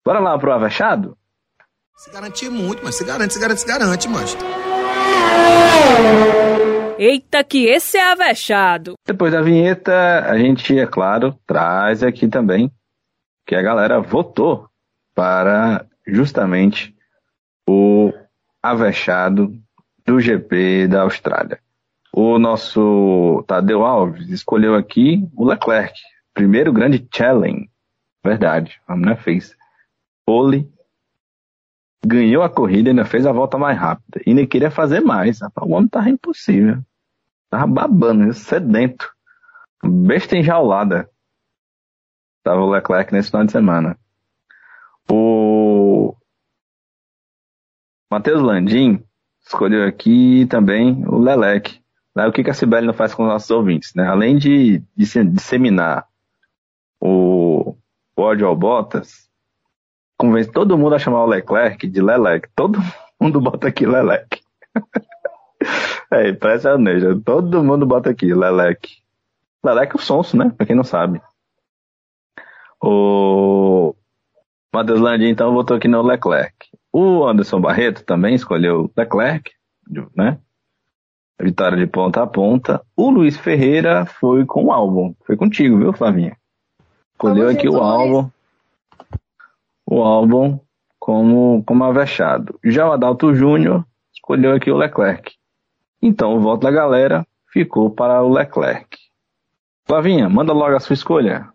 [0.05, 1.17] Bora lá pro Avechado?
[1.97, 4.37] Se garante muito, mas se garante, se garante, se garante, mas.
[6.99, 8.97] Eita, que esse é avexado.
[9.07, 12.71] Depois da vinheta, a gente, é claro, traz aqui também
[13.47, 14.69] que a galera votou
[15.15, 16.95] para justamente
[17.67, 18.13] o
[18.63, 19.59] avexado
[20.05, 21.59] do GP da Austrália.
[22.13, 25.99] O nosso Tadeu Alves escolheu aqui o Leclerc,
[26.35, 27.71] primeiro grande challenge.
[28.23, 29.57] Verdade, a mulher fez
[30.25, 30.71] pole,
[32.05, 34.21] ganhou a corrida e ainda fez a volta mais rápida.
[34.27, 35.41] E nem queria fazer mais.
[35.43, 36.83] O homem tava impossível.
[37.51, 39.13] Tava babando, sedento.
[39.83, 41.09] Besta enjaulada.
[42.43, 43.99] Tava o Leclerc nesse final de semana.
[45.11, 46.15] O
[48.11, 49.03] Matheus Landim
[49.45, 51.83] escolheu aqui também o Lelec.
[52.17, 54.07] O que a Sibeli não faz com os nossos ouvintes, né?
[54.07, 56.07] Além de, de disseminar
[57.01, 57.77] o
[58.17, 59.29] ódio ao Bottas,
[60.16, 62.49] convence todo mundo a chamar o Leclerc de Lelec.
[62.55, 62.78] Todo
[63.20, 64.41] mundo bota aqui Lelec.
[66.12, 67.20] é impressionante.
[67.24, 68.89] Todo mundo bota aqui Lelec.
[69.65, 70.53] Leleque o Sonso, né?
[70.57, 71.20] Pra quem não sabe.
[72.82, 73.95] O
[74.73, 76.55] Matheus Landim, então, votou aqui no Leclerc.
[76.93, 79.51] O Anderson Barreto também escolheu Leclerc,
[80.16, 80.39] né?
[81.41, 82.85] Vitória de ponta a ponta.
[82.97, 85.15] O Luiz Ferreira foi com o álbum.
[85.27, 86.36] Foi contigo, viu, Flavinha?
[87.12, 88.31] Escolheu aqui o álbum.
[89.86, 90.59] O álbum
[90.98, 92.59] como, como avexado.
[92.65, 95.35] Já o Adalto Júnior escolheu aqui o Leclerc.
[96.01, 98.97] Então o voto da galera ficou para o Leclerc.
[99.85, 101.47] Flavinha, manda logo a sua escolha.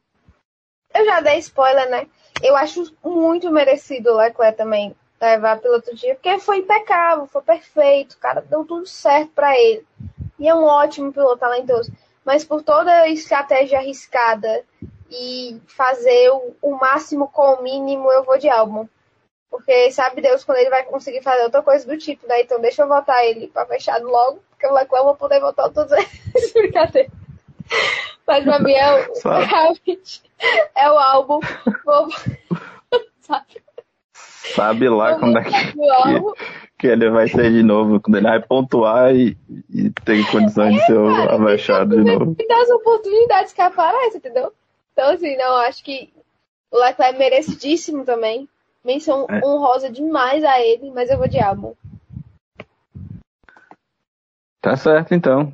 [0.94, 2.08] Eu já dei spoiler, né?
[2.44, 8.18] Eu acho muito merecido o Leclerc também levar piloto dia, porque foi impecável, foi perfeito,
[8.20, 9.86] cara, deu tudo certo para ele.
[10.38, 11.92] E é um ótimo piloto talentoso.
[12.24, 14.64] Mas por toda a estratégia arriscada
[15.10, 18.88] e fazer o, o máximo com o mínimo, eu vou de álbum.
[19.50, 22.42] Porque sabe Deus quando ele vai conseguir fazer outra coisa do tipo, né?
[22.42, 25.92] Então deixa eu votar ele pra fechado logo, porque o Leclerc vou poder votar todos
[25.92, 27.12] esses brincadeiras.
[28.28, 30.22] Mas pra mim é, o, realmente
[30.78, 31.40] é o álbum.
[31.84, 32.08] Vou,
[33.22, 33.64] sabe?
[34.54, 35.52] Sabe lá quando é que,
[36.80, 39.38] que, ele vai ser de novo, quando ele vai pontuar e,
[39.70, 42.36] e tem condições é, de ser cara, avexado de novo.
[42.40, 44.52] E das oportunidades que aparecem, entendeu?
[45.00, 46.14] Então, assim, não, acho que
[46.70, 48.50] o Leclerc é merecidíssimo também.
[48.84, 49.40] Menção é.
[49.46, 51.74] honrosa demais a ele, mas eu vou de álbum.
[54.60, 55.54] Tá certo, então.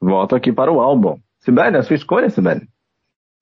[0.00, 1.18] Volto aqui para o álbum.
[1.40, 2.68] Sibeli, a sua escolha, Sibeli.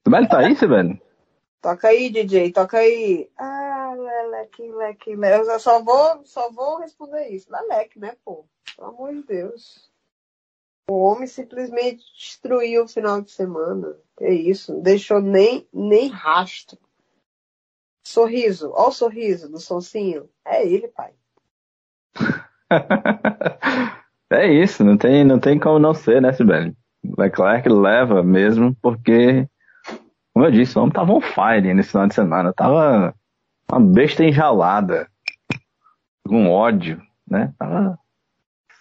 [0.02, 0.98] Sibeli tá aí, Sibeli?
[1.60, 3.30] Toca aí, DJ, toca aí.
[3.36, 5.50] Ah, leleque, leque, leque.
[5.50, 7.52] Eu só vou, só vou responder isso.
[7.52, 8.46] Leleque, né, pô?
[8.74, 9.91] Pelo amor de Deus.
[10.88, 13.94] O homem simplesmente destruiu o final de semana.
[14.16, 16.78] Que isso, não deixou nem, nem rastro.
[18.04, 20.28] Sorriso, ó o sorriso do Sonsinho.
[20.44, 21.12] É ele, pai.
[24.32, 26.76] é isso, não tem, não tem como não ser, né, Sibeli?
[27.16, 29.48] Leclerc leva mesmo, porque,
[30.32, 32.52] como eu disse, o homem tava on fire nesse final de semana.
[32.52, 33.14] Tava
[33.70, 35.08] uma besta enjalada,
[36.26, 37.52] com ódio, né?
[37.58, 37.98] Tava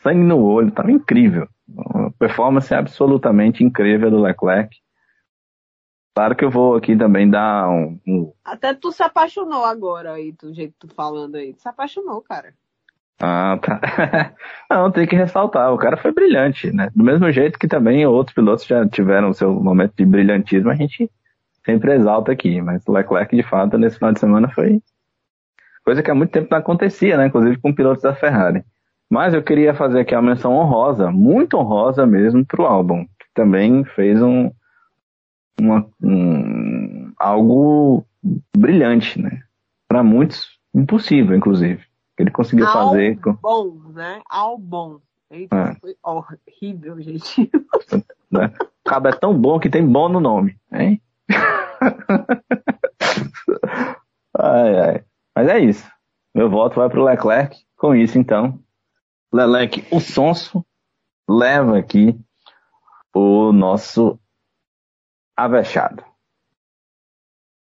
[0.01, 1.47] sangue no olho, tava incrível.
[1.75, 4.75] Uma performance absolutamente incrível do Leclerc.
[6.13, 8.33] Claro que eu vou aqui também dar um, um...
[8.43, 11.53] Até tu se apaixonou agora aí, do jeito que tu falando aí.
[11.53, 12.53] Tu se apaixonou, cara.
[13.21, 13.79] Ah, tá.
[14.69, 16.89] Não, tem que ressaltar, o cara foi brilhante, né?
[16.95, 21.09] Do mesmo jeito que também outros pilotos já tiveram seu momento de brilhantismo, a gente
[21.63, 22.59] sempre exalta aqui.
[22.61, 24.81] Mas o Leclerc, de fato, nesse final de semana foi
[25.85, 27.27] coisa que há muito tempo não acontecia, né?
[27.27, 28.63] Inclusive com pilotos da Ferrari.
[29.11, 33.83] Mas eu queria fazer aqui uma menção honrosa, muito honrosa mesmo, pro álbum, que também
[33.83, 34.49] fez um,
[35.59, 38.05] uma, um, algo
[38.55, 39.43] brilhante, né?
[39.85, 41.83] Para muitos, impossível, inclusive.
[42.17, 43.19] Ele conseguiu Al fazer.
[43.41, 44.21] bom, né?
[44.29, 45.01] Albom.
[45.29, 45.75] Eita, é.
[45.75, 47.51] foi horrível, gente.
[48.31, 48.49] Né?
[48.85, 51.01] O cabo é tão bom que tem bom no nome, hein?
[54.39, 55.03] ai, ai.
[55.35, 55.85] Mas é isso.
[56.33, 57.57] Meu voto vai pro Leclerc.
[57.75, 58.57] Com isso, então,
[59.33, 60.65] Lelec, o sonso,
[61.29, 62.19] leva aqui
[63.13, 64.19] o nosso
[65.35, 66.03] avexado.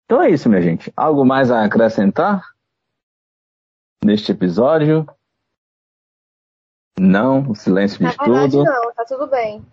[0.05, 0.93] Então é isso, minha gente.
[0.95, 2.55] Algo mais a acrescentar
[4.05, 5.07] neste episódio?
[6.99, 8.65] Não, o silêncio Na verdade, tudo.
[8.65, 9.65] Não, tá tudo bem.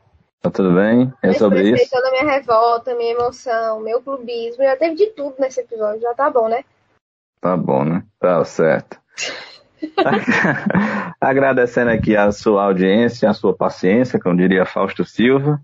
[0.42, 1.14] Tá tudo bem?
[1.22, 1.92] É sobre isso?
[1.92, 4.64] toda a minha revolta, minha emoção, meu clubismo.
[4.64, 6.02] Já teve de tudo nesse episódio.
[6.02, 6.64] Já tá bom, né?
[7.40, 8.04] Tá bom, né?
[8.18, 9.00] Tá certo.
[11.20, 15.62] Agradecendo aqui a sua audiência, a sua paciência, como diria Fausto Silva.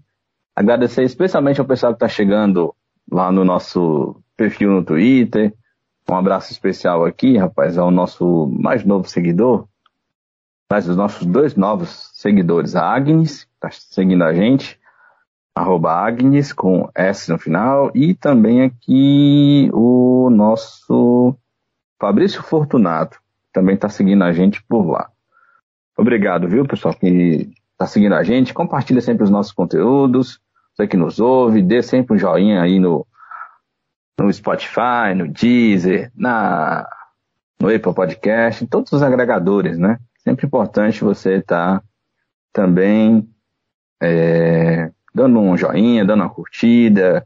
[0.56, 2.74] Agradecer especialmente ao pessoal que está chegando
[3.12, 5.54] lá no nosso perfil no Twitter.
[6.10, 9.68] Um abraço especial aqui, rapaz, ao nosso mais novo seguidor,
[10.70, 14.80] mas os nossos dois novos seguidores, a Agnes, que está seguindo a gente,
[15.54, 21.36] arroba Agnes com S no final, e também aqui o nosso
[22.00, 23.20] Fabrício Fortunato,
[23.58, 25.10] também está seguindo a gente por lá.
[25.98, 28.54] Obrigado, viu, pessoal, que está seguindo a gente.
[28.54, 30.40] Compartilha sempre os nossos conteúdos
[30.78, 33.04] você que nos ouve, dê sempre um joinha aí no,
[34.20, 36.88] no Spotify, no Deezer, na,
[37.60, 39.98] no Apple Podcast, em todos os agregadores, né?
[40.20, 41.84] Sempre importante você estar tá
[42.54, 43.28] também
[44.00, 47.26] é, dando um joinha, dando uma curtida,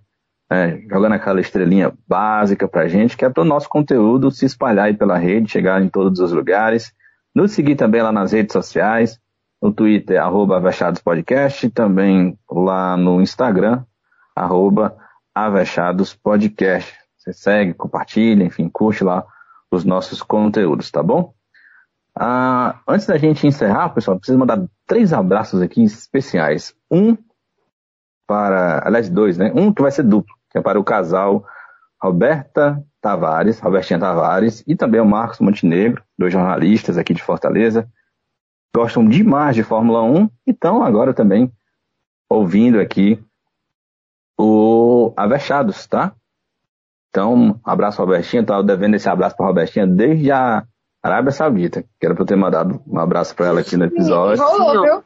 [0.52, 4.88] é, jogando aquela estrelinha básica pra gente, que é para o nosso conteúdo se espalhar
[4.88, 6.94] aí pela rede, chegar em todos os lugares.
[7.34, 9.18] Nos seguir também lá nas redes sociais,
[9.62, 13.86] no Twitter, arroba Avechados Podcast, também lá no Instagram,
[14.36, 14.98] arroba
[15.34, 16.94] Avechados Podcast.
[17.18, 19.26] Você segue, compartilha, enfim, curte lá
[19.72, 21.34] os nossos conteúdos, tá bom?
[22.14, 26.76] Ah, antes da gente encerrar, pessoal, preciso mandar três abraços aqui especiais.
[26.92, 27.16] Um
[28.28, 29.50] para, aliás, dois, né?
[29.56, 31.46] Um que vai ser duplo, que é para o casal
[32.02, 37.88] Roberta Tavares, Robertinha Tavares, e também o Marcos Montenegro, dois jornalistas aqui de Fortaleza.
[38.76, 41.52] Gostam demais de Fórmula 1 e estão agora também
[42.30, 43.22] ouvindo aqui
[44.40, 46.14] o Avechados, tá?
[47.10, 50.64] Então, abraço Robertinha, estava devendo esse abraço para Robertinha desde a
[51.04, 54.42] Arábia Saudita, que era para eu ter mandado um abraço para ela aqui no episódio.
[54.42, 55.04] Enrolou, viu?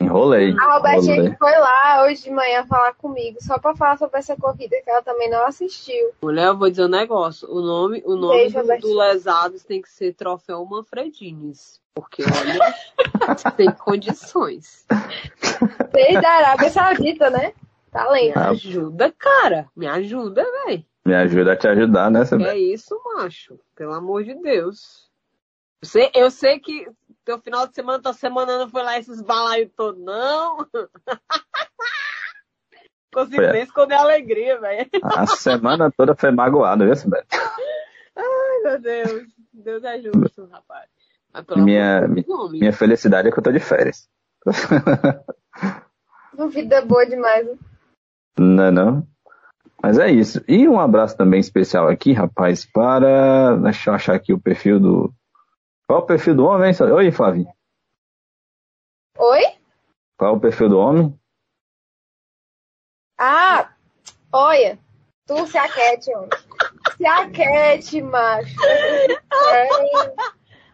[0.00, 0.54] Enrolei.
[0.58, 1.30] A Robertinha enrolei.
[1.32, 4.90] que foi lá hoje de manhã falar comigo, só pra falar sobre essa corrida, que
[4.90, 6.10] ela também não assistiu.
[6.22, 7.48] Mulher, eu vou dizer um negócio.
[7.50, 11.80] O nome, o nome Beijo, do, do Lesados tem que ser Troféu Manfredines.
[11.94, 12.74] Porque, olha,
[13.56, 14.84] tem condições.
[15.92, 17.52] Desde a Arábia Saudita, né?
[17.92, 18.36] Talento.
[18.36, 18.50] Me Ah.
[18.50, 19.68] ajuda, cara.
[19.76, 20.84] Me ajuda, velho.
[21.06, 22.34] Me ajuda a te ajudar nessa.
[22.42, 23.58] É isso, macho.
[23.76, 25.08] Pelo amor de Deus.
[25.82, 26.88] Eu sei, eu sei que
[27.24, 30.66] teu final de semana, tua semana não foi lá esses balaios todos, não.
[33.14, 33.52] Consigo Foi.
[33.52, 34.90] nem esconder a alegria, velho.
[35.02, 37.24] A semana toda foi magoado, viu, Sibeli?
[38.16, 39.22] Ai, meu Deus.
[39.52, 40.88] Deus é justo, rapaz.
[41.32, 42.50] Mas pelo Minha- amor.
[42.50, 44.08] Minha felicidade é que eu tô de férias.
[46.50, 47.46] Vida boa demais.
[47.46, 47.54] né?
[48.36, 49.06] Não é não?
[49.80, 50.42] Mas é isso.
[50.48, 53.54] E um abraço também especial aqui, rapaz, para.
[53.56, 55.14] Deixa eu achar aqui o perfil do.
[55.86, 56.70] Qual o perfil do homem?
[56.70, 56.92] hein?
[56.92, 57.52] Oi, Flavinho.
[59.18, 59.42] Oi?
[60.18, 61.20] Qual é o perfil do homem?
[63.18, 63.74] Ah,
[64.32, 64.78] olha.
[65.26, 66.30] Tu se aquete, homem.
[66.96, 68.54] Se aquete, macho.
[69.46, 69.68] É,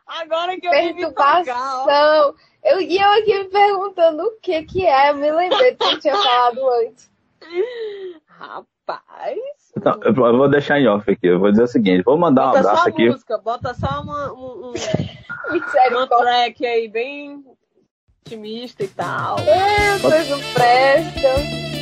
[0.06, 0.70] Agora que eu.
[0.70, 2.34] Perturbação.
[2.62, 5.10] Eu, e eu aqui me perguntando o que que é.
[5.10, 7.10] Eu me lembrei do que eu tinha falado antes.
[8.26, 9.38] Rapaz.
[9.76, 11.26] Então, eu vou deixar em off aqui.
[11.26, 13.08] Eu vou dizer o seguinte: vou mandar um Bota abraço só a aqui.
[13.08, 14.72] música, bota só uma, um, um,
[15.90, 17.42] uma track aí bem
[18.26, 19.38] otimista e tal.
[19.40, 21.79] É, Vocês não prestam.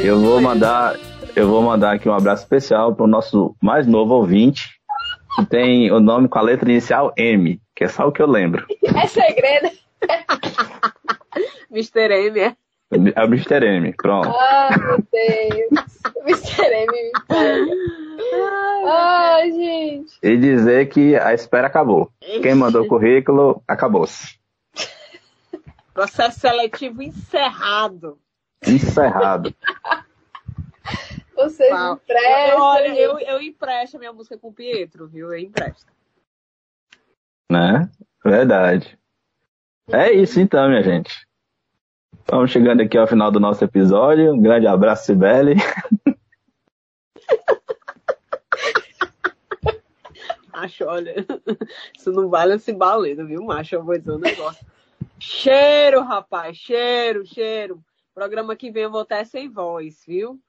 [0.00, 0.96] Eu vou mandar,
[1.34, 4.78] eu vou mandar aqui um abraço especial para o nosso mais novo ouvinte,
[5.36, 8.26] que tem o nome com a letra inicial M, que é só o que eu
[8.26, 8.66] lembro.
[8.94, 9.70] É segredo.
[11.70, 12.12] Mr.
[12.12, 12.56] M, é?
[13.14, 13.64] É o Mr.
[13.64, 14.28] M, pronto.
[14.28, 15.88] Ai, meu Deus.
[16.26, 16.64] Mr.
[16.64, 17.72] M me pega.
[18.86, 20.12] Ai, gente.
[20.22, 22.10] E dizer que a espera acabou.
[22.20, 24.38] Quem mandou o currículo, acabou-se.
[25.92, 28.18] Processo seletivo encerrado.
[28.66, 29.54] Encerrado.
[31.34, 31.90] Vocês Pau.
[31.90, 32.60] não prestam.
[32.60, 35.32] Olha, eu, eu empresto a minha música com o Pietro, viu?
[35.32, 35.92] Eu empresto.
[37.50, 37.88] Né?
[38.24, 38.98] Verdade.
[39.90, 41.26] É isso então, minha gente.
[42.18, 44.34] Estamos chegando aqui ao final do nosso episódio.
[44.34, 45.54] Um grande abraço, Sibeli.
[50.52, 51.14] Macho, olha,
[51.96, 53.76] isso não vale esse baledo, viu, macho?
[53.76, 54.66] Eu vou dizer um negócio.
[55.16, 57.80] Cheiro, rapaz, cheiro, cheiro.
[58.18, 60.40] Programa que vem eu vou estar sem voz, viu?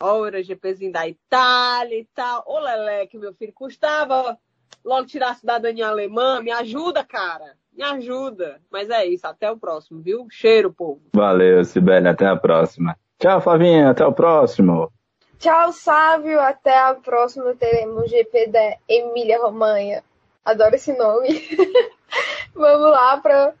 [0.00, 2.44] Ora, GPzinho da Itália e tal.
[2.46, 4.38] Ô, Leleque, meu filho, custava
[4.84, 6.40] logo tirar a cidadania alemã.
[6.40, 7.56] Me ajuda, cara.
[7.72, 8.60] Me ajuda.
[8.70, 10.28] Mas é isso, até o próximo, viu?
[10.30, 11.02] Cheiro, povo.
[11.12, 12.06] Valeu, Sibeli.
[12.06, 12.96] Até a próxima.
[13.18, 13.90] Tchau, Flavinha.
[13.90, 14.92] Até o próximo.
[15.40, 16.38] Tchau, Sávio.
[16.38, 17.56] Até a próxima.
[17.56, 20.04] Teremos o GP da Emília Romanha.
[20.44, 21.42] Adoro esse nome.
[22.54, 23.52] Vamos lá para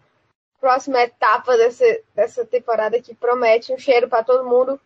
[0.64, 3.70] próxima etapa desse, dessa temporada que promete.
[3.70, 4.80] Um cheiro para todo mundo.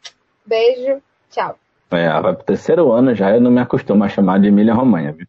[0.45, 1.01] Beijo.
[1.31, 1.57] Tchau.
[1.93, 5.13] É, vai pro terceiro ano já, eu não me acostumo a chamar de Emília Romanha,
[5.13, 5.27] viu?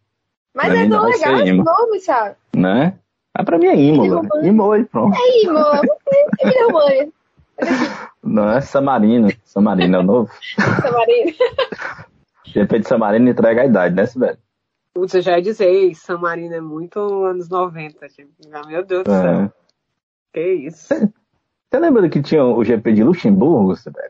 [0.52, 2.34] Mas Pra é tão legal esse nome, sabe?
[2.54, 2.98] Né?
[3.32, 4.28] Ah, pra mim é Imola.
[4.42, 5.16] Imola e pronto.
[5.16, 5.58] É Imo.
[6.40, 7.08] Emília Romanha.
[8.24, 9.28] Não é Samarino.
[9.44, 10.30] Samarino é o novo.
[10.82, 11.32] Samarina.
[12.44, 14.36] De repente, Samarino entrega a idade, né, Sibeli?
[14.92, 18.08] Putz, eu já ia dizer, "Ei, San Marino é muito anos 90.
[18.08, 19.30] Tipo, ah, meu Deus do céu.
[19.42, 19.59] É.
[20.32, 20.88] Que isso?
[20.94, 24.08] Você lembra que tinha o GP de Luxemburgo, Sibeli?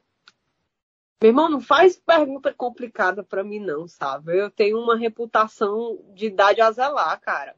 [1.22, 4.38] Meu irmão, não faz pergunta complicada pra mim, não, sabe?
[4.38, 7.54] Eu tenho uma reputação de idade a zelar, cara.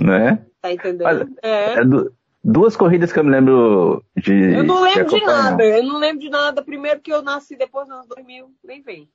[0.00, 0.44] Né?
[0.60, 1.06] Tá entendendo?
[1.06, 1.74] Olha, é.
[1.74, 2.14] É du-
[2.44, 4.32] duas corridas que eu me lembro de.
[4.34, 5.50] Eu não lembro de acompanhar.
[5.52, 5.64] nada.
[5.64, 6.62] Eu não lembro de nada.
[6.62, 8.52] Primeiro que eu nasci depois dos anos 2000.
[8.62, 9.08] Nem vem.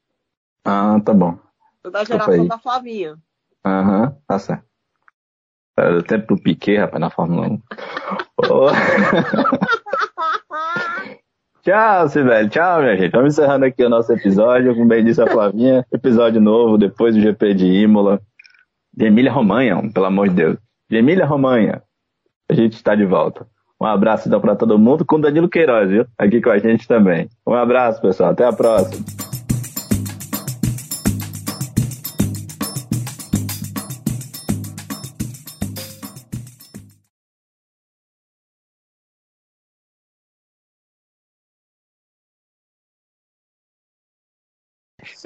[0.66, 1.38] Ah, tá bom.
[1.84, 3.18] Sou da geração da Flavinha.
[3.64, 4.66] Aham, tá certo.
[5.78, 7.62] Era o tempo do Piquet, rapaz, na Fórmula 1.
[8.50, 8.68] Ô.
[11.62, 12.50] Tchau, Sibeli.
[12.50, 13.12] Tchau, minha gente.
[13.12, 14.74] Vamos encerrando aqui o nosso episódio.
[14.74, 18.22] Como bem disse a Flavinha, episódio novo depois do GP de Imola.
[18.94, 20.58] De Emília Romanha, pelo amor de Deus.
[20.90, 21.84] De Emília Romanha.
[22.50, 23.46] A gente está de volta.
[23.80, 26.06] Um abraço então para todo mundo, com Danilo Queiroz, viu?
[26.18, 27.30] Aqui com a gente também.
[27.46, 28.32] Um abraço, pessoal.
[28.32, 29.27] Até a próxima.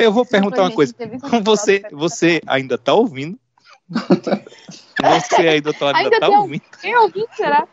[0.01, 0.95] Eu vou perguntar uma coisa.
[1.43, 3.37] Você, você ainda tá ouvindo?
[4.99, 6.63] Você outro lado ainda Ainda tá tem ouvindo?
[6.81, 7.67] Quem ouviu, será?